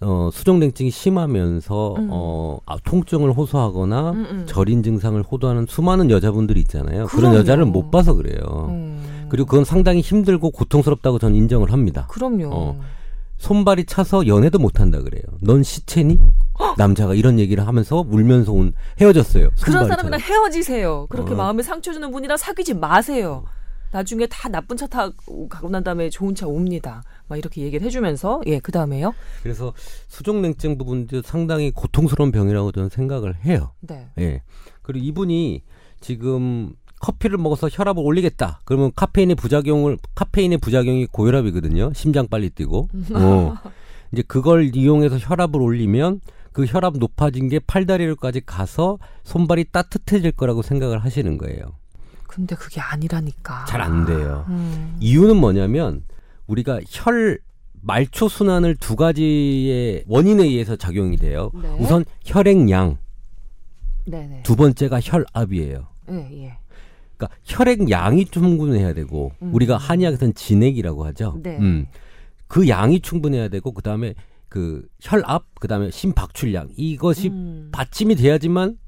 어, 0.00 0.28
수족냉증이 0.32 0.90
심하면서 0.90 1.94
음. 1.98 2.08
어, 2.10 2.58
아, 2.66 2.76
통증을 2.84 3.32
호소하거나 3.32 4.10
음, 4.10 4.26
음. 4.30 4.44
저린 4.46 4.82
증상을 4.82 5.20
호도하는 5.22 5.66
수많은 5.66 6.10
여자분들이 6.10 6.60
있잖아요. 6.60 7.06
그런 7.06 7.30
그럼요. 7.30 7.36
여자를 7.38 7.64
못 7.64 7.90
봐서 7.90 8.14
그래요. 8.14 8.66
음. 8.68 9.26
그리고 9.28 9.46
그건 9.48 9.64
상당히 9.64 10.00
힘들고 10.00 10.50
고통스럽다고 10.50 11.18
저는 11.18 11.34
인정을 11.36 11.72
합니다. 11.72 12.06
그럼요. 12.10 12.50
어. 12.52 12.80
손발이 13.38 13.84
차서 13.84 14.26
연애도 14.26 14.58
못 14.58 14.80
한다 14.80 15.00
그래요. 15.00 15.22
넌 15.40 15.62
시체니? 15.62 16.18
남자가 16.78 17.14
이런 17.14 17.38
얘기를 17.38 17.66
하면서 17.66 18.04
울면서 18.08 18.52
온 18.52 18.72
헤어졌어요. 19.00 19.50
그런 19.62 19.86
사람이랑. 19.86 20.20
헤어지세요. 20.20 21.06
그렇게 21.10 21.32
어. 21.34 21.36
마음에 21.36 21.62
상처 21.62 21.92
주는 21.92 22.10
분이랑 22.10 22.36
사귀지 22.38 22.74
마세요. 22.74 23.44
나중에 23.92 24.26
다 24.26 24.48
나쁜 24.48 24.76
차 24.76 24.86
타고 24.86 25.48
가고 25.48 25.68
난 25.68 25.84
다음에 25.84 26.10
좋은 26.10 26.34
차 26.34 26.46
옵니다. 26.46 27.02
막 27.28 27.36
이렇게 27.38 27.62
얘기를 27.62 27.86
해주면서 27.86 28.40
예 28.46 28.58
그 28.60 28.72
다음에요. 28.72 29.14
그래서 29.42 29.72
수족냉증 30.08 30.76
부분도 30.78 31.22
상당히 31.22 31.70
고통스러운 31.70 32.32
병이라고 32.32 32.72
저는 32.72 32.88
생각을 32.88 33.36
해요. 33.44 33.72
네. 33.80 34.08
예. 34.18 34.42
그리고 34.82 35.04
이분이 35.04 35.62
지금 36.00 36.74
커피를 37.06 37.38
먹어서 37.38 37.68
혈압을 37.70 38.02
올리겠다. 38.04 38.62
그러면 38.64 38.90
카페인의 38.96 39.36
부작용을 39.36 39.96
카페인의 40.16 40.58
부작용이 40.58 41.06
고혈압이거든요. 41.06 41.92
심장 41.94 42.26
빨리 42.26 42.50
뛰고. 42.50 42.88
어. 43.14 43.54
이제 44.12 44.22
그걸 44.26 44.74
이용해서 44.74 45.16
혈압을 45.18 45.60
올리면 45.60 46.20
그 46.52 46.64
혈압 46.64 46.96
높아진 46.98 47.48
게 47.48 47.60
팔다리로까지 47.60 48.40
가서 48.44 48.98
손발이 49.22 49.66
따뜻해질 49.70 50.32
거라고 50.32 50.62
생각을 50.62 50.98
하시는 50.98 51.38
거예요. 51.38 51.74
근데 52.26 52.56
그게 52.56 52.80
아니라니까. 52.80 53.66
잘 53.66 53.80
안 53.80 54.04
돼요. 54.04 54.44
음. 54.48 54.96
이유는 54.98 55.36
뭐냐면 55.36 56.02
우리가 56.48 56.80
혈 56.88 57.38
말초 57.82 58.28
순환을 58.28 58.76
두 58.76 58.96
가지의 58.96 60.02
원인에 60.08 60.42
의해서 60.42 60.74
작용이 60.74 61.16
돼요. 61.18 61.52
네. 61.54 61.68
우선 61.78 62.04
혈액량, 62.24 62.98
네네. 64.06 64.42
두 64.42 64.56
번째가 64.56 64.98
혈압이에요. 65.02 65.86
예 66.10 66.42
예. 66.44 66.58
그러니까 67.16 67.36
혈액 67.44 67.90
양이 67.90 68.24
충분해야 68.24 68.92
되고 68.92 69.32
음. 69.42 69.54
우리가 69.54 69.76
한의학에서는 69.76 70.34
진액이라고 70.34 71.04
하죠. 71.06 71.38
네. 71.42 71.58
음. 71.58 71.86
그 72.46 72.68
양이 72.68 73.00
충분해야 73.00 73.48
되고 73.48 73.72
그다음에 73.72 74.14
그 74.48 74.86
혈압, 75.00 75.58
그다음에 75.58 75.90
심박출량 75.90 76.70
이것이 76.76 77.28
음. 77.28 77.70
받침이 77.72 78.14
돼야지만 78.14 78.78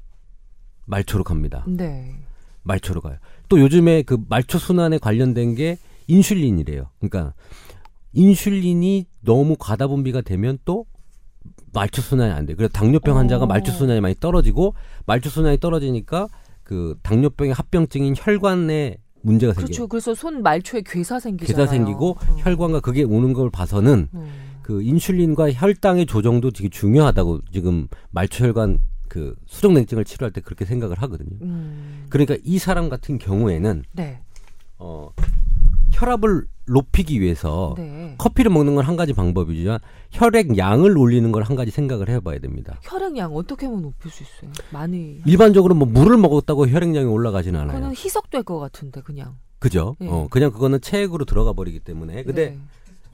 말초로 0.85 1.23
갑니다. 1.23 1.65
네. 1.67 2.15
말초로 2.63 3.01
가요. 3.01 3.17
또 3.47 3.59
요즘에 3.59 4.03
그 4.03 4.17
말초 4.29 4.57
순환에 4.57 4.97
관련된 4.99 5.55
게 5.55 5.77
인슐린이래요. 6.07 6.89
그러니까 6.99 7.33
인슐린이 8.13 9.05
너무 9.21 9.55
과다 9.57 9.87
분비가 9.87 10.21
되면 10.21 10.57
또 10.65 10.85
말초 11.73 12.01
순환이 12.01 12.31
안 12.31 12.45
돼. 12.45 12.55
그래서 12.55 12.71
당뇨병 12.71 13.17
환자가 13.17 13.45
어. 13.45 13.47
말초 13.47 13.71
순환이 13.71 14.01
많이 14.01 14.15
떨어지고 14.15 14.73
말초 15.05 15.29
순환이 15.29 15.59
떨어지니까 15.59 16.27
그 16.69 16.95
당뇨병의 17.01 17.51
합병증인 17.55 18.13
혈관에 18.15 18.99
문제가 19.23 19.53
생겨요. 19.53 19.65
그렇죠. 19.65 19.87
그래서 19.87 20.13
손 20.13 20.43
말초에 20.43 20.83
괴사 20.85 21.19
생기잖아요. 21.19 21.65
괴사 21.65 21.71
생기고 21.71 22.11
어. 22.11 22.35
혈관과 22.37 22.81
그게 22.81 23.01
오는 23.01 23.33
걸 23.33 23.49
봐서는 23.49 24.07
음. 24.13 24.27
그 24.61 24.83
인슐린과 24.83 25.53
혈당의 25.53 26.05
조정도 26.05 26.51
되게 26.51 26.69
중요하다고 26.69 27.39
지금 27.51 27.87
말초혈관 28.11 28.77
그 29.07 29.35
수족냉증을 29.47 30.05
치료할 30.05 30.31
때 30.31 30.41
그렇게 30.41 30.63
생각을 30.63 31.01
하거든요. 31.01 31.39
음. 31.41 32.05
그러니까 32.07 32.37
이 32.43 32.59
사람 32.59 32.87
같은 32.87 33.17
경우에는 33.17 33.81
네. 33.93 34.21
어 34.77 35.09
혈압을 35.93 36.45
높이기 36.69 37.19
위해서 37.21 37.73
네. 37.77 38.15
커피를 38.17 38.51
먹는 38.51 38.75
건 38.75 38.85
한 38.85 38.95
가지 38.95 39.13
방법이지만 39.13 39.79
혈액 40.11 40.57
양을 40.57 40.97
올리는 40.97 41.31
걸 41.31 41.43
한 41.43 41.55
가지 41.55 41.71
생각을 41.71 42.09
해봐야 42.09 42.39
됩니다. 42.39 42.79
혈액량 42.83 43.35
어떻게 43.35 43.65
하면 43.65 43.81
높일 43.81 44.11
수 44.11 44.23
있어요? 44.23 44.51
많이. 44.71 45.21
일반적으로 45.25 45.75
뭐 45.75 45.87
물을 45.87 46.17
먹었다고 46.17 46.67
혈액량이 46.67 47.05
올라가지는 47.07 47.59
않아요. 47.59 47.75
그거는 47.75 47.95
희석될 47.95 48.43
것 48.43 48.59
같은데 48.59 49.01
그냥. 49.01 49.35
그죠? 49.59 49.95
예. 50.01 50.07
어 50.07 50.27
그냥 50.29 50.51
그거는 50.51 50.79
체액으로 50.81 51.25
들어가 51.25 51.53
버리기 51.53 51.79
때문에. 51.81 52.23
근데 52.23 52.51
네. 52.51 52.59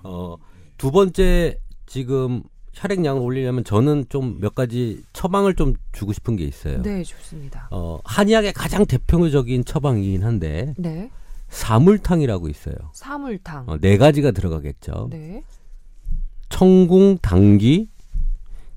어, 0.03 0.35
두 0.77 0.91
번째 0.91 1.57
지금 1.87 2.43
혈액량을 2.73 3.21
올리려면 3.21 3.63
저는 3.63 4.05
좀 4.09 4.37
몇 4.39 4.53
가지 4.53 5.01
처방을 5.13 5.55
좀 5.55 5.73
주고 5.93 6.11
싶은 6.13 6.35
게 6.35 6.43
있어요. 6.43 6.81
네, 6.81 7.03
좋습니다. 7.03 7.67
어, 7.71 7.99
한의학의 8.03 8.53
가장 8.53 8.85
대표적인 8.85 9.65
처방이긴 9.65 10.23
한데 10.23 10.73
네. 10.77 11.09
사물탕이라고 11.49 12.47
있어요. 12.49 12.75
사물탕. 12.93 13.65
어, 13.67 13.77
네 13.79 13.97
가지가 13.97 14.31
들어가겠죠. 14.31 15.07
네. 15.11 15.43
청궁, 16.49 17.17
당귀, 17.21 17.89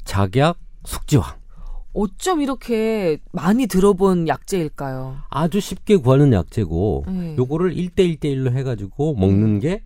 작약, 0.05 0.59
숙지황. 0.85 1.37
어쩜 1.93 2.41
이렇게 2.41 3.19
많이 3.33 3.67
들어본 3.67 4.29
약재일까요? 4.29 5.17
아주 5.29 5.61
쉽게 5.61 5.97
구하는 5.97 6.33
약재고 6.33 7.05
네. 7.09 7.37
요거를 7.37 7.75
1대1대1로 7.75 8.53
해 8.53 8.63
가지고 8.63 9.15
먹는 9.15 9.59
게 9.61 9.83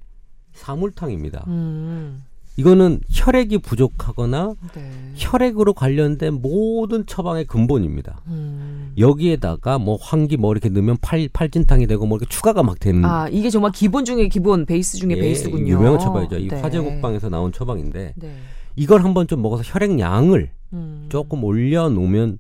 사물탕입니다. 0.52 1.44
음. 1.46 2.24
이거는 2.56 3.00
혈액이 3.10 3.58
부족하거나 3.58 4.54
네. 4.74 4.90
혈액으로 5.14 5.72
관련된 5.72 6.34
모든 6.42 7.06
처방의 7.06 7.46
근본입니다. 7.46 8.20
음. 8.26 8.92
여기에다가 8.98 9.78
뭐 9.78 9.96
환기 10.00 10.36
뭐 10.36 10.52
이렇게 10.52 10.68
넣으면 10.68 10.98
팔 11.00 11.28
팔진탕이 11.32 11.86
되고 11.86 12.04
뭐 12.06 12.18
이렇게 12.18 12.28
추가가 12.30 12.62
막 12.62 12.78
되는 12.78 13.04
아 13.04 13.28
이게 13.28 13.48
정말 13.48 13.72
기본 13.72 14.04
중에 14.04 14.28
기본 14.28 14.66
베이스 14.66 14.98
중에 14.98 15.12
예, 15.16 15.20
베이스군요. 15.20 15.66
유명한 15.66 15.98
처방이죠. 15.98 16.38
이 16.38 16.48
네. 16.48 16.60
화재국방에서 16.60 17.30
나온 17.30 17.52
처방인데 17.52 18.14
네. 18.16 18.36
이걸 18.76 19.02
한번 19.02 19.26
좀 19.26 19.40
먹어서 19.40 19.62
혈액량을 19.64 20.50
음. 20.74 21.06
조금 21.08 21.44
올려 21.44 21.88
놓으면 21.88 22.38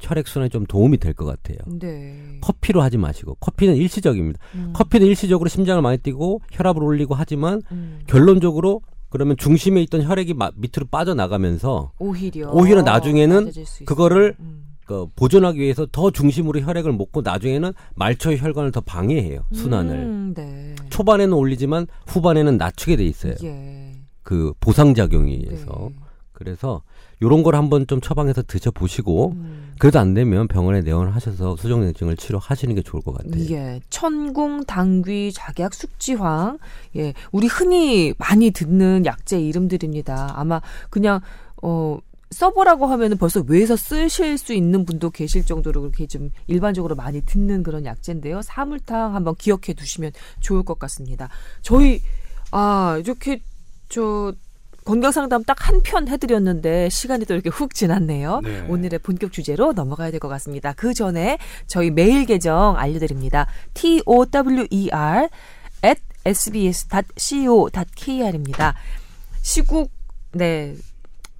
혈액 0.00 0.28
순환에 0.28 0.48
좀 0.48 0.64
도움이 0.64 0.98
될 0.98 1.12
것 1.12 1.26
같아요. 1.26 1.58
네. 1.78 2.38
커피로 2.40 2.82
하지 2.82 2.96
마시고 2.98 3.34
커피는 3.34 3.74
일시적입니다. 3.76 4.38
음. 4.54 4.70
커피는 4.74 5.06
일시적으로 5.08 5.48
심장을 5.48 5.82
많이 5.82 5.98
뛰고 5.98 6.40
혈압을 6.52 6.82
올리고 6.84 7.14
하지만 7.16 7.60
음. 7.72 7.98
결론적으로 8.06 8.80
그러면 9.10 9.36
중심에 9.36 9.82
있던 9.82 10.02
혈액이 10.04 10.34
마- 10.34 10.50
밑으로 10.56 10.86
빠져나가면서 10.90 11.92
오히려 11.98 12.50
오히려 12.52 12.82
나중에는. 12.82 13.50
그거를 13.84 14.36
음. 14.40 14.66
그 14.86 15.06
보존하기 15.14 15.60
위해서 15.60 15.86
더 15.92 16.10
중심으로 16.10 16.60
혈액을 16.62 16.92
먹고 16.94 17.20
나중에는 17.22 17.72
말초의 17.94 18.40
혈관을 18.40 18.72
더 18.72 18.80
방해해요 18.80 19.44
순환을 19.52 19.94
음, 19.96 20.34
네. 20.34 20.74
초반에는 20.88 21.32
올리지만 21.32 21.86
후반에는 22.08 22.56
낮추게 22.58 22.96
돼 22.96 23.04
있어요 23.04 23.34
예. 23.44 23.92
그 24.24 24.52
보상 24.58 24.92
작용에 24.94 25.30
의해서 25.30 25.90
네. 25.92 25.96
그래서 26.32 26.82
요런 27.22 27.42
걸 27.42 27.54
한번 27.54 27.86
좀 27.86 28.00
처방해서 28.00 28.42
드셔보시고 28.42 29.32
음. 29.32 29.72
그래도 29.78 29.98
안 29.98 30.14
되면 30.14 30.48
병원에 30.48 30.80
내원을 30.80 31.14
하셔서 31.14 31.56
수족냉증을 31.56 32.16
치료하시는 32.16 32.74
게 32.74 32.82
좋을 32.82 33.02
것 33.02 33.16
같아요. 33.16 33.44
예, 33.50 33.80
천궁, 33.90 34.64
당귀, 34.64 35.32
작약, 35.32 35.74
숙지황. 35.74 36.58
예, 36.96 37.14
우리 37.32 37.46
흔히 37.46 38.14
많이 38.18 38.50
듣는 38.50 39.04
약재 39.06 39.40
이름들입니다. 39.40 40.34
아마 40.36 40.60
그냥 40.90 41.20
어 41.62 41.98
써보라고 42.30 42.86
하면 42.86 43.12
은 43.12 43.18
벌써 43.18 43.42
외에서 43.46 43.76
쓰실 43.76 44.38
수 44.38 44.52
있는 44.52 44.84
분도 44.84 45.10
계실 45.10 45.44
정도로 45.44 45.80
그렇게 45.80 46.06
좀 46.06 46.30
일반적으로 46.46 46.94
많이 46.94 47.22
듣는 47.22 47.62
그런 47.62 47.84
약재인데요. 47.84 48.42
사물탕 48.42 49.14
한번 49.14 49.34
기억해 49.34 49.74
두시면 49.74 50.12
좋을 50.40 50.62
것 50.62 50.78
같습니다. 50.78 51.28
저희 51.62 52.00
아 52.52 52.96
이렇게 53.02 53.40
저 53.88 54.32
건강 54.90 55.12
상담 55.12 55.44
딱 55.44 55.68
한 55.68 55.82
편 55.84 56.08
해드렸는데 56.08 56.88
시간이 56.88 57.24
또 57.26 57.34
이렇게 57.34 57.48
훅 57.48 57.74
지났네요. 57.74 58.40
네. 58.42 58.66
오늘의 58.68 58.98
본격 58.98 59.30
주제로 59.30 59.72
넘어가야 59.72 60.10
될 60.10 60.18
것 60.18 60.26
같습니다. 60.28 60.72
그 60.72 60.94
전에 60.94 61.38
저희 61.68 61.92
메일 61.92 62.26
계정 62.26 62.74
알려드립니다. 62.76 63.46
T 63.72 64.02
O 64.04 64.26
W 64.26 64.66
E 64.70 64.90
R 64.90 65.28
at 65.84 66.00
sbs.co.kr입니다. 66.24 68.74
시국 69.42 69.92
네. 70.32 70.74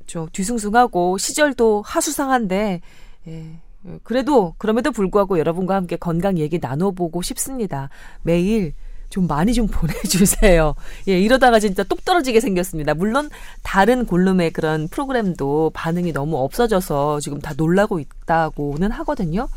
저 0.07 0.29
뒤숭숭하고 0.33 1.19
시절도 1.19 1.83
하수상한데 1.85 2.81
예. 3.27 3.61
그래도 4.05 4.55
그럼에도 4.59 4.93
불구하고 4.93 5.41
여러분과 5.41 5.75
함께 5.75 5.97
건강 5.97 6.39
얘기 6.39 6.61
나눠보고 6.61 7.21
싶습니다. 7.23 7.89
매일 8.23 8.75
좀 9.11 9.27
많이 9.27 9.53
좀 9.53 9.67
보내주세요. 9.71 10.75
예, 11.09 11.21
이러다가 11.21 11.61
진짜 11.61 11.83
똑 11.83 12.05
떨어지게 12.05 12.41
생겼습니다. 12.41 12.95
물론 12.95 13.29
다른 13.63 14.07
골룸의 14.07 14.53
그런 14.53 14.89
프로그램도 14.89 15.73
반응이 15.75 16.13
너무 16.13 16.39
없어져서 16.39 17.21
지금 17.21 17.41
다 17.41 17.53
놀라고 17.57 17.99
있다고는 17.99 18.91
하거든요. 18.93 19.49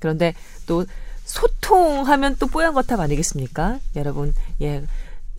그런데 0.00 0.34
또 0.66 0.84
소통하면 1.24 2.36
또 2.40 2.46
뽀얀 2.48 2.74
거탑 2.74 2.98
아니겠습니까? 2.98 3.78
여러분, 3.94 4.34
예. 4.60 4.82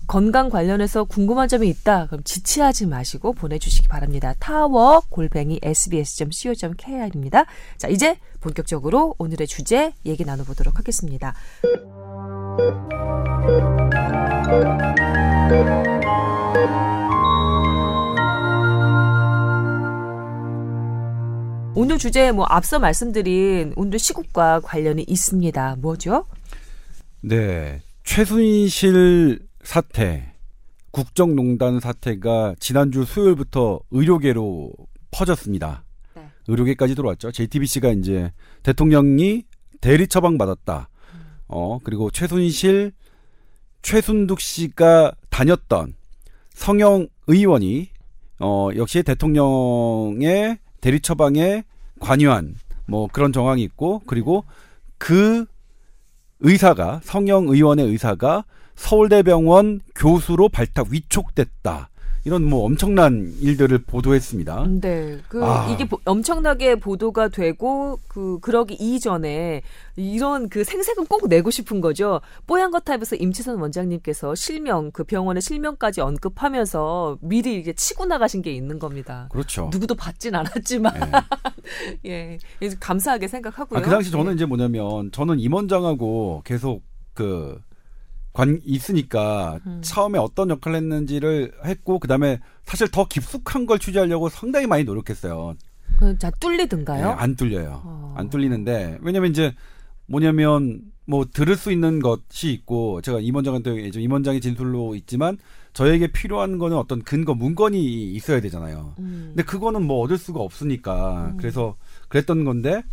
건강 0.05 0.49
관련해서 0.49 1.05
궁금한 1.05 1.47
점이 1.47 1.69
있다. 1.69 2.07
그럼 2.07 2.23
지체하지 2.23 2.87
마시고 2.87 3.33
보내주시기 3.33 3.87
바랍니다. 3.87 4.33
타워 4.37 5.01
골뱅이 5.09 5.59
sbs.co.kr입니다. 5.63 7.45
자, 7.77 7.87
이제 7.87 8.17
본격적으로 8.41 9.15
오늘의 9.17 9.47
주제 9.47 9.93
얘기 10.05 10.25
나눠보도록 10.25 10.77
하겠습니다. 10.77 11.33
오늘 21.75 21.97
주제 21.97 22.31
뭐 22.31 22.45
앞서 22.47 22.79
말씀드린 22.79 23.73
오늘 23.75 23.99
시국과 23.99 24.61
관련이 24.61 25.03
있습니다. 25.07 25.77
뭐죠? 25.79 26.25
네. 27.21 27.81
최순실 28.03 29.39
사태, 29.63 30.33
국정농단 30.91 31.79
사태가 31.79 32.55
지난주 32.59 33.05
수요일부터 33.05 33.79
의료계로 33.91 34.71
퍼졌습니다. 35.11 35.83
네. 36.15 36.23
의료계까지 36.47 36.95
들어왔죠. 36.95 37.31
JTBC가 37.31 37.91
이제 37.91 38.31
대통령이 38.61 39.43
대리 39.81 40.07
처방 40.07 40.37
받았다. 40.37 40.89
어, 41.47 41.79
그리고 41.83 42.11
최순실, 42.11 42.93
최순득 43.83 44.39
씨가 44.39 45.13
다녔던 45.29 45.93
성형 46.53 47.07
의원이 47.27 47.89
어, 48.39 48.69
역시 48.75 49.03
대통령의 49.03 50.57
대리 50.81 50.99
처방에 50.99 51.63
관여한 51.99 52.55
뭐 52.87 53.07
그런 53.11 53.31
정황이 53.31 53.61
있고 53.63 54.01
그리고 54.07 54.45
그 54.97 55.45
의사가 56.39 57.01
성형 57.03 57.49
의원의 57.49 57.85
의사가 57.87 58.45
서울대병원 58.75 59.81
교수로 59.95 60.49
발탁 60.49 60.87
위촉됐다. 60.89 61.89
이런 62.25 62.45
뭐 62.45 62.65
엄청난 62.65 63.33
일들을 63.41 63.79
보도했습니다. 63.79 64.65
네, 64.79 65.19
그 65.27 65.43
아. 65.43 65.69
이게 65.69 65.85
보- 65.87 65.99
엄청나게 66.05 66.75
보도가 66.75 67.27
되고 67.27 67.99
그 68.07 68.39
그러기 68.39 68.75
이전에 68.75 69.61
이런 69.97 70.47
그 70.47 70.63
생색은 70.63 71.07
꼭 71.07 71.27
내고 71.27 71.51
싶은 71.51 71.81
거죠. 71.81 72.21
뽀얀 72.47 72.71
거탑에서 72.71 73.17
임치선 73.17 73.59
원장님께서 73.59 74.35
실명 74.35 74.91
그 74.91 75.03
병원의 75.03 75.41
실명까지 75.41 75.99
언급하면서 75.99 77.17
미리 77.21 77.55
이게 77.57 77.73
치고 77.73 78.05
나가신 78.05 78.41
게 78.41 78.53
있는 78.53 78.79
겁니다. 78.79 79.27
그렇죠. 79.29 79.69
누구도 79.71 79.95
받진 79.95 80.33
않았지만 80.33 80.93
예. 82.05 82.09
예, 82.09 82.37
그래서 82.59 82.77
감사하게 82.79 83.27
생각하고요. 83.27 83.79
아, 83.79 83.81
그 83.81 83.89
당시 83.89 84.11
저는 84.11 84.31
예. 84.31 84.35
이제 84.35 84.45
뭐냐면 84.45 85.11
저는 85.11 85.39
임원장하고 85.39 86.41
계속 86.45 86.83
그 87.13 87.59
관 88.33 88.59
있으니까 88.65 89.59
음. 89.67 89.79
처음에 89.83 90.17
어떤 90.17 90.49
역할을 90.49 90.77
했는지를 90.77 91.53
했고 91.65 91.99
그다음에 91.99 92.39
사실 92.65 92.89
더 92.89 93.07
깊숙한 93.07 93.65
걸 93.67 93.79
취재하려고 93.79 94.27
상당히 94.29 94.65
많이 94.67 94.83
노력했어요. 94.83 95.55
그, 95.97 96.17
자 96.17 96.31
뚫리든가요? 96.39 97.05
예, 97.05 97.11
안 97.11 97.35
뚫려요. 97.35 97.81
어. 97.85 98.13
안 98.17 98.29
뚫리는데 98.29 98.97
왜냐면 99.01 99.29
이제 99.29 99.53
뭐냐면 100.07 100.81
뭐 101.05 101.25
들을 101.31 101.55
수 101.55 101.71
있는 101.71 101.99
것이 101.99 102.51
있고 102.51 103.01
제가 103.01 103.19
임 103.19 103.35
원장한테 103.35 103.91
좀 103.91 104.01
임 104.01 104.11
원장의 104.11 104.41
진술로 104.41 104.95
있지만 104.95 105.37
저에게 105.73 106.07
필요한 106.07 106.57
거는 106.57 106.77
어떤 106.77 107.03
근거 107.03 107.33
문건이 107.33 108.11
있어야 108.13 108.41
되잖아요. 108.41 108.95
음. 108.99 109.25
근데 109.29 109.43
그거는 109.43 109.85
뭐 109.85 110.01
얻을 110.01 110.17
수가 110.17 110.39
없으니까 110.39 111.31
음. 111.33 111.37
그래서 111.37 111.75
그랬던 112.09 112.43
건데 112.45 112.83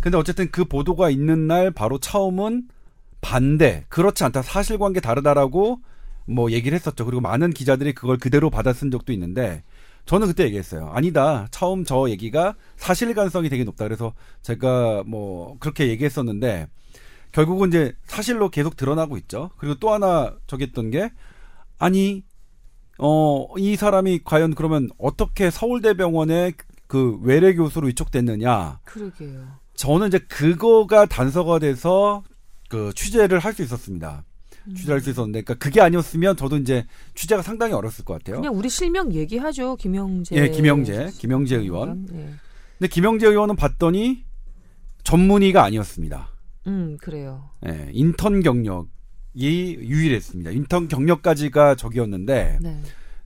근데 0.00 0.18
어쨌든 0.18 0.50
그 0.50 0.64
보도가 0.64 1.10
있는 1.10 1.46
날 1.46 1.70
바로 1.70 1.98
처음은 1.98 2.68
반대 3.24 3.86
그렇지 3.88 4.22
않다 4.24 4.42
사실관계 4.42 5.00
다르다라고 5.00 5.80
뭐 6.26 6.50
얘기를 6.52 6.76
했었죠 6.76 7.06
그리고 7.06 7.22
많은 7.22 7.50
기자들이 7.50 7.94
그걸 7.94 8.18
그대로 8.18 8.50
받아 8.50 8.74
쓴 8.74 8.90
적도 8.90 9.12
있는데 9.14 9.64
저는 10.04 10.26
그때 10.26 10.44
얘기했어요 10.44 10.90
아니다 10.92 11.48
처음 11.50 11.84
저 11.84 12.10
얘기가 12.10 12.54
사실 12.76 13.14
가능성이 13.14 13.48
되게 13.48 13.64
높다 13.64 13.84
그래서 13.84 14.12
제가 14.42 15.04
뭐 15.06 15.56
그렇게 15.58 15.88
얘기했었는데 15.88 16.68
결국은 17.32 17.68
이제 17.68 17.94
사실로 18.04 18.50
계속 18.50 18.76
드러나고 18.76 19.16
있죠 19.16 19.50
그리고 19.56 19.76
또 19.76 19.90
하나 19.90 20.36
저기 20.46 20.64
했던 20.64 20.90
게 20.90 21.10
아니 21.78 22.24
어, 22.98 23.46
이 23.56 23.74
사람이 23.74 24.20
과연 24.24 24.54
그러면 24.54 24.88
어떻게 24.98 25.50
서울대병원에 25.50 26.52
그 26.86 27.18
외래 27.22 27.54
교수로 27.54 27.88
위촉됐느냐. 27.88 28.78
그러게요. 28.84 29.46
저는 29.74 30.08
이제 30.08 30.18
그거가 30.18 31.06
단서가 31.06 31.58
돼서 31.58 32.22
그 32.74 32.92
취재를 32.94 33.38
할 33.38 33.54
수 33.54 33.62
있었습니다. 33.62 34.24
음. 34.66 34.74
취재할 34.74 35.00
수 35.00 35.10
있었는데, 35.10 35.42
그러니까 35.42 35.64
그게 35.64 35.80
아니었으면 35.80 36.36
저도 36.36 36.56
이제 36.56 36.84
취재가 37.14 37.42
상당히 37.42 37.72
어렵을 37.72 38.04
것 38.04 38.14
같아요. 38.14 38.36
그냥 38.40 38.56
우리 38.56 38.68
실명 38.68 39.12
얘기하죠. 39.12 39.76
김영재. 39.76 40.34
예, 40.34 40.48
김영재, 40.48 41.10
김영재 41.18 41.56
의원. 41.56 42.08
예. 42.12 42.30
근데 42.78 42.88
김영재 42.90 43.28
의원은 43.28 43.54
봤더니 43.54 44.24
전문의가 45.04 45.62
아니었습니다. 45.62 46.30
음, 46.66 46.96
그래요. 47.00 47.50
예, 47.64 47.90
인턴 47.92 48.40
경력이 48.42 48.88
유일했습니다. 49.78 50.50
인턴 50.50 50.88
경력까지가 50.88 51.76
저기였는데, 51.76 52.58
네. 52.60 52.80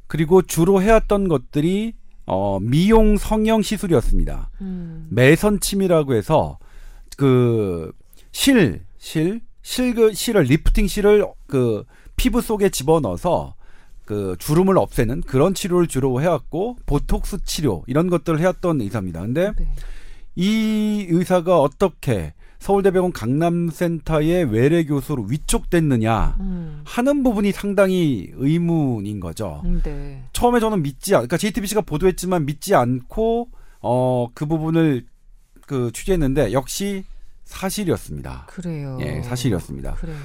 그리고 0.09 0.43
주로 0.43 0.83
해왔던 0.83 1.29
것들이 1.29 1.95
어, 2.27 2.59
미용 2.61 3.17
성형 3.17 3.63
시술이었습니다. 3.63 4.51
음. 4.61 5.07
매선침이라고 5.11 6.15
해서 6.15 6.59
그 7.17 7.93
실, 8.33 8.85
실, 9.09 9.41
실그 9.63 10.13
실을 10.13 10.43
리프팅 10.43 10.87
실을 10.87 11.25
그 11.47 11.85
피부 12.17 12.43
속에 12.43 12.69
집어넣어서 12.69 13.55
그 14.05 14.37
주름을 14.39 14.77
없애는 14.77 15.23
그런 15.23 15.55
치료를 15.55 15.87
주로 15.87 16.21
해왔고 16.21 16.77
보톡스 16.85 17.43
치료 17.45 17.85
이런 17.87 18.11
것들을 18.11 18.39
해왔던 18.39 18.83
의사입니다. 18.83 19.23
근데 19.23 19.53
네. 19.57 19.67
이 20.37 21.07
의사가 21.09 21.59
어떻게 21.59 22.35
서울대병원 22.59 23.13
강남센터의 23.13 24.53
외래 24.53 24.85
교수로 24.85 25.23
위촉됐느냐 25.23 26.37
음. 26.41 26.83
하는 26.85 27.23
부분이 27.23 27.53
상당히 27.53 28.31
의문인 28.35 29.21
거죠. 29.21 29.63
음, 29.65 29.81
네. 29.83 30.23
처음에 30.35 30.61
저는 30.61 30.83
믿지 30.83 31.15
않, 31.15 31.21
그러니까 31.21 31.39
JTBC가 31.39 31.81
보도했지만 31.81 32.45
믿지 32.45 32.75
않고 32.75 33.49
어 33.81 34.29
그 34.35 34.45
부분을 34.45 35.07
그 35.67 35.93
취재했는데 35.93 36.53
역시 36.53 37.05
사실이었습니다. 37.49 38.47
그래요. 38.49 38.99
예, 39.01 39.23
사실이었습니다. 39.23 39.95
그래요. 39.95 40.17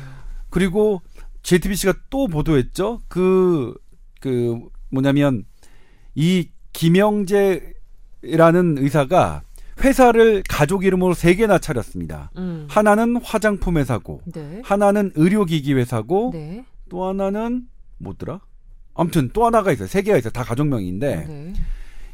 그리고 0.50 1.02
JTBC가 1.42 1.94
또 2.10 2.28
보도했죠. 2.28 3.00
그, 3.08 3.74
그, 4.20 4.60
뭐냐면, 4.90 5.46
이 6.16 6.50
김영재라는 6.74 7.74
의사가 8.78 9.42
회사를 9.84 10.44
가족 10.48 10.86
이름으로 10.86 11.14
세 11.14 11.34
개나 11.34 11.58
차렸습니다. 11.58 12.30
음. 12.38 12.68
하나는 12.70 13.16
화장품 13.18 13.78
회사고, 13.78 14.22
네. 14.26 14.62
하나는 14.64 15.12
의료기기 15.16 15.74
회사고, 15.74 16.32
네. 16.34 16.66
또 16.90 17.06
하나는 17.06 17.68
뭐더라? 17.98 18.42
아무튼 18.94 19.32
또 19.34 19.46
하나가 19.46 19.72
있어요. 19.72 19.88
세 19.88 20.02
개가 20.02 20.18
있어요. 20.18 20.32
다 20.32 20.44
가족명인데, 20.44 21.26
네. 21.26 21.54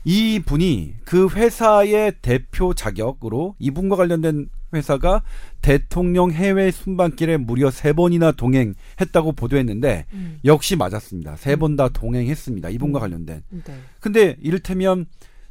이 0.05 0.39
분이 0.45 0.95
그 1.03 1.28
회사의 1.28 2.14
대표 2.22 2.74
자격으로 2.74 3.55
이분과 3.60 3.97
관련된 3.97 4.49
회사가 4.74 5.24
대통령 5.61 6.32
해외 6.32 6.72
순방길에 6.72 7.38
무려 7.38 7.72
세 7.72 7.93
번이나 7.93 8.32
동행했다고 8.32 9.32
보도했는데 9.34 10.05
음. 10.13 10.39
역시 10.45 10.76
맞았습니다. 10.76 11.36
세 11.38 11.55
번 11.55 11.76
다 11.76 11.89
동행했습니다. 11.89 12.70
이분과 12.70 12.99
관련된. 12.99 13.43
네. 13.49 13.80
근데 13.99 14.36
이를테면 14.41 15.05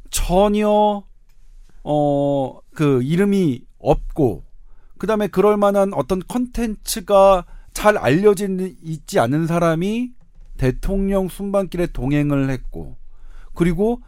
전혀 0.09 1.03
어 1.83 2.59
그 2.73 3.01
이름이 3.03 3.61
없고 3.79 4.45
그다음에 4.99 5.27
그럴 5.27 5.57
만한 5.57 5.93
어떤 5.93 6.21
컨텐츠가 6.27 7.45
잘 7.73 7.97
알려진 7.97 8.75
있지 8.83 9.19
않은 9.19 9.47
사람이 9.47 10.11
대통령 10.57 11.27
순방길에 11.27 11.87
동행을 11.87 12.49
했고 12.49 12.95
그리고 13.53 14.01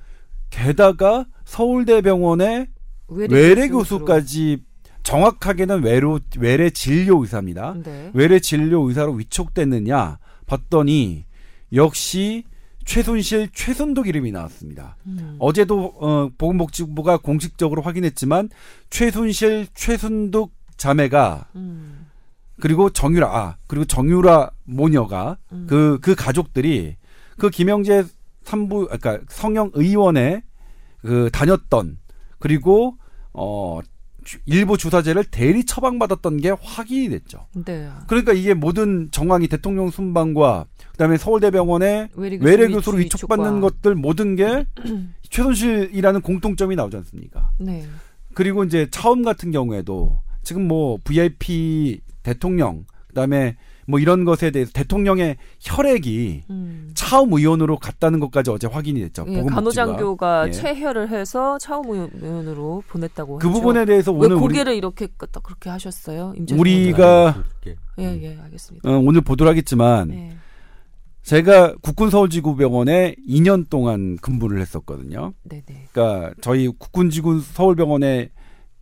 게다가 0.50 1.26
서울대병원의 1.46 2.68
외래 3.10 3.68
교수까지 3.68 4.64
정확하게는 5.04 5.84
외로, 5.84 6.20
외래 6.38 6.70
진료 6.70 7.22
의사입니다. 7.22 7.76
네. 7.84 8.12
외래 8.14 8.40
진료 8.40 8.88
의사로 8.88 9.14
위촉됐느냐 9.14 10.20
봤더니 10.46 11.26
역시 11.74 12.44
최순실 12.86 13.50
최순독 13.54 14.08
이름이 14.08 14.32
나왔습니다. 14.32 14.98
음. 15.06 15.36
어제도 15.40 15.94
어, 16.00 16.30
보건복지부가 16.38 17.18
공식적으로 17.18 17.82
확인했지만 17.82 18.50
최순실 18.90 19.68
최순독 19.74 20.52
자매가 20.78 21.48
음. 21.56 22.08
그리고 22.60 22.90
정유라 22.90 23.28
아 23.28 23.58
그리고 23.68 23.86
정유라 23.86 24.52
모녀가 24.66 25.38
음. 25.52 25.68
그그 25.70 26.16
가족들이 26.16 26.96
그 27.38 27.50
김영재 27.50 28.04
산부 28.44 28.88
그러니까 28.88 29.20
성형 29.30 29.72
의원에 29.74 30.44
그 31.02 31.30
다녔던 31.32 31.98
그리고 32.40 32.98
어 33.34 33.80
주- 33.84 33.91
일부 34.46 34.78
주사제를 34.78 35.26
대리 35.26 35.66
처방받았던 35.66 36.38
게 36.38 36.52
확인이 36.62 37.10
됐죠. 37.10 37.48
네. 37.66 37.90
그러니까 38.08 38.34
이게 38.34 38.54
모든 38.54 39.10
정황이 39.12 39.48
대통령 39.48 39.90
순방과 39.90 40.66
그다음에 40.92 41.18
서울대병원에 41.18 42.10
외래 42.16 42.68
교수 42.68 42.76
교수로 42.76 42.98
위촉받는 42.98 43.62
것들 43.62 43.96
모든 43.96 44.36
게 44.36 44.66
최순실이라는 45.30 46.22
공통점이 46.22 46.76
나오지 46.76 46.98
않습니까? 46.98 47.52
네. 47.58 47.86
그리고 48.34 48.64
이제 48.64 48.88
차움 48.92 49.24
같은 49.24 49.52
경우에도 49.52 50.22
지금 50.44 50.68
뭐 50.68 50.98
VIP 51.04 52.02
대통령 52.24 52.86
그다음에 53.08 53.58
뭐 53.92 54.00
이런 54.00 54.26
것에 54.26 54.50
대해서 54.50 54.72
대통령의 54.74 55.38
혈액이 55.60 56.44
음. 56.50 56.92
차움 56.96 57.34
의원으로 57.34 57.78
갔다는 57.78 58.20
것까지 58.20 58.50
어제 58.50 58.68
확인이 58.68 59.02
됐죠. 59.02 59.26
예. 59.28 59.44
간호장교가 59.44 60.48
예. 60.48 60.52
체혈을 60.52 61.10
해서 61.10 61.58
차움 61.60 61.90
의원으로 61.90 62.84
보냈다고 62.88 63.38
그 63.38 63.48
하죠. 63.48 63.60
부분에 63.60 63.86
대해서 63.86 64.12
왜 64.12 64.26
오늘 64.26 64.38
우리, 64.38 64.42
고개를 64.42 64.76
이렇게 64.76 65.08
딱 65.32 65.44
그렇게 65.44 65.70
하셨어요? 65.70 66.34
우리가 66.54 67.44
의원은? 67.66 67.78
예, 68.00 68.20
예, 68.24 68.40
알겠습니다. 68.42 68.90
어, 68.90 68.98
오늘 68.98 69.22
보도를 69.22 69.50
하겠지만 69.52 70.14
예. 70.14 70.38
제가 71.24 71.76
국군 71.82 72.10
서울지구병원에 72.10 73.16
2년 73.28 73.70
동안 73.70 74.18
근무를 74.18 74.60
했었거든요. 74.62 75.34
네, 75.44 75.62
네. 75.68 75.86
그러니까 75.92 76.34
저희 76.42 76.68
국군지구 76.68 77.42
서울병원에 77.42 78.30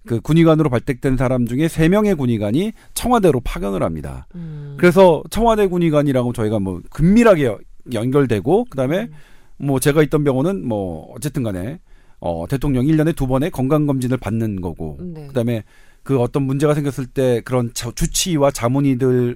그 0.06 0.20
군의관으로 0.22 0.70
발탁된 0.70 1.18
사람 1.18 1.46
중에 1.46 1.68
3명의 1.68 2.18
군의관이 2.18 2.72
청와대로 2.94 3.42
파견을 3.42 3.84
합니다. 3.84 4.28
음. 4.36 4.76
그래서 4.80 5.22
청와대 5.30 5.68
군의관이라고 5.68 6.34
저희가 6.34 6.60
뭐 6.60 6.82
긴밀하게 6.96 7.46
여- 7.46 7.60
연결되고 7.94 8.66
그다음에 8.66 9.02
음. 9.02 9.12
뭐 9.58 9.80
제가 9.80 10.02
있던 10.04 10.24
병원은 10.24 10.66
뭐 10.68 11.12
어쨌든 11.16 11.44
간에 11.44 11.80
어 12.22 12.46
대통령이 12.50 12.92
1년에 12.92 13.16
두 13.16 13.28
번의 13.28 13.52
건강 13.52 13.86
검진을 13.88 14.18
받는 14.18 14.62
거고 14.62 14.98
네. 15.02 15.28
그다음에 15.28 15.64
그 16.04 16.20
어떤 16.20 16.44
문제가 16.44 16.74
생겼을 16.74 17.06
때 17.08 17.42
그런 17.44 17.72
자- 17.74 17.92
주치의와 17.94 18.52
자문의들이 18.52 19.36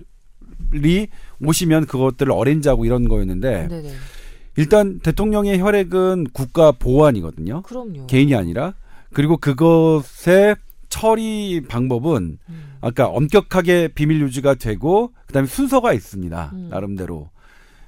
오시면 1.43 1.86
그것들을 1.88 2.32
어렌지하고 2.32 2.86
이런 2.86 3.07
거였는데 3.07 3.68
네, 3.68 3.82
네. 3.82 3.89
일단 4.55 4.99
대통령의 4.99 5.59
혈액은 5.59 6.28
국가 6.34 6.72
보안이거든요. 6.72 7.64
그럼요. 7.64 8.07
개인이 8.07 8.34
아니라 8.36 8.74
그리고 9.14 9.38
그것의 9.38 10.55
처리 10.89 11.61
방법은 11.68 12.38
음. 12.49 12.74
아까 12.82 13.07
엄격하게 13.07 13.89
비밀 13.89 14.22
유지가 14.22 14.55
되고 14.55 15.11
그다음에 15.28 15.47
순서가 15.47 15.93
있습니다. 15.93 16.51
음. 16.53 16.68
나름대로. 16.70 17.30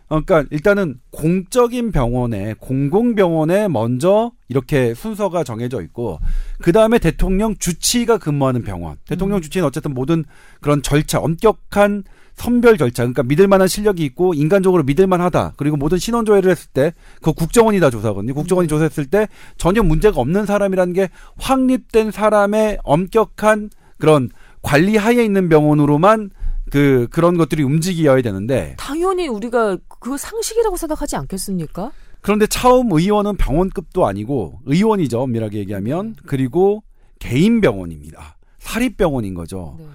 어, 0.07 0.21
그러니까 0.21 0.47
일단은 0.51 0.99
공적인 1.11 1.91
병원에 1.91 2.53
공공병원에 2.59 3.67
먼저 3.67 4.31
이렇게 4.49 4.93
순서가 4.93 5.43
정해져 5.43 5.81
있고 5.81 6.19
그 6.61 6.71
다음에 6.71 6.99
대통령 6.99 7.55
주치의가 7.55 8.17
근무하는 8.17 8.63
병원. 8.63 8.97
대통령 9.07 9.39
음. 9.39 9.41
주치의는 9.41 9.67
어쨌든 9.67 9.93
모든 9.93 10.23
그런 10.61 10.81
절차 10.81 11.19
엄격한 11.19 12.03
선별 12.35 12.77
절차 12.77 13.03
그러니까 13.03 13.23
믿을 13.23 13.47
만한 13.47 13.67
실력이 13.67 14.03
있고 14.05 14.33
인간적으로 14.33 14.83
믿을 14.83 15.07
만하다. 15.07 15.53
그리고 15.57 15.77
모든 15.77 15.97
신원 15.97 16.25
조회를 16.25 16.51
했을 16.51 16.69
때 16.71 16.93
그 17.21 17.33
국정원이 17.33 17.79
다 17.79 17.89
조사하거든요. 17.89 18.33
국정원이 18.33 18.67
음. 18.67 18.69
조사했을 18.69 19.07
때 19.07 19.27
전혀 19.57 19.81
문제가 19.81 20.21
없는 20.21 20.45
사람이라는 20.45 20.93
게 20.93 21.09
확립된 21.37 22.11
사람의 22.11 22.79
엄격한 22.83 23.69
그런 23.97 24.29
관리 24.61 24.97
하에 24.97 25.23
있는 25.23 25.49
병원으로만 25.49 26.29
그 26.71 27.07
그런 27.11 27.37
것들이 27.37 27.63
움직여야 27.63 28.21
되는데 28.21 28.75
당연히 28.77 29.27
우리가 29.27 29.77
그 29.99 30.17
상식이라고 30.17 30.77
생각하지 30.77 31.15
않겠습니까? 31.15 31.91
그런데 32.21 32.47
차움 32.47 32.91
의원은 32.91 33.37
병원급도 33.37 34.05
아니고 34.05 34.59
의원이죠 34.65 35.21
엄밀하게 35.21 35.59
얘기하면 35.59 36.15
그리고 36.25 36.83
개인 37.19 37.61
병원입니다 37.61 38.37
사립 38.57 38.97
병원인 38.97 39.35
거죠 39.35 39.75
네. 39.77 39.85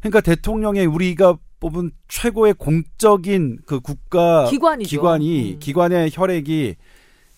그러니까 0.00 0.20
대통령의 0.20 0.84
우리가 0.86 1.38
뽑은 1.60 1.90
최고의 2.08 2.54
공적인 2.54 3.58
그 3.66 3.80
국가 3.80 4.46
기관이죠. 4.48 4.88
기관이 4.88 5.52
음. 5.54 5.58
기관의 5.58 6.10
혈액이 6.12 6.76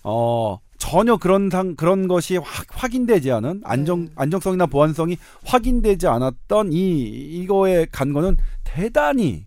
어 0.05 0.59
전혀 0.79 1.17
그런 1.17 1.51
상 1.51 1.77
그런 1.77 2.09
것이 2.09 2.37
확, 2.37 2.67
확인되지 2.71 3.31
않은 3.33 3.61
안정 3.65 4.07
네. 4.07 4.11
안정성이나 4.17 4.67
보안성이 4.67 5.17
확인되지 5.45 6.07
않았던 6.07 6.73
이 6.73 7.03
이거에 7.03 7.87
간 7.93 8.13
거는 8.13 8.37
대단히 8.65 9.45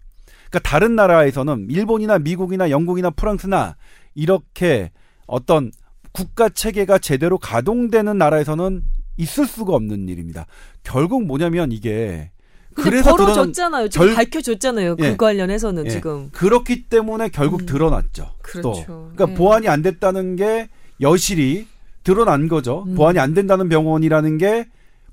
그러니까 0.50 0.60
다른 0.70 0.96
나라에서는 0.96 1.68
일본이나 1.70 2.20
미국이나 2.20 2.70
영국이나 2.70 3.10
프랑스나 3.10 3.76
이렇게 4.14 4.92
어떤 5.28 5.72
국가 6.12 6.48
체계가 6.48 7.00
제대로 7.00 7.38
가동되는 7.38 8.18
나라에서는 8.18 8.84
있을 9.18 9.46
수가 9.46 9.74
없는 9.74 10.08
일입니다. 10.08 10.46
결국 10.84 11.26
뭐냐면 11.26 11.72
이게 11.72 12.32
그래서 12.76 13.16
드러난 13.16 13.34
벌어졌잖아요. 13.36 13.88
지금 13.90 14.08
결- 14.08 14.16
밝혀졌잖아요. 14.16 14.96
예. 15.00 15.12
그 15.12 15.18
관련해서는 15.18 15.86
예. 15.86 15.90
지금. 15.90 16.30
그렇기 16.32 16.84
때문에 16.90 17.30
결국 17.30 17.62
음. 17.62 17.66
드러났죠. 17.66 18.32
그렇죠. 18.42 18.62
또. 18.88 19.10
그러니까 19.16 19.32
예. 19.32 19.34
보안이 19.36 19.68
안 19.68 19.82
됐다는 19.82 20.36
게 20.36 20.68
여실히 21.02 21.68
드러난 22.04 22.48
거죠. 22.48 22.84
음. 22.88 22.96
보안이 22.96 23.18
안 23.20 23.34
된다는 23.34 23.70
병원이라는 23.70 24.38
게 24.38 24.68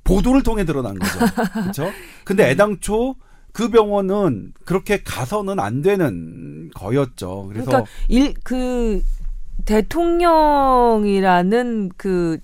보도를 0.04 0.42
통해 0.42 0.64
드러난 0.64 0.98
거죠. 0.98 1.18
그렇죠? 1.62 1.90
근데 2.24 2.44
음. 2.44 2.48
애당초 2.50 3.14
그 3.52 3.68
병원은 3.68 4.52
그렇게 4.64 5.02
가서는 5.02 5.60
안 5.60 5.82
되는 5.82 6.70
거였죠. 6.74 7.46
그래서 7.52 7.66
그러니까 7.66 7.90
일 8.08 8.34
그 8.42 9.00
대통령이라는 10.52 11.90
그 11.96 12.38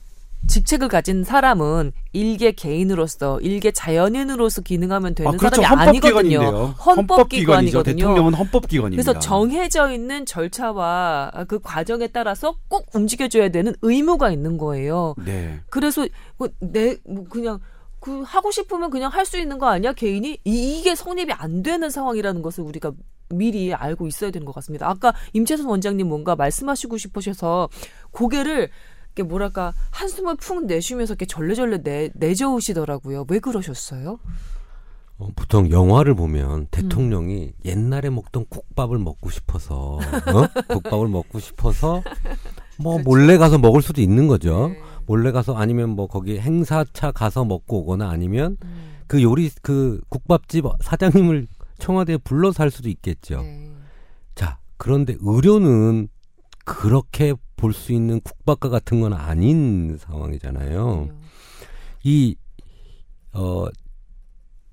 직책을 0.48 0.88
가진 0.88 1.22
사람은 1.24 1.92
일개 2.12 2.52
개인으로서 2.52 3.38
일개 3.40 3.70
자연인으로서 3.70 4.62
기능하면 4.62 5.14
되는 5.14 5.32
아, 5.32 5.36
그렇죠. 5.36 5.62
사람이 5.62 5.88
아니거든요. 5.88 6.74
헌법기관이거든요. 6.84 7.82
대통령은 7.82 8.34
헌법기관입니다. 8.34 9.02
그래서 9.02 9.18
정해져 9.20 9.92
있는 9.92 10.26
절차와 10.26 11.44
그 11.48 11.58
과정에 11.60 12.06
따라서 12.08 12.56
꼭 12.68 12.86
움직여줘야 12.94 13.50
되는 13.50 13.74
의무가 13.82 14.30
있는 14.30 14.58
거예요. 14.58 15.14
네. 15.24 15.60
그래서 15.70 16.06
내 16.60 16.96
뭐 17.06 17.24
그냥 17.28 17.58
그 18.00 18.22
하고 18.22 18.50
싶으면 18.50 18.90
그냥 18.90 19.10
할 19.12 19.26
수 19.26 19.38
있는 19.38 19.58
거 19.58 19.66
아니야 19.68 19.92
개인이 19.92 20.38
이, 20.44 20.78
이게 20.78 20.94
성립이 20.94 21.32
안 21.32 21.62
되는 21.62 21.90
상황이라는 21.90 22.40
것을 22.42 22.64
우리가 22.64 22.92
미리 23.30 23.74
알고 23.74 24.06
있어야 24.06 24.30
되는 24.30 24.46
것 24.46 24.54
같습니다. 24.54 24.88
아까 24.88 25.12
임채선 25.34 25.66
원장님 25.66 26.08
뭔가 26.08 26.34
말씀하시고 26.34 26.96
싶으셔서 26.96 27.68
고개를 28.12 28.70
이렇게 29.18 29.22
뭐랄까 29.24 29.74
한숨을 29.90 30.36
푹 30.36 30.64
내쉬면서 30.66 31.14
이렇게 31.14 31.26
절레절레 31.26 31.82
내 31.82 32.10
내저으시더라고요. 32.14 33.26
왜 33.28 33.40
그러셨어요? 33.40 34.20
어, 35.18 35.28
보통 35.34 35.70
영화를 35.70 36.14
보면 36.14 36.68
대통령이 36.70 37.52
옛날에 37.64 38.08
먹던 38.10 38.46
국밥을 38.48 38.98
먹고 38.98 39.30
싶어서 39.30 39.96
어? 39.96 39.98
국밥을 40.72 41.08
먹고 41.08 41.40
싶어서 41.40 42.02
뭐 42.78 43.00
몰래 43.00 43.36
가서 43.36 43.58
먹을 43.58 43.82
수도 43.82 44.00
있는 44.00 44.28
거죠. 44.28 44.68
네. 44.68 44.80
몰래 45.06 45.32
가서 45.32 45.56
아니면 45.56 45.90
뭐 45.90 46.06
거기 46.06 46.38
행사차 46.38 47.10
가서 47.10 47.44
먹고 47.44 47.80
오거나 47.80 48.08
아니면 48.08 48.56
음, 48.62 48.98
그 49.08 49.20
요리 49.22 49.50
그 49.62 50.00
국밥집 50.08 50.64
사장님을 50.80 51.48
청와대에 51.78 52.18
불러서 52.18 52.62
할 52.62 52.70
수도 52.70 52.88
있겠죠. 52.88 53.42
네. 53.42 53.72
자, 54.36 54.58
그런데 54.76 55.16
의료는 55.18 56.08
그렇게 56.64 57.34
볼 57.58 57.72
수 57.74 57.92
있는 57.92 58.20
국밥과 58.20 58.70
같은 58.70 59.00
건 59.00 59.12
아닌 59.12 59.98
상황이잖아요. 59.98 61.08
이, 62.04 62.36
어, 63.34 63.66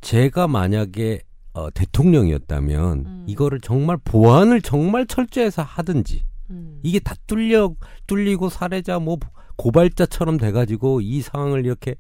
제가 0.02 0.48
만약에 0.48 1.22
어, 1.54 1.70
대통령이었다면 1.72 2.98
음. 3.06 3.24
이거를 3.28 3.60
정말 3.62 3.98
보안을 4.04 4.62
정말 4.62 5.06
철저해서 5.06 5.64
하든지 5.64 6.24
음. 6.52 6.80
이게 6.84 7.00
다 7.00 7.16
뚫려 7.28 7.74
뚫리고 8.08 8.50
사례자 8.50 9.00
뭐 9.00 9.18
고발자처럼 9.56 10.38
돼가지고 10.38 11.02
이 11.02 11.22
상황을 11.22 11.66
이렇게 11.66 11.96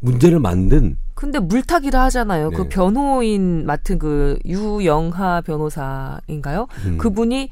문제를 0.00 0.40
만든 0.40 0.96
근데 1.14 1.38
물타기를 1.38 1.98
하잖아요. 2.00 2.50
그 2.50 2.62
네. 2.62 2.68
변호인 2.68 3.66
맡은 3.66 3.98
그 3.98 4.38
유영하 4.44 5.42
변호사인가요? 5.42 6.66
음, 6.86 6.98
그분이 6.98 7.50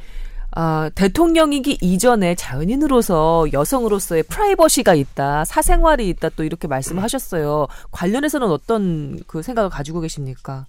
아, 0.53 0.91
대통령이기 0.95 1.79
이전에 1.81 2.35
자연인으로서 2.35 3.47
여성으로서의 3.53 4.25
프라이버시가 4.25 4.95
있다, 4.95 5.45
사생활이 5.45 6.09
있다 6.09 6.31
또 6.31 6.45
이렇게 6.45 6.67
말씀을 6.67 7.03
하셨어요. 7.03 7.67
관련해서는 7.91 8.49
어떤 8.49 9.21
그 9.27 9.43
생각을 9.43 9.71
가지고 9.71 10.01
계십니까? 10.01 10.67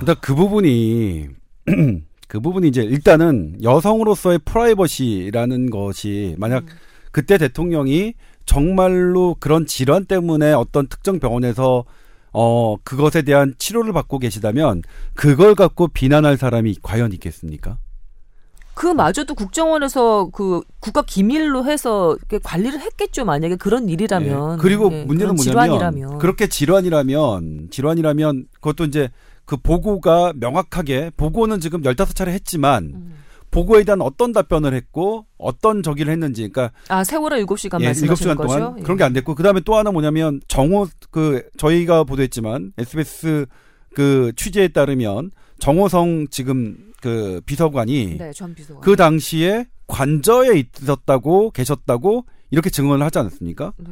일단 0.00 0.16
그 0.20 0.34
부분이 0.34 1.28
그 2.28 2.40
부분이 2.40 2.68
이제 2.68 2.82
일단은 2.82 3.58
여성으로서의 3.62 4.40
프라이버시라는 4.44 5.70
것이 5.70 6.34
만약 6.38 6.64
그때 7.12 7.38
대통령이 7.38 8.14
정말로 8.44 9.36
그런 9.38 9.66
질환 9.66 10.04
때문에 10.04 10.52
어떤 10.52 10.88
특정 10.88 11.20
병원에서 11.20 11.84
어 12.32 12.76
그것에 12.82 13.22
대한 13.22 13.54
치료를 13.58 13.92
받고 13.92 14.18
계시다면 14.18 14.82
그걸 15.14 15.54
갖고 15.54 15.86
비난할 15.86 16.36
사람이 16.36 16.78
과연 16.82 17.12
있겠습니까? 17.12 17.78
그마저도 18.74 19.34
국정원에서 19.34 20.28
그 20.32 20.60
국가 20.80 21.02
기밀로 21.02 21.64
해서 21.64 22.16
관리를 22.42 22.80
했겠죠. 22.80 23.24
만약에 23.24 23.56
그런 23.56 23.88
일이라면. 23.88 24.54
예. 24.54 24.58
그리고 24.60 24.90
예, 24.92 25.04
문제는 25.04 25.34
뭐냐면 25.34 25.36
질환이라면. 25.36 26.18
그렇게 26.18 26.46
질환이라면 26.48 27.68
질환이라면 27.70 28.46
그것도 28.54 28.84
이제 28.84 29.10
그 29.44 29.56
보고가 29.56 30.32
명확하게 30.36 31.10
보고는 31.16 31.60
지금 31.60 31.82
15차례 31.82 32.28
했지만 32.28 32.84
음. 32.94 33.14
보고에 33.50 33.84
대한 33.84 34.00
어떤 34.00 34.32
답변을 34.32 34.74
했고 34.74 35.26
어떤 35.38 35.82
저기를 35.84 36.10
했는지 36.12 36.48
그러니까 36.48 36.72
아 36.88 37.04
세월호 37.04 37.36
7시간 37.36 37.80
예, 37.82 37.86
말씀하시는 37.86 38.34
7시간 38.34 38.36
거죠? 38.36 38.58
동안 38.58 38.78
예. 38.78 38.82
그런 38.82 38.96
게 38.98 39.04
안 39.04 39.12
됐고 39.12 39.34
그다음에 39.36 39.60
또 39.64 39.76
하나 39.76 39.92
뭐냐면 39.92 40.40
정호 40.48 40.88
그 41.12 41.44
저희가 41.56 42.02
보도했지만 42.04 42.72
SBS 42.78 43.46
그 43.94 44.32
취재에 44.34 44.68
따르면 44.68 45.30
정호성 45.58 46.28
지금 46.30 46.92
그 47.00 47.40
비서관이 47.46 48.18
네, 48.18 48.32
전 48.32 48.54
비서관. 48.54 48.82
그 48.82 48.96
당시에 48.96 49.66
관저에 49.86 50.64
있었다고 50.80 51.50
계셨다고 51.50 52.24
이렇게 52.50 52.70
증언을 52.70 53.04
하지 53.04 53.18
않았습니까? 53.18 53.72
네. 53.76 53.90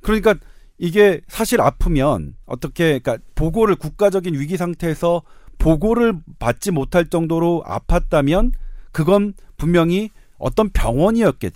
그러니까 0.00 0.34
이게 0.78 1.20
사실 1.28 1.60
아프면 1.60 2.34
어떻게 2.44 2.98
그러니까 2.98 3.18
보고를 3.34 3.76
국가적인 3.76 4.34
위기 4.34 4.56
상태에서 4.56 5.22
보고를 5.58 6.14
받지 6.38 6.70
못할 6.70 7.06
정도로 7.06 7.62
아팠다면 7.64 8.52
그건 8.90 9.32
분명히 9.56 10.10
어떤 10.38 10.70
병원이었겠 10.70 11.52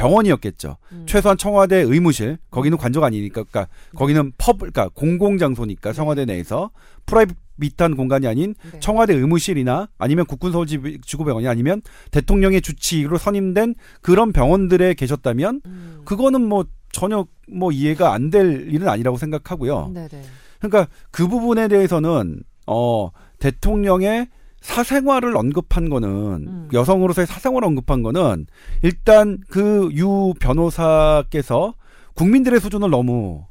병원이었겠죠. 0.00 0.76
음. 0.92 1.04
최소한 1.06 1.36
청와대 1.36 1.76
의무실 1.76 2.38
거기는 2.50 2.76
관저가 2.78 3.06
아니니까 3.06 3.44
그러니까 3.44 3.68
거기는 3.94 4.32
펍 4.38 4.58
그러니까 4.58 4.88
공공 4.94 5.36
장소니까 5.36 5.92
청와대 5.92 6.24
내에서 6.24 6.70
프라이빗한 7.06 7.96
공간이 7.96 8.26
아닌 8.26 8.54
네. 8.72 8.80
청와대 8.80 9.14
의무실이나 9.14 9.88
아니면 9.98 10.24
국군서울지구병원이 10.26 11.46
아니면 11.46 11.82
대통령의 12.12 12.62
주치의로 12.62 13.18
선임된 13.18 13.74
그런 14.00 14.32
병원들에 14.32 14.94
계셨다면 14.94 15.60
음. 15.66 16.00
그거는 16.04 16.46
뭐 16.48 16.64
전혀 16.92 17.26
뭐 17.48 17.70
이해가 17.70 18.12
안 18.14 18.30
될 18.30 18.72
일은 18.72 18.88
아니라고 18.88 19.18
생각하고요. 19.18 19.90
네네. 19.92 20.22
그러니까 20.60 20.88
그 21.10 21.28
부분에 21.28 21.68
대해서는 21.68 22.42
어 22.66 23.10
대통령의 23.38 24.28
사생활을 24.60 25.36
언급한 25.36 25.88
거는 25.88 26.08
음. 26.08 26.68
여성으로서의 26.72 27.26
사생활을 27.26 27.66
언급한 27.66 28.02
거는 28.02 28.46
일단 28.82 29.38
그 29.48 29.90
유 29.94 30.34
변호사께서 30.38 31.74
국민들의 32.14 32.60
수준을 32.60 32.90
너무 32.90 33.44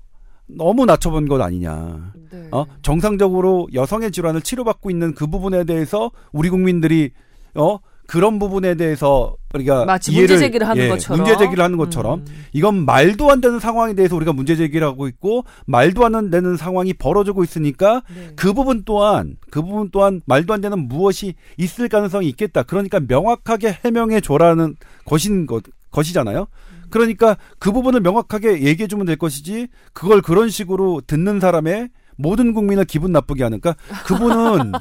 너무 0.48 0.86
낮춰본 0.86 1.28
것 1.28 1.40
아니냐. 1.42 2.14
네. 2.32 2.48
어? 2.52 2.66
정상적으로 2.82 3.68
여성의 3.74 4.12
질환을 4.12 4.42
치료받고 4.42 4.90
있는 4.90 5.14
그 5.14 5.28
부분에 5.28 5.64
대해서 5.64 6.12
우리 6.32 6.50
국민들이 6.50 7.12
어 7.56 7.78
그런 8.10 8.40
부분에 8.40 8.74
대해서 8.74 9.36
우리가 9.54 9.86
마치 9.86 10.12
이해를- 10.12 10.22
문제 10.22 10.38
제기를 10.40 10.68
하는 10.68 10.84
예, 10.84 10.90
것처럼. 10.90 11.20
문제 11.20 11.38
제기를 11.38 11.64
하는 11.64 11.78
것처럼 11.78 12.20
음. 12.22 12.26
이건 12.54 12.84
말도 12.84 13.30
안 13.30 13.40
되는 13.40 13.60
상황에 13.60 13.94
대해서 13.94 14.16
우리가 14.16 14.34
문제 14.34 14.56
제기를 14.56 14.88
하고 14.88 15.08
있고 15.08 15.44
말도 15.68 16.04
안 16.06 16.32
되는 16.32 16.58
상황이 16.58 16.92
벌어지고 16.94 17.44
있으니까 17.44 18.02
네. 18.14 18.32
그 18.36 18.54
부분 18.54 18.82
또한 18.84 19.38
그 19.52 19.62
부분 19.62 19.90
또한 19.92 20.22
말도 20.26 20.56
안 20.56 20.62
되는 20.62 20.88
무엇이 20.88 21.36
있을 21.58 21.88
가능성이 21.88 22.28
있겠다. 22.30 22.64
그러니까 22.64 23.00
명확하게 23.00 23.78
해명해 23.86 24.22
줘라는 24.22 24.76
것인 25.06 25.46
것 25.46 25.62
것이잖아요. 25.92 26.48
그러니까 26.90 27.38
그 27.60 27.72
부분을 27.72 28.00
명확하게 28.00 28.64
얘기해 28.64 28.88
주면 28.88 29.06
될 29.06 29.18
것이지 29.18 29.68
그걸 29.94 30.24
그런 30.24 30.50
식으로 30.50 31.02
듣는 31.06 31.40
사람의 31.40 31.90
모든 32.20 32.54
국민을 32.54 32.86
기분 32.86 33.12
나쁘게 33.12 33.44
하니까 33.44 33.76
그분은 34.06 34.74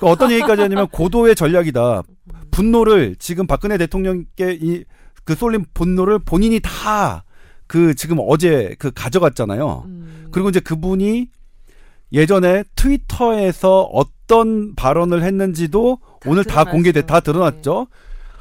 그 0.00 0.06
어떤 0.08 0.30
얘기까지 0.30 0.62
하냐면 0.62 0.88
고도의 0.88 1.34
전략이다. 1.34 2.02
분노를 2.50 3.16
지금 3.18 3.46
박근혜 3.46 3.76
대통령께 3.76 4.58
이 4.60 4.84
그 5.26 5.34
쏠린 5.34 5.66
분노를 5.74 6.20
본인이 6.20 6.60
다 6.60 7.24
그 7.66 7.94
지금 7.94 8.18
어제 8.20 8.76
그 8.78 8.92
가져갔잖아요. 8.92 9.82
음. 9.86 10.28
그리고 10.30 10.48
이제 10.48 10.60
그분이 10.60 11.28
예전에 12.12 12.62
트위터에서 12.76 13.82
어떤 13.82 14.76
발언을 14.76 15.24
했는지도 15.24 15.98
다 16.20 16.30
오늘 16.30 16.44
다 16.44 16.62
공개돼 16.64 17.02
다. 17.02 17.18
드러났죠. 17.18 17.88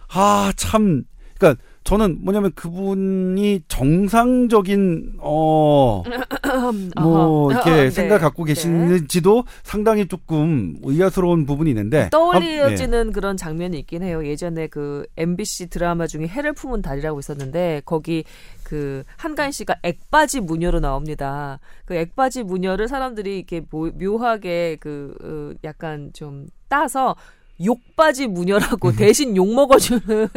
아 0.09 0.53
참, 0.55 1.03
그러니까 1.39 1.59
저는 1.85 2.17
뭐냐면 2.21 2.51
그분이 2.55 3.61
정상적인 3.67 5.17
어. 5.19 6.03
뭐. 6.99 7.51
이렇게 7.51 7.69
네. 7.69 7.89
생각 7.91 8.17
갖고 8.19 8.43
네. 8.43 8.53
계시는지도 8.53 9.43
상당히 9.61 10.07
조금 10.07 10.75
의아스러운 10.81 11.45
부분이 11.45 11.69
있는데 11.69 12.09
떠올려지는 12.09 13.11
그런 13.11 13.37
장면이 13.37 13.77
있긴 13.79 14.01
해요. 14.01 14.25
예전에 14.25 14.65
그 14.65 15.05
MBC 15.15 15.69
드라마 15.69 16.07
중에 16.07 16.25
해를 16.27 16.53
품은 16.53 16.81
달이라고 16.81 17.19
있었는데 17.19 17.83
거기 17.85 18.23
그 18.63 19.03
한가인 19.15 19.51
씨가 19.51 19.75
액바지 19.83 20.41
무녀로 20.41 20.79
나옵니다. 20.79 21.59
그 21.85 21.93
액바지 21.93 22.43
무녀를 22.43 22.87
사람들이 22.87 23.37
이렇게 23.37 23.61
모- 23.69 23.91
묘하게 23.91 24.77
그 24.79 25.15
어, 25.23 25.55
약간 25.63 26.09
좀 26.13 26.47
따서 26.67 27.15
욕바지 27.63 28.27
무녀라고 28.27 28.91
대신 28.93 29.35
욕 29.37 29.53
먹어주는 29.53 30.27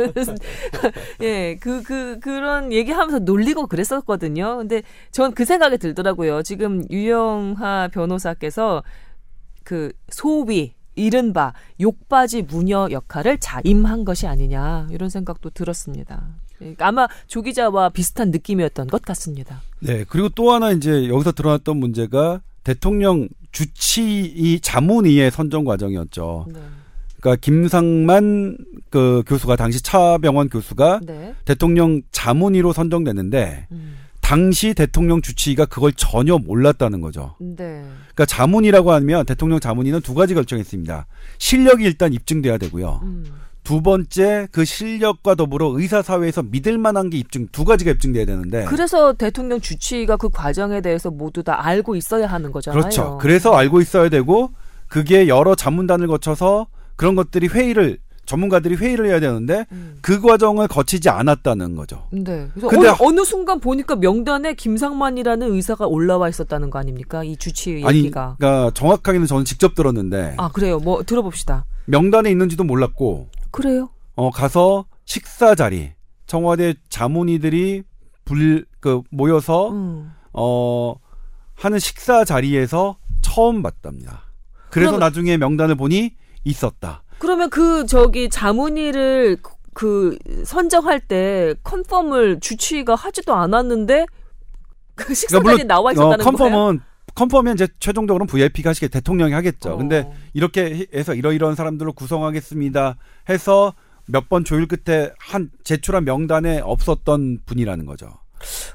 예, 1.22 1.56
그, 1.60 1.82
그, 1.82 2.20
그런 2.20 2.72
얘기하면서 2.72 3.20
놀리고 3.20 3.66
그랬었거든요. 3.66 4.58
근데 4.58 4.82
전 5.10 5.32
그 5.38 5.44
생각이 5.44 5.78
들더라고요. 5.78 6.42
지금 6.42 6.84
유영하 6.90 7.88
변호사께서 7.92 8.82
그 9.62 9.92
소위 10.10 10.74
이른바 10.96 11.52
욕바지 11.80 12.42
무녀 12.42 12.88
역할을 12.90 13.38
자임한 13.38 14.04
것이 14.04 14.26
아니냐 14.26 14.88
이런 14.90 15.08
생각도 15.10 15.50
들었습니다. 15.50 16.26
그러니까 16.58 16.88
아마 16.88 17.06
조 17.28 17.42
기자와 17.42 17.90
비슷한 17.90 18.32
느낌이었던 18.32 18.88
것 18.88 19.02
같습니다. 19.02 19.62
네. 19.78 20.04
그리고 20.08 20.28
또 20.30 20.50
하나 20.52 20.72
이제 20.72 21.08
여기서 21.08 21.32
드러났던 21.32 21.76
문제가 21.76 22.40
대통령 22.64 23.28
주치의 23.52 24.60
자문위의 24.60 25.30
선정 25.30 25.64
과정이었죠. 25.64 26.46
네. 26.52 26.60
그러니까 27.20 27.40
김상만 27.40 28.58
그 28.90 29.22
교수가 29.26 29.56
당시 29.56 29.82
차병원 29.82 30.48
교수가 30.48 31.00
네. 31.04 31.34
대통령 31.44 32.02
자문위로 32.12 32.72
선정됐는데 32.72 33.66
음. 33.72 33.96
당시 34.20 34.74
대통령 34.74 35.22
주치의가 35.22 35.66
그걸 35.66 35.92
전혀 35.92 36.36
몰랐다는 36.36 37.00
거죠. 37.00 37.34
네. 37.40 37.84
그러니까 38.14 38.26
자문이라고 38.26 38.92
하면 38.92 39.24
대통령 39.24 39.58
자문위는 39.58 40.00
두 40.02 40.14
가지 40.14 40.34
결정이 40.34 40.60
있습니다. 40.60 41.06
실력이 41.38 41.84
일단 41.84 42.12
입증돼야 42.12 42.58
되고요. 42.58 43.00
음. 43.02 43.24
두 43.64 43.82
번째 43.82 44.48
그 44.50 44.64
실력과 44.64 45.34
더불어 45.34 45.72
의사 45.76 46.00
사회에서 46.00 46.42
믿을 46.42 46.78
만한 46.78 47.10
게 47.10 47.18
입증 47.18 47.48
두 47.52 47.66
가지가 47.66 47.90
입증돼야 47.90 48.24
되는데 48.24 48.64
그래서 48.64 49.12
대통령 49.12 49.60
주치의가 49.60 50.16
그 50.16 50.30
과정에 50.30 50.80
대해서 50.80 51.10
모두 51.10 51.42
다 51.42 51.66
알고 51.66 51.94
있어야 51.96 52.26
하는 52.26 52.50
거잖아요. 52.50 52.80
그렇죠. 52.80 53.18
그래서 53.20 53.54
알고 53.54 53.82
있어야 53.82 54.08
되고 54.08 54.52
그게 54.86 55.28
여러 55.28 55.54
자문단을 55.54 56.06
거쳐서 56.06 56.66
그런 56.98 57.14
것들이 57.14 57.46
회의를 57.46 57.98
전문가들이 58.26 58.74
회의를 58.74 59.06
해야 59.06 59.20
되는데 59.20 59.64
음. 59.72 59.98
그 60.02 60.20
과정을 60.20 60.68
거치지 60.68 61.08
않았다는 61.08 61.76
거죠. 61.76 62.08
네. 62.10 62.48
그래서 62.52 62.68
근데 62.68 62.88
어느, 62.88 62.96
어느 63.00 63.24
순간 63.24 63.58
보니까 63.60 63.96
명단에 63.96 64.52
김상만이라는 64.52 65.50
의사가 65.54 65.86
올라와 65.86 66.28
있었다는 66.28 66.68
거 66.68 66.78
아닙니까? 66.78 67.24
이 67.24 67.36
주치의 67.38 67.84
아니, 67.86 67.98
얘기가. 68.00 68.34
그러니까 68.38 68.70
정확하게는 68.74 69.26
저는 69.26 69.46
직접 69.46 69.74
들었는데 69.74 70.34
아 70.36 70.50
그래요. 70.50 70.78
뭐 70.78 71.02
들어봅시다. 71.04 71.64
명단에 71.86 72.30
있는지도 72.30 72.64
몰랐고 72.64 73.28
그래요? 73.50 73.88
어 74.14 74.30
가서 74.30 74.84
식사 75.06 75.54
자리 75.54 75.92
청와대 76.26 76.74
자문의들이 76.90 77.84
불 78.26 78.66
그 78.80 79.00
모여서 79.10 79.70
음. 79.72 80.12
어 80.34 80.94
하는 81.54 81.78
식사 81.78 82.24
자리에서 82.24 82.96
처음 83.22 83.62
봤답니다. 83.62 84.22
그래서 84.70 84.90
그럼- 84.92 85.00
나중에 85.00 85.36
명단을 85.38 85.76
보니 85.76 86.12
있었다. 86.44 87.02
그러면 87.18 87.50
그 87.50 87.86
저기 87.86 88.28
자문위를 88.28 89.38
그- 89.42 89.52
그 89.74 90.18
선정할 90.44 90.98
때 91.00 91.54
컨펌을 91.62 92.40
주치의가 92.40 92.94
하지도 92.96 93.34
않았는데 93.34 94.06
그 94.96 95.14
식사 95.14 95.38
그러니까 95.38 95.52
자리에 95.52 95.64
나와 95.68 95.90
어, 95.90 95.92
있었다는 95.92 96.24
거예요? 96.24 96.52
컨펌은 96.52 96.80
컨펌은 97.14 97.54
이제 97.54 97.68
최종적으로는 97.80 98.26
VIP가 98.28 98.70
하시게 98.70 98.88
대통령이 98.88 99.32
하겠죠. 99.32 99.70
어. 99.72 99.76
근데 99.76 100.10
이렇게 100.34 100.86
해서 100.94 101.14
이러이러한 101.14 101.54
사람들로 101.56 101.92
구성하겠습니다. 101.92 102.96
해서 103.28 103.74
몇 104.06 104.28
번 104.28 104.42
조율 104.44 104.66
끝에 104.66 105.10
한 105.18 105.50
제출한 105.64 106.04
명단에 106.04 106.60
없었던 106.60 107.40
분이라는 107.46 107.86
거죠. 107.86 108.08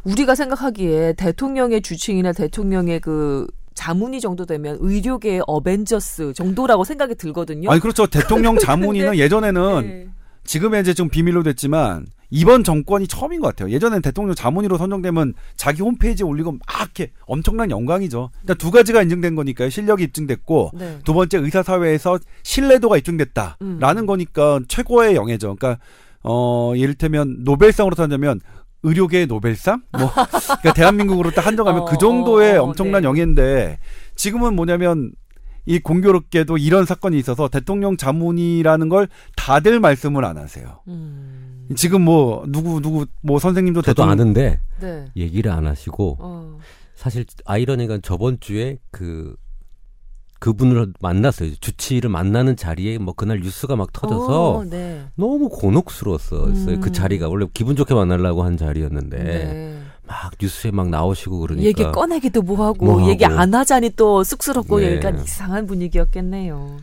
우리가 0.04 0.36
생각하기에 0.36 1.14
대통령의 1.14 1.82
주치의나 1.82 2.34
대통령의 2.34 3.00
그 3.00 3.48
자문위 3.74 4.20
정도 4.22 4.46
되면 4.46 4.78
의료계의 4.80 5.42
어벤져스 5.48 6.34
정도라고 6.34 6.84
생각이 6.84 7.16
들거든요. 7.16 7.70
아니 7.72 7.80
그렇죠. 7.80 8.08
대통령 8.08 8.58
자문위는 8.58 9.10
근데- 9.12 9.24
예전에는 9.24 9.82
네. 9.82 10.08
지금은 10.46 10.82
이제 10.82 10.94
좀 10.94 11.10
비밀로 11.10 11.42
됐지만 11.44 12.06
이번 12.30 12.64
정권이 12.64 13.08
처음인 13.08 13.40
것 13.40 13.48
같아요. 13.48 13.70
예전엔 13.72 14.02
대통령 14.02 14.34
자문위로 14.36 14.78
선정되면 14.78 15.36
자기 15.56 15.82
홈페이지에 15.84 16.26
올리고 16.26 16.54
막 16.54 16.60
이렇게 16.82 17.12
엄청난 17.28 17.70
영광이죠. 17.70 18.32
일단 18.42 18.58
두 18.58 18.72
가지가 18.72 19.04
인증된 19.04 19.36
거니까요. 19.36 19.70
실력이 19.70 20.04
입증됐고 20.06 20.72
네. 20.74 21.00
두 21.06 21.14
번째 21.14 21.38
의사 21.38 21.62
사회에서 21.64 22.20
신뢰도가 22.42 22.98
입증됐다라는 22.98 23.98
음. 24.04 24.06
거니까 24.06 24.60
최고의 24.68 25.16
영예죠. 25.16 25.56
그러니까 25.56 25.82
어 26.24 26.74
예를테면 26.76 27.38
노벨상으로 27.44 27.96
탄다면 27.96 28.40
의료계의 28.84 29.28
노벨상? 29.28 29.82
뭐 29.98 30.10
그러니까 30.14 30.74
대한민국으로 30.74 31.32
딱 31.32 31.46
한정하면 31.46 31.84
어, 31.84 31.86
그 31.86 31.98
정도의 31.98 32.58
어, 32.58 32.64
엄청난 32.64 33.02
네. 33.02 33.08
영예인데 33.08 33.80
지금은 34.16 34.56
뭐냐면 34.56 35.12
이 35.66 35.80
공교롭게도 35.80 36.58
이런 36.58 36.86
사건이 36.86 37.18
있어서 37.18 37.48
대통령 37.48 37.96
자문이라는 37.96 38.90
걸 38.90 39.08
다들 39.36 39.80
말씀을 39.80 40.26
안 40.26 40.38
하세요. 40.38 40.82
음. 40.88 41.70
지금 41.76 42.02
뭐 42.02 42.44
누구 42.48 42.82
누구 42.82 43.06
뭐 43.22 43.40
선생님도 43.40 43.82
저도 43.82 43.94
대통령 43.94 44.12
아는데 44.12 44.60
네. 44.82 45.06
얘기를 45.16 45.52
안 45.52 45.66
하시고 45.66 46.18
어. 46.20 46.60
사실 46.96 47.26
아이러니가 47.46 48.00
저번 48.02 48.40
주에 48.40 48.78
그 48.92 49.36
그분을 50.44 50.92
만났어요. 51.00 51.56
주치의를 51.62 52.10
만나는 52.10 52.58
자리에 52.58 52.98
뭐 52.98 53.14
그날 53.14 53.40
뉴스가 53.40 53.78
막 53.78 53.94
터져서 53.94 54.50
어, 54.52 54.64
네. 54.66 55.02
너무 55.16 55.48
곤혹스러웠어요. 55.48 56.44
음. 56.44 56.82
그 56.82 56.92
자리가 56.92 57.30
원래 57.30 57.46
기분 57.54 57.78
좋게 57.78 57.94
만나려고 57.94 58.44
한 58.44 58.58
자리였는데 58.58 59.24
네. 59.24 59.80
막 60.06 60.34
뉴스에 60.42 60.72
막 60.72 60.90
나오시고 60.90 61.40
그러니까 61.40 61.66
얘기 61.66 61.82
꺼내기도 61.82 62.42
뭐하고 62.42 62.86
뭐하고. 62.86 63.10
얘기 63.10 63.24
안 63.24 63.56
하자니 63.56 63.92
또 63.92 64.26
쑥스럽고 64.26 64.82
네. 64.82 64.98
약간 64.98 65.24
이상한 65.24 65.66
분위기였겠네요. 65.66 66.80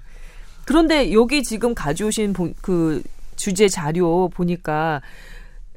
그런데 0.65 1.13
여기 1.13 1.43
지금 1.43 1.75
가져오신 1.75 2.33
보- 2.33 2.55
그 2.63 3.03
주제 3.37 3.69
자료 3.69 4.31
보니까 4.31 5.03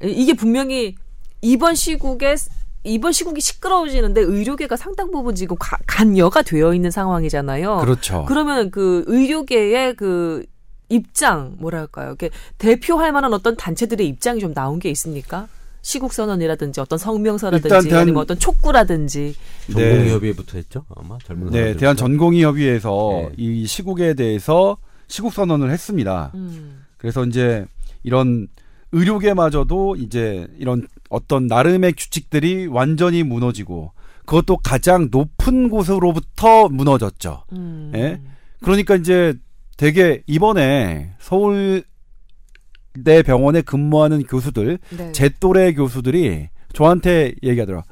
이게 0.02 0.32
분명히 0.32 0.94
이번 1.42 1.74
시국에 1.74 2.36
이번 2.84 3.12
시국이 3.12 3.40
시끄러워지는데 3.40 4.20
의료계가 4.20 4.76
상당 4.76 5.10
부분 5.10 5.34
지금 5.34 5.56
가- 5.58 5.78
간여가 5.86 6.42
되어 6.42 6.74
있는 6.74 6.90
상황이잖아요. 6.90 7.78
그렇죠. 7.78 8.24
그러면 8.28 8.70
그 8.70 9.04
의료계의 9.06 9.94
그 9.96 10.44
입장 10.90 11.56
뭐랄까요? 11.58 12.08
이렇게 12.08 12.28
대표할 12.58 13.10
만한 13.12 13.32
어떤 13.32 13.56
단체들의 13.56 14.06
입장이 14.06 14.38
좀 14.40 14.52
나온 14.52 14.78
게 14.78 14.90
있습니까? 14.90 15.48
시국 15.80 16.12
선언이라든지 16.12 16.80
어떤 16.80 16.98
성명서라든지 16.98 17.88
대한- 17.88 18.02
아니면 18.02 18.22
어떤 18.22 18.38
촉구라든지 18.38 19.34
전공의협의회부터 19.72 20.58
했죠. 20.58 20.84
아마 20.94 21.18
젊은 21.26 21.50
네. 21.50 21.76
대한 21.76 21.96
전공의협의회에서 21.96 23.28
네. 23.30 23.34
이 23.38 23.66
시국에 23.66 24.14
대해서 24.14 24.76
시국 25.08 25.32
선언을 25.32 25.70
했습니다. 25.70 26.32
음. 26.34 26.84
그래서 26.98 27.24
이제 27.24 27.66
이런 28.02 28.48
의료계마저도 28.94 29.96
이제 29.96 30.46
이런 30.56 30.86
어떤 31.10 31.48
나름의 31.48 31.94
규칙들이 31.94 32.66
완전히 32.66 33.24
무너지고 33.24 33.92
그것도 34.24 34.58
가장 34.58 35.08
높은 35.10 35.68
곳으로부터 35.68 36.68
무너졌죠. 36.68 37.44
음. 37.52 37.92
예? 37.94 38.20
그러니까 38.62 38.94
이제 38.94 39.34
되게 39.76 40.22
이번에 40.26 41.12
서울대 41.18 41.82
병원에 43.26 43.60
근무하는 43.60 44.22
교수들, 44.22 44.78
네. 44.96 45.12
제 45.12 45.28
또래 45.40 45.74
교수들이 45.74 46.48
저한테 46.72 47.34
얘기하더라. 47.42 47.82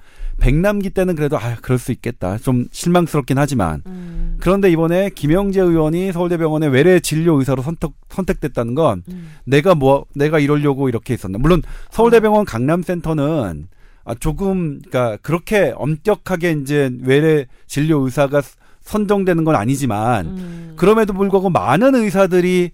백남기 0.43 0.91
때는 0.91 1.15
그래도 1.15 1.39
아 1.39 1.57
그럴 1.63 1.79
수 1.79 1.93
있겠다. 1.93 2.37
좀 2.37 2.67
실망스럽긴 2.73 3.39
하지만 3.39 3.81
음. 3.87 4.39
그런데 4.41 4.73
이번에 4.73 5.11
김영재 5.11 5.61
의원이 5.61 6.11
서울대병원의 6.11 6.71
외래 6.71 6.99
진료 6.99 7.39
의사로 7.39 7.63
선택 7.63 7.93
선택됐다는 8.09 8.75
건 8.75 9.05
음. 9.09 9.35
내가 9.45 9.77
뭐 9.77 10.05
내가 10.17 10.41
이러려고 10.41 10.89
이렇게 10.89 11.15
했었나. 11.15 11.39
물론 11.39 11.63
서울대병원 11.93 12.45
강남센터는 12.45 13.69
아 14.05 14.15
조금 14.17 14.81
그러니까 14.81 15.17
그렇게 15.23 15.73
엄격하게 15.77 16.57
이제 16.61 16.91
외래 17.03 17.47
진료 17.69 18.01
의사가 18.01 18.43
선정되는 18.81 19.45
건 19.45 19.55
아니지만 19.55 20.27
음. 20.27 20.73
그럼에도 20.75 21.13
불구하고 21.13 21.51
많은 21.51 21.95
의사들이 21.95 22.73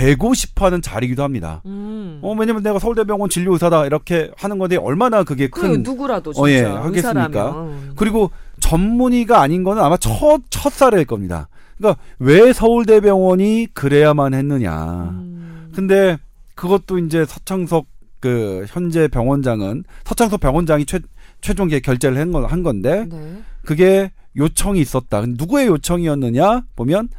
되고 0.00 0.32
싶어하는 0.32 0.80
자리이기도 0.80 1.22
합니다. 1.22 1.60
음. 1.66 2.20
어 2.22 2.34
왜냐면 2.34 2.62
내가 2.62 2.78
서울대병원 2.78 3.28
진료 3.28 3.52
의사다 3.52 3.84
이렇게 3.84 4.30
하는 4.34 4.58
건데 4.58 4.76
얼마나 4.76 5.22
그게 5.24 5.48
그큰 5.48 5.82
누구라도 5.82 6.32
진짜 6.32 6.42
어, 6.42 6.50
예, 6.50 6.62
하겠습니까? 6.62 7.26
의사라면. 7.28 7.92
그리고 7.96 8.30
전문의가 8.60 9.42
아닌 9.42 9.62
거는 9.62 9.82
아마 9.82 9.98
첫, 9.98 10.40
첫 10.48 10.72
사례일 10.72 11.04
겁니다. 11.04 11.48
그러니까 11.76 12.00
왜 12.18 12.54
서울대병원이 12.54 13.68
그래야만 13.74 14.32
했느냐. 14.32 15.10
음. 15.10 15.70
근데 15.74 16.16
그것도 16.54 16.98
이제 16.98 17.26
서창석 17.26 17.86
그 18.20 18.64
현재 18.68 19.06
병원장은 19.06 19.84
서창석 20.04 20.40
병원장이 20.40 20.86
최, 20.86 21.00
최종 21.42 21.68
계 21.68 21.80
결재를 21.80 22.16
한, 22.18 22.32
건, 22.32 22.46
한 22.46 22.62
건데 22.62 23.06
네. 23.10 23.42
그게 23.66 24.10
요청이 24.36 24.80
있었다. 24.80 25.22
누구의 25.26 25.66
요청이었느냐 25.66 26.62
보면 26.74 27.10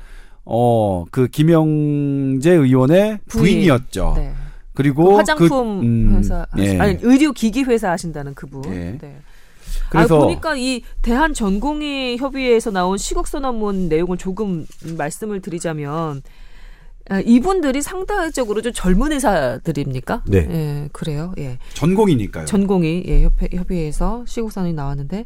어 0.45 1.05
그 1.11 1.27
김영재 1.27 2.51
의원의 2.51 3.19
부인. 3.27 3.43
부인이었죠. 3.43 4.13
네. 4.17 4.33
그리고 4.73 5.05
그 5.11 5.15
화장품 5.17 5.49
그, 5.81 5.85
음, 5.85 6.15
회사 6.17 6.45
예. 6.57 6.79
아니 6.79 6.97
의료 7.01 7.31
기기 7.33 7.63
회사 7.63 7.91
하신다는 7.91 8.33
그분. 8.33 8.63
예. 8.73 8.97
네. 8.99 9.17
그래서 9.89 10.15
아, 10.15 10.19
보니까 10.19 10.55
이 10.55 10.81
대한 11.01 11.33
전공의 11.33 12.17
협의회에서 12.17 12.71
나온 12.71 12.97
시국 12.97 13.27
선언문 13.27 13.89
내용을 13.89 14.17
조금 14.17 14.65
말씀을 14.97 15.41
드리자면 15.41 16.21
아, 17.09 17.19
이분들이 17.19 17.81
상대적으로 17.81 18.61
좀 18.61 18.71
젊은 18.73 19.11
의사들입니까? 19.11 20.23
네. 20.27 20.47
예, 20.49 20.89
그래요. 20.93 21.33
예. 21.37 21.57
전공이니까요. 21.73 22.45
전공의 22.45 23.03
예, 23.07 23.23
협회, 23.23 23.49
협의회에서 23.53 24.23
시국 24.27 24.51
선언이 24.51 24.73
나왔는데 24.73 25.25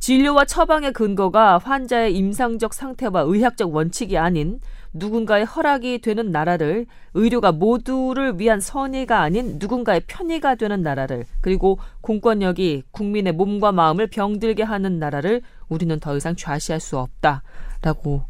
진료와 0.00 0.44
처방의 0.44 0.92
근거가 0.92 1.58
환자의 1.58 2.16
임상적 2.16 2.74
상태와 2.74 3.22
의학적 3.22 3.74
원칙이 3.74 4.18
아닌 4.18 4.60
누군가의 4.92 5.44
허락이 5.44 6.00
되는 6.00 6.30
나라를 6.30 6.86
의료가 7.14 7.52
모두를 7.52 8.38
위한 8.38 8.60
선의가 8.60 9.20
아닌 9.20 9.56
누군가의 9.58 10.02
편의가 10.06 10.54
되는 10.54 10.82
나라를 10.82 11.24
그리고 11.40 11.78
공권력이 12.00 12.84
국민의 12.90 13.32
몸과 13.32 13.72
마음을 13.72 14.06
병들게 14.06 14.62
하는 14.62 14.98
나라를 14.98 15.42
우리는 15.68 15.98
더 16.00 16.16
이상 16.16 16.34
좌시할 16.36 16.80
수 16.80 16.98
없다라고 16.98 18.24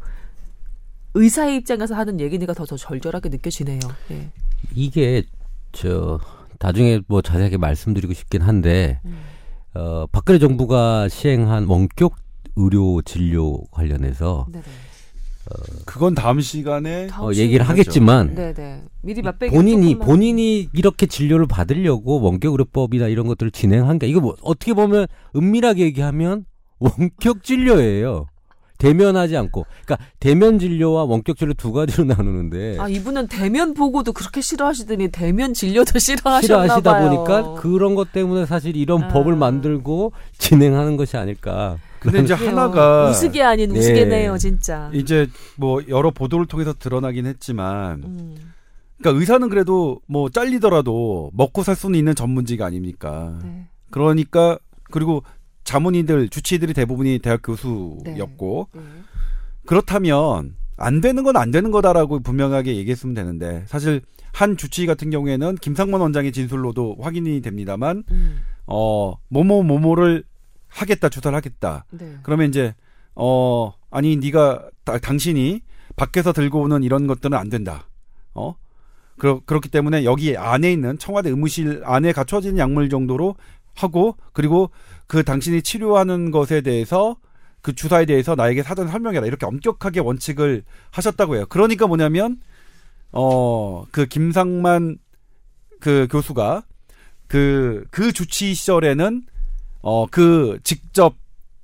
의사의 1.14 1.56
입장에서 1.56 1.94
하는 1.94 2.20
얘기니까 2.20 2.52
더, 2.52 2.66
더 2.66 2.76
절절하게 2.76 3.30
느껴지네요. 3.30 3.80
예. 4.10 4.28
이게 4.74 5.22
저 5.72 6.20
나중에 6.58 7.00
뭐 7.06 7.22
자세하게 7.22 7.58
말씀드리고 7.58 8.12
싶긴 8.12 8.42
한데 8.42 9.00
음. 9.04 9.18
어 9.76 10.06
박근혜 10.10 10.38
정부가 10.38 11.08
시행한 11.08 11.64
원격 11.66 12.14
의료 12.56 13.02
진료 13.02 13.60
관련해서 13.70 14.46
네네. 14.50 14.64
그건 15.84 16.14
다음 16.14 16.40
시간에 16.40 17.06
다음 17.06 17.26
어, 17.26 17.32
얘기를 17.32 17.68
하겠죠. 17.68 17.90
하겠지만 17.90 18.34
네네. 18.34 18.82
미리 19.02 19.22
맛배기 19.22 19.54
본인이 19.54 19.94
조금만- 19.94 20.04
본인이 20.06 20.68
이렇게 20.72 21.06
진료를 21.06 21.46
받으려고 21.46 22.20
원격 22.20 22.52
의료법이나 22.52 23.06
이런 23.08 23.26
것들을 23.28 23.52
진행한 23.52 23.98
게 24.00 24.08
이거 24.08 24.20
뭐 24.20 24.34
어떻게 24.42 24.72
보면 24.74 25.06
은밀하게 25.36 25.82
얘기하면 25.84 26.46
원격 26.80 27.44
진료예요. 27.44 28.26
대면하지 28.78 29.36
않고 29.36 29.66
그러니까 29.84 30.06
대면 30.20 30.58
진료와 30.58 31.04
원격 31.04 31.36
진료 31.36 31.54
두 31.54 31.72
가지로 31.72 32.04
나누는데 32.14 32.78
아 32.78 32.88
이분은 32.88 33.28
대면 33.28 33.74
보고도 33.74 34.12
그렇게 34.12 34.40
싫어하시더니 34.40 35.08
대면 35.08 35.54
진료도 35.54 35.98
싫어하셨나 36.00 36.42
싫어하시다 36.42 36.92
봐요. 36.92 37.08
보니까 37.10 37.54
그런 37.60 37.94
것 37.94 38.12
때문에 38.12 38.46
사실 38.46 38.76
이런 38.76 39.04
아. 39.04 39.08
법을 39.08 39.36
만들고 39.36 40.12
진행하는 40.38 40.96
것이 40.96 41.16
아닐까. 41.16 41.78
근데 42.00 42.20
이제. 42.20 42.34
하나가 42.34 43.08
우스개 43.10 43.42
아닌 43.42 43.72
네. 43.72 43.78
우스개네요, 43.80 44.38
진짜. 44.38 44.90
이제 44.92 45.26
뭐 45.56 45.82
여러 45.88 46.10
보도를 46.10 46.46
통해서 46.46 46.72
드러나긴 46.72 47.26
했지만 47.26 48.02
음. 48.04 48.36
그러니까 48.98 49.20
의사는 49.20 49.48
그래도 49.48 50.00
뭐 50.06 50.28
잘리더라도 50.30 51.30
먹고 51.34 51.62
살 51.62 51.74
수는 51.74 51.98
있는 51.98 52.14
전문직이 52.14 52.62
아닙니까? 52.62 53.38
네. 53.42 53.66
그러니까 53.90 54.58
그리고 54.90 55.22
자문의들 55.66 56.28
주치의들이 56.30 56.72
대부분이 56.72 57.18
대학 57.18 57.42
교수였고 57.42 58.68
네. 58.72 58.80
그렇다면 59.66 60.54
안 60.78 61.00
되는 61.00 61.22
건 61.22 61.36
안 61.36 61.50
되는 61.50 61.70
거다라고 61.70 62.20
분명하게 62.20 62.76
얘기했으면 62.76 63.14
되는데 63.14 63.64
사실 63.66 64.00
한 64.32 64.56
주치의 64.56 64.86
같은 64.86 65.10
경우에는 65.10 65.56
김상만 65.56 66.00
원장의 66.00 66.32
진술로도 66.32 66.96
확인이 67.00 67.40
됩니다만 67.40 68.04
음. 68.10 68.38
어 68.66 69.14
뭐뭐 69.28 69.62
뭐뭐를 69.64 70.24
하겠다 70.68 71.08
주사를 71.08 71.34
하겠다 71.36 71.84
네. 71.90 72.16
그러면 72.22 72.48
이제 72.48 72.74
어 73.14 73.72
아니 73.90 74.16
네가 74.16 74.68
다- 74.84 74.98
당신이 74.98 75.62
밖에서 75.96 76.32
들고 76.32 76.60
오는 76.60 76.82
이런 76.82 77.06
것들은 77.06 77.36
안 77.36 77.48
된다. 77.48 77.88
어? 78.34 78.54
그렇 79.18 79.40
그렇기 79.46 79.70
때문에 79.70 80.04
여기 80.04 80.36
안에 80.36 80.70
있는 80.70 80.98
청와대 80.98 81.30
의무실 81.30 81.80
안에 81.86 82.12
갖춰진 82.12 82.58
약물 82.58 82.90
정도로 82.90 83.34
하고 83.74 84.16
그리고 84.34 84.70
그 85.06 85.22
당신이 85.22 85.62
치료하는 85.62 86.30
것에 86.30 86.60
대해서 86.60 87.16
그 87.62 87.74
주사에 87.74 88.04
대해서 88.06 88.34
나에게 88.34 88.62
사전 88.62 88.88
설명해라 88.88 89.26
이렇게 89.26 89.46
엄격하게 89.46 90.00
원칙을 90.00 90.62
하셨다고 90.90 91.36
해요. 91.36 91.46
그러니까 91.48 91.86
뭐냐면 91.86 92.38
어 93.12 93.84
그 93.92 94.06
김상만 94.06 94.98
그 95.80 96.06
교수가 96.10 96.62
그그 97.28 98.12
주치 98.12 98.54
시절에는 98.54 99.22
어 99.82 100.06
그 100.10 100.58
직접 100.64 101.14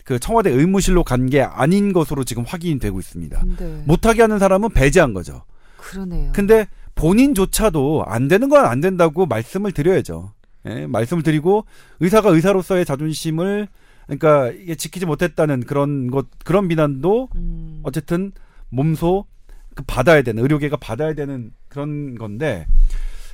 그 0.05 0.19
청와대 0.19 0.51
의무실로 0.51 1.05
간 1.05 1.29
게 1.29 1.41
아닌 1.43 1.93
것으로 1.93 2.25
지금 2.25 2.45
확인이 2.47 2.79
되고 2.79 2.99
있습니다. 2.99 3.45
네. 3.59 3.83
못하게 3.87 4.23
하는 4.23 4.39
사람은 4.39 4.71
배제한 4.71 5.15
거죠. 5.15 5.45
그러네요. 5.77 6.33
근데 6.33 6.67
본인조차도 6.95 8.05
안 8.07 8.29
되는 8.29 8.49
건 8.49 8.65
안 8.65 8.81
된다고 8.81 9.27
말씀을 9.27 9.73
드려야죠. 9.73 10.33
예, 10.67 10.87
말씀을 10.87 11.23
드리고 11.23 11.65
의사가 12.01 12.31
의사로서의 12.31 12.85
자존심을 12.85 13.69
그러니까 14.07 14.49
이게 14.51 14.75
지키지 14.75 15.07
못했다는 15.07 15.61
그런 15.65 16.11
것 16.11 16.27
그런 16.45 16.69
비난도 16.69 17.29
음. 17.35 17.81
어쨌든 17.83 18.33
몸소 18.71 19.27
그 19.75 19.83
받아야 19.87 20.23
되는 20.23 20.43
의료계가 20.43 20.77
받아야 20.77 21.15
되는 21.15 21.51
그런 21.69 22.15
건데 22.17 22.67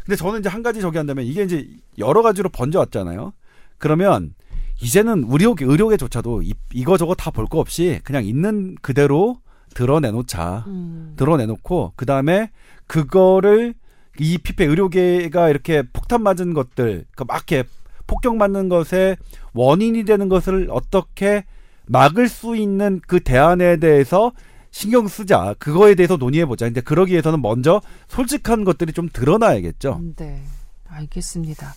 근데 0.05 0.17
저는 0.17 0.41
이제 0.41 0.49
한 0.49 0.63
가지 0.63 0.81
저기 0.81 0.97
한다면 0.99 1.25
이게 1.25 1.43
이제 1.43 1.69
여러 1.99 2.23
가지로 2.23 2.49
번져 2.49 2.79
왔잖아요. 2.79 3.33
그러면 3.79 4.35
이제는 4.81 5.27
의료계 5.29 5.65
의료계조차도 5.67 6.43
이, 6.43 6.55
이거 6.73 6.97
저거 6.97 7.15
다 7.15 7.31
볼 7.31 7.47
거 7.47 7.59
없이 7.59 8.01
그냥 8.05 8.25
있는 8.25 8.77
그대로 8.81 9.41
드러내놓자. 9.75 10.65
음. 10.67 11.15
드러내놓고 11.17 11.93
그 11.97 12.07
다음에 12.07 12.51
그거를 12.87 13.75
이 14.19 14.39
피폐 14.39 14.65
의료계가 14.65 15.49
이렇게 15.49 15.83
폭탄 15.93 16.23
맞은 16.23 16.55
것들 16.55 17.05
그막 17.15 17.37
이렇게 17.37 17.69
폭격 18.07 18.37
맞는 18.37 18.69
것에 18.69 19.17
원인이 19.53 20.05
되는 20.05 20.29
것을 20.29 20.69
어떻게 20.71 21.45
막을 21.87 22.29
수 22.29 22.57
있는 22.57 23.01
그 23.07 23.21
대안에 23.21 23.79
대해서 23.79 24.33
신경 24.71 25.09
쓰자 25.09 25.55
그거에 25.59 25.95
대해서 25.95 26.17
논의해 26.17 26.47
보자. 26.47 26.67
근데 26.67 26.81
그러기 26.81 27.13
위해서는 27.13 27.41
먼저 27.43 27.81
솔직한 28.09 28.65
것들이 28.65 28.93
좀 28.93 29.09
드러나야겠죠. 29.13 30.01
네. 30.17 30.43
알겠습니다. 30.89 31.75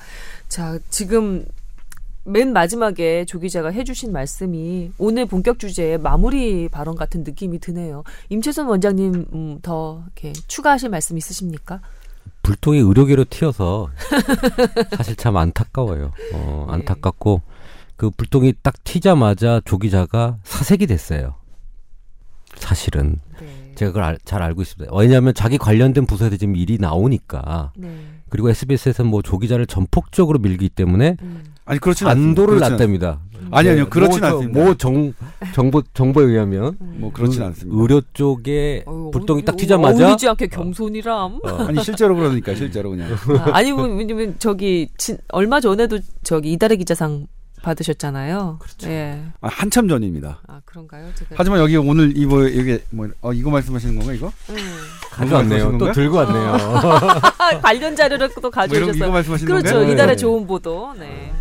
자, 0.48 0.80
지금 0.90 1.46
맨 2.24 2.54
마지막에 2.54 3.26
조 3.26 3.40
기자가 3.40 3.72
해주신 3.72 4.12
말씀이 4.12 4.92
오늘 4.98 5.26
본격 5.26 5.60
주제의 5.60 5.98
마무리 5.98 6.70
발언 6.70 6.96
같은 6.96 7.24
느낌이 7.24 7.60
드네요. 7.60 8.04
임채선 8.30 8.68
원장님 8.68 9.26
음, 9.34 9.60
더 9.62 10.04
이렇게 10.06 10.34
추가하실 10.48 10.90
말씀 10.90 11.18
있으십니까? 11.18 11.82
불똥이 12.42 12.80
의료계로 12.80 13.26
튀어서 13.30 13.90
사실 14.98 15.16
참 15.16 15.38
안타까워요. 15.38 16.12
어, 16.34 16.66
네. 16.68 16.74
안타깝고 16.74 17.42
그 17.96 18.10
불똥이 18.10 18.54
딱 18.64 18.84
튀자마자 18.84 19.62
조 19.64 19.78
기자가 19.78 20.38
사색이 20.44 20.88
됐어요. 20.88 21.36
사실은 22.76 23.20
네. 23.42 23.48
제가 23.76 23.92
그걸 23.92 24.04
알- 24.04 24.18
잘 24.24 24.42
알고 24.42 24.62
있습니다. 24.62 24.96
왜냐하면 24.96 25.34
자기 25.34 25.58
관련된 25.58 26.06
부서에서 26.06 26.38
지금 26.38 26.56
일이 26.56 26.78
나오니까 26.80 27.74
네. 27.76 27.90
그리고 28.30 28.50
SBS에서는 28.50 29.12
뭐조 29.12 29.40
기자를 29.40 29.66
전폭적으로 29.66 30.40
밀기 30.40 30.70
때문에 30.70 31.18
음. 31.22 31.44
아니 31.66 31.80
그렇진 31.80 32.08
안도를 32.08 32.64
않습니다. 32.64 32.68
그렇진 32.68 32.78
놨답니다. 32.78 33.22
아니 33.52 33.70
아니요 33.70 33.84
네, 33.84 33.90
그렇진 33.90 34.22
모 34.22 34.28
저- 34.28 34.36
않습니다. 34.38 34.64
모 34.64 34.76
정, 34.76 35.14
정보 35.54 35.82
정보에 35.94 36.26
의하면 36.28 36.78
음. 36.80 36.96
뭐 37.00 37.12
그렇진 37.12 37.42
의- 37.42 37.48
않습니다. 37.48 37.82
의료 37.82 38.02
쪽에 38.14 38.84
어휴, 38.86 39.12
불똥이 39.12 39.44
딱 39.44 39.58
튀자마자 39.58 40.06
어울리지 40.06 40.30
않게 40.30 40.48
겸손이람. 40.48 41.40
어, 41.44 41.50
아니 41.68 41.84
실제로 41.84 42.16
그러니까 42.16 42.56
실제로 42.56 42.92
그냥 42.92 43.10
아, 43.12 43.50
아니 43.52 43.74
뭐, 43.74 43.84
왜냐면 43.86 44.36
저기 44.40 44.88
진, 44.98 45.18
얼마 45.30 45.60
전에도 45.60 46.00
저기 46.24 46.54
이달의 46.54 46.78
기자상 46.78 47.28
받으셨잖아요. 47.62 48.58
그렇죠. 48.60 48.90
예. 48.90 49.22
아, 49.42 49.48
한참 49.48 49.88
전입니다. 49.88 50.40
아 50.48 50.62
그런가요? 50.66 51.12
제가 51.16 51.32
하지만 51.38 51.60
여기 51.60 51.78
오늘 51.78 52.16
이뭐 52.18 52.48
이게 52.48 52.84
뭐 52.90 53.08
어, 53.22 53.34
이거 53.34 53.50
말씀하시는 53.52 53.96
건가 53.98 54.14
이거? 54.14 54.32
음. 54.50 54.56
가져왔네요. 55.12 55.78
또? 55.78 55.92
들고 55.92 56.18
왔네요. 56.18 56.58
관련 57.62 57.96
자료를 57.96 58.34
또뭐 58.34 58.50
가져오셨어요. 58.50 58.94
이거 58.96 59.10
말씀하시는 59.12 59.48
그렇죠. 59.52 59.76
건가요? 59.76 59.94
이달의 59.94 60.16
네. 60.16 60.20
좋은 60.20 60.48
보도. 60.48 60.94
네. 60.98 61.32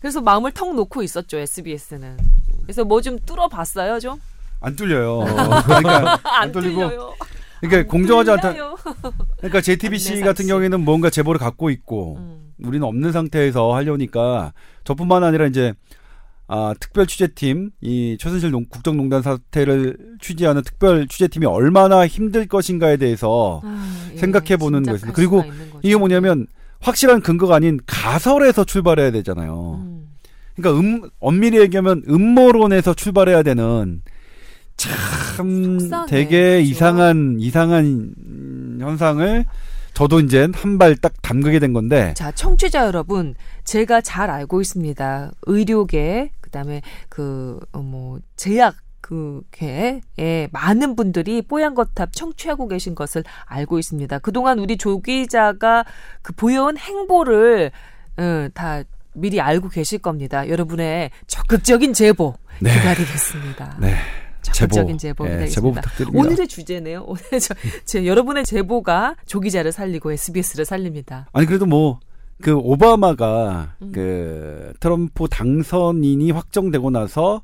그래서 0.00 0.20
마음을 0.20 0.50
턱 0.52 0.74
놓고 0.74 1.02
있었죠 1.02 1.38
SBS는. 1.38 2.16
그래서 2.62 2.84
뭐 2.84 3.00
좀 3.00 3.18
뚫어봤어요 3.20 3.98
좀. 4.00 4.20
안 4.60 4.76
뚫려요. 4.76 5.20
그러니까 5.64 6.12
안, 6.24 6.42
안 6.42 6.52
뚫리고 6.52 6.88
뚫려요. 6.88 7.14
그러니까 7.60 7.90
공정하지 7.90 8.30
않다. 8.32 8.54
그러니까 9.38 9.60
JTBC 9.60 10.20
같은. 10.20 10.46
경우에는 10.46 10.80
뭔가 10.80 11.10
제보를 11.10 11.38
갖고 11.38 11.70
있고 11.70 12.16
음. 12.18 12.51
우리는 12.64 12.86
없는 12.86 13.12
상태에서 13.12 13.74
하려니까 13.74 14.52
저뿐만 14.84 15.24
아니라 15.24 15.46
이제 15.46 15.72
아, 16.48 16.74
특별 16.78 17.06
취재팀 17.06 17.70
이 17.80 18.16
최순실 18.20 18.50
농- 18.50 18.66
국정농단 18.68 19.22
사태를 19.22 19.96
취재하는 20.20 20.62
특별 20.62 21.06
취재팀이 21.08 21.46
얼마나 21.46 22.06
힘들 22.06 22.46
것인가에 22.46 22.96
대해서 22.98 23.60
아, 23.64 24.10
예, 24.12 24.16
생각해 24.18 24.56
보는 24.58 24.82
거였습니다. 24.82 25.14
그리고. 25.16 25.44
이게 25.82 25.96
뭐냐면 25.96 26.46
확실한 26.80 27.20
근거가 27.22 27.54
아닌 27.56 27.78
가설에서 27.86 28.64
출발해야 28.64 29.12
되잖아요. 29.12 29.80
음. 29.82 30.08
그러니까 30.56 30.80
음, 30.80 31.08
엄밀히 31.20 31.58
얘기하면 31.60 32.02
음모론에서 32.08 32.92
출발해야 32.94 33.42
되는 33.42 34.02
참 34.76 35.78
속상해, 35.80 36.06
되게 36.10 36.58
그죠? 36.58 36.70
이상한 36.70 37.36
이상한 37.38 37.84
음, 38.18 38.78
현상을 38.80 39.44
저도 39.94 40.20
이제 40.20 40.48
한 40.54 40.78
발 40.78 40.96
딱 40.96 41.12
담그게 41.22 41.58
된 41.58 41.72
건데 41.72 42.14
자, 42.16 42.32
청취자 42.32 42.86
여러분, 42.86 43.34
제가 43.64 44.00
잘 44.00 44.30
알고 44.30 44.60
있습니다. 44.60 45.32
의료계, 45.42 46.30
그다음에 46.40 46.82
그, 47.08 47.60
어, 47.72 47.80
뭐, 47.80 48.18
제약, 48.36 48.76
그계에 49.02 50.48
많은 50.52 50.94
분들이 50.96 51.42
뽀얀 51.42 51.74
거탑 51.74 52.12
청취하고 52.14 52.68
계신 52.68 52.94
것을 52.94 53.24
알고 53.46 53.78
있습니다. 53.80 54.20
그동안 54.20 54.58
우리 54.60 54.76
조 54.76 55.00
기자가 55.02 55.84
그 56.22 56.32
보여온 56.32 56.76
행보를 56.78 57.72
어, 58.16 58.48
다 58.54 58.82
미리 59.14 59.40
알고 59.40 59.68
계실 59.70 59.98
겁니다. 59.98 60.48
여러분의 60.48 61.10
적극적인 61.26 61.92
제보 61.94 62.36
네. 62.60 62.72
기다리겠습니다. 62.72 63.76
네. 63.80 63.96
적극적인 64.42 64.98
제보, 64.98 65.24
예, 65.24 65.30
기다리겠습니다. 65.30 65.54
제보 65.54 65.72
부탁드립니다. 65.72 66.18
오늘의 66.18 66.48
주제네요. 66.48 67.04
오늘 67.06 67.22
저, 67.40 67.54
제 67.84 68.06
여러분의 68.06 68.44
제보가 68.44 69.16
조기자를 69.26 69.72
살리고 69.72 70.12
SBS를 70.12 70.64
살립니다. 70.64 71.28
아니 71.32 71.46
그래도 71.46 71.66
뭐 71.66 72.00
그 72.42 72.54
오바마가 72.56 73.76
음. 73.80 73.92
그 73.92 74.74
트럼프 74.80 75.28
당선인이 75.28 76.30
확정되고 76.32 76.90
나서 76.90 77.42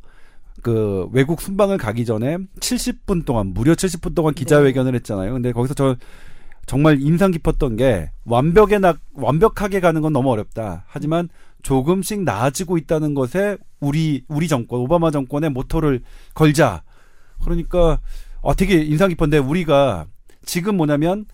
그 0.61 1.09
외국 1.13 1.41
순방을 1.41 1.79
가기 1.79 2.05
전에 2.05 2.37
70분 2.61 3.25
동안 3.25 3.55
무려 3.55 3.75
70분 3.75 4.15
동안 4.15 4.35
기자회견을 4.35 4.95
했잖아요. 4.97 5.33
근데 5.33 5.53
거기서 5.53 5.75
저 5.75 5.97
정말 6.67 7.01
인상 7.01 7.31
깊었던 7.31 7.77
게 7.77 8.11
완벽에 8.25 8.79
나 8.79 8.95
완벽하게 9.15 9.81
가는 9.81 10.03
건 10.03 10.13
너무 10.13 10.31
어렵다. 10.31 10.85
하지만 10.89 11.29
조금씩 11.63 12.25
나아지고 12.25 12.77
있다는 12.77 13.15
것에 13.15 13.57
우리 13.81 14.25
우리 14.29 14.49
정권 14.49 14.81
오바마 14.81 15.13
정권의 15.13 15.51
모토를 15.51 16.03
걸자. 16.35 16.83
그러니까 17.43 17.99
어 18.41 18.55
되게 18.55 18.83
인상 18.83 19.09
깊었는데 19.09 19.39
우리가 19.39 20.07
지금 20.45 20.77
뭐냐면 20.77 21.27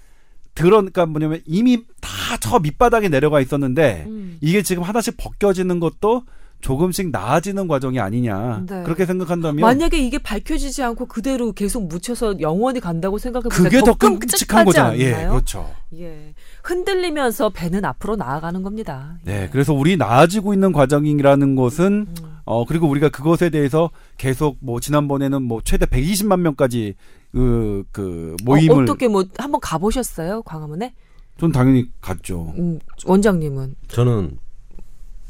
그러니까 0.55 1.07
뭐냐면 1.07 1.41
이미 1.47 1.85
다 2.01 2.15
저 2.45 2.59
밑바닥에 2.59 3.09
내려가 3.09 3.41
있었는데 3.41 4.05
음. 4.07 4.37
이게 4.43 4.61
지금 4.63 4.83
하나씩 4.83 5.17
벗겨지는 5.17 5.81
것도 5.81 6.25
조금씩 6.61 7.11
나아지는 7.11 7.69
과정이 7.69 7.99
아니냐 8.01 8.65
네. 8.69 8.83
그렇게 8.85 9.07
생각한다면 9.07 9.63
만약에 9.63 9.99
이게 9.99 10.19
밝혀지지 10.19 10.83
않고 10.83 11.07
그대로 11.07 11.53
계속 11.53 11.87
묻혀서 11.87 12.41
영원히 12.41 12.81
간다고 12.81 13.17
생각해보면 13.19 13.65
그게 13.65 13.81
더 13.83 13.95
끔찍한 13.95 14.67
거잖아요. 14.67 14.99
예? 14.99 15.13
그렇죠. 15.27 15.71
예. 15.97 16.35
흔들리면서 16.63 17.51
배는 17.51 17.85
앞으로 17.85 18.17
나아가는 18.17 18.63
겁니다. 18.63 19.19
네, 19.25 19.49
그래서 19.51 19.73
우리 19.73 19.97
나아지고 19.97 20.53
있는 20.55 20.73
과정이라는 20.73 21.57
것은 21.57 22.07
음. 22.09 22.34
어 22.45 22.65
그리고 22.65 22.89
우리가 22.89 23.09
그것에 23.09 23.51
대해서 23.51 23.91
계속 24.19 24.57
뭐 24.61 24.81
지난번에는 24.81 25.43
뭐 25.43 25.61
최대 25.65 25.87
120만 25.87 26.41
명까지 26.41 26.95
그, 27.33 27.85
그 27.91 28.37
모임을 28.45 28.77
어, 28.77 28.83
어떻게 28.83 29.09
뭐 29.09 29.25
한번 29.39 29.61
가보셨어요? 29.61 30.43
광화문에? 30.43 30.95
전 31.39 31.51
당연히 31.51 31.91
갔죠. 32.01 32.53
음, 32.57 32.79
원장님은 33.07 33.75
저는 33.89 34.39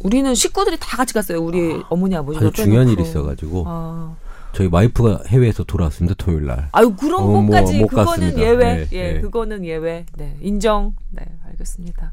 우리는 0.01 0.35
식구들이 0.35 0.77
다 0.79 0.97
같이 0.99 1.15
갔어요. 1.15 1.41
우리 1.41 1.83
어머니 1.89 2.15
아버지 2.15 2.39
아주 2.39 2.51
중요한 2.53 2.89
일이 2.89 3.03
있어가지고 3.03 3.65
아. 3.67 4.17
저희 4.53 4.69
와이프가 4.71 5.23
해외에서 5.27 5.65
돌아왔습니다 5.65 6.15
토요일 6.17 6.47
날. 6.47 6.69
아유 6.73 6.95
그런 6.95 7.23
어, 7.23 7.27
뭐, 7.27 7.47
것까지 7.47 7.79
못 7.79 7.89
그거는 7.89 8.07
갔습니다. 8.07 8.41
예외. 8.41 8.75
네, 8.77 8.89
예, 8.93 9.13
네. 9.15 9.21
그거는 9.21 9.65
예외. 9.65 10.07
네, 10.17 10.37
인정. 10.41 10.95
네, 11.11 11.25
알겠습니다. 11.47 12.13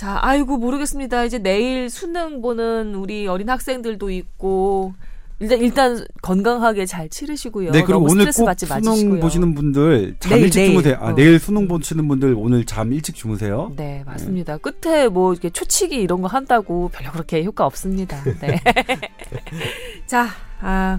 자, 0.00 0.18
아이고 0.22 0.56
모르겠습니다. 0.56 1.24
이제 1.24 1.36
내일 1.36 1.90
수능 1.90 2.40
보는 2.40 2.94
우리 2.94 3.26
어린 3.26 3.50
학생들도 3.50 4.08
있고 4.08 4.94
일단 5.40 5.58
일단 5.58 6.06
건강하게 6.22 6.86
잘 6.86 7.10
치르시고요. 7.10 7.70
네, 7.72 7.82
그리고 7.82 8.06
오늘 8.08 8.24
꼭 8.32 8.46
받지 8.46 8.64
수능 8.64 8.82
마시고요. 8.92 9.20
보시는 9.20 9.54
분들 9.54 10.16
잠 10.18 10.30
내일, 10.30 10.44
일찍 10.44 10.60
내일. 10.60 10.70
주무세요. 10.70 10.96
아, 11.02 11.08
어. 11.10 11.14
내일 11.14 11.38
수능 11.38 11.68
보시는 11.68 12.08
분들 12.08 12.34
오늘 12.34 12.64
잠 12.64 12.90
일찍 12.94 13.14
주무세요. 13.14 13.74
네, 13.76 14.02
맞습니다. 14.06 14.56
끝에 14.56 15.08
뭐 15.08 15.34
이렇게 15.34 15.50
초치기 15.50 15.96
이런 15.96 16.22
거 16.22 16.28
한다고 16.28 16.88
별로 16.88 17.12
그렇게 17.12 17.44
효과 17.44 17.66
없습니다. 17.66 18.24
네. 18.40 18.58
자, 20.06 20.28
아, 20.62 20.98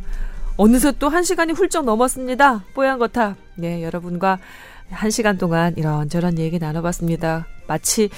어느새 0.58 0.92
또 1.00 1.10
한 1.10 1.24
시간이 1.24 1.54
훌쩍 1.54 1.86
넘었습니다. 1.86 2.66
뽀얀 2.76 3.00
거탑. 3.00 3.36
네, 3.56 3.82
여러분과 3.82 4.38
한 4.92 5.10
시간 5.10 5.40
동안 5.40 5.74
이런저런 5.76 6.38
얘기 6.38 6.60
나눠봤습니다. 6.60 7.48
마치 7.66 8.12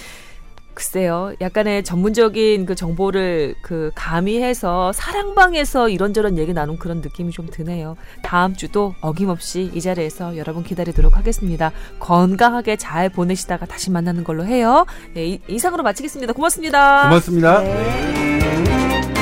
글쎄요, 0.74 1.34
약간의 1.39 1.84
전문적인 1.84 2.65
그 2.65 2.76
정보를 2.76 3.55
그 3.61 3.91
가미해서 3.95 4.91
사랑방에서 4.93 5.89
이런저런 5.89 6.38
얘기 6.38 6.53
나눈 6.53 6.78
그런 6.78 7.01
느낌이 7.01 7.32
좀 7.32 7.47
드네요. 7.49 7.95
다음 8.24 8.55
주도 8.55 8.95
어김없이 9.01 9.71
이 9.74 9.82
자리에서 9.82 10.38
여러분 10.38 10.63
기다리도록 10.63 11.17
하겠습니다. 11.17 11.71
건강하게 11.99 12.78
잘 12.78 13.09
보내시다가 13.09 13.65
다시 13.65 13.91
만나는 13.91 14.24
걸로 14.24 14.45
해요. 14.45 14.86
네, 15.13 15.28
이, 15.28 15.39
이상으로 15.47 15.84
마치겠습니다. 15.84 16.34
고맙습니다. 16.34 17.03
고맙습니다. 17.03 17.61
네. 17.61 19.12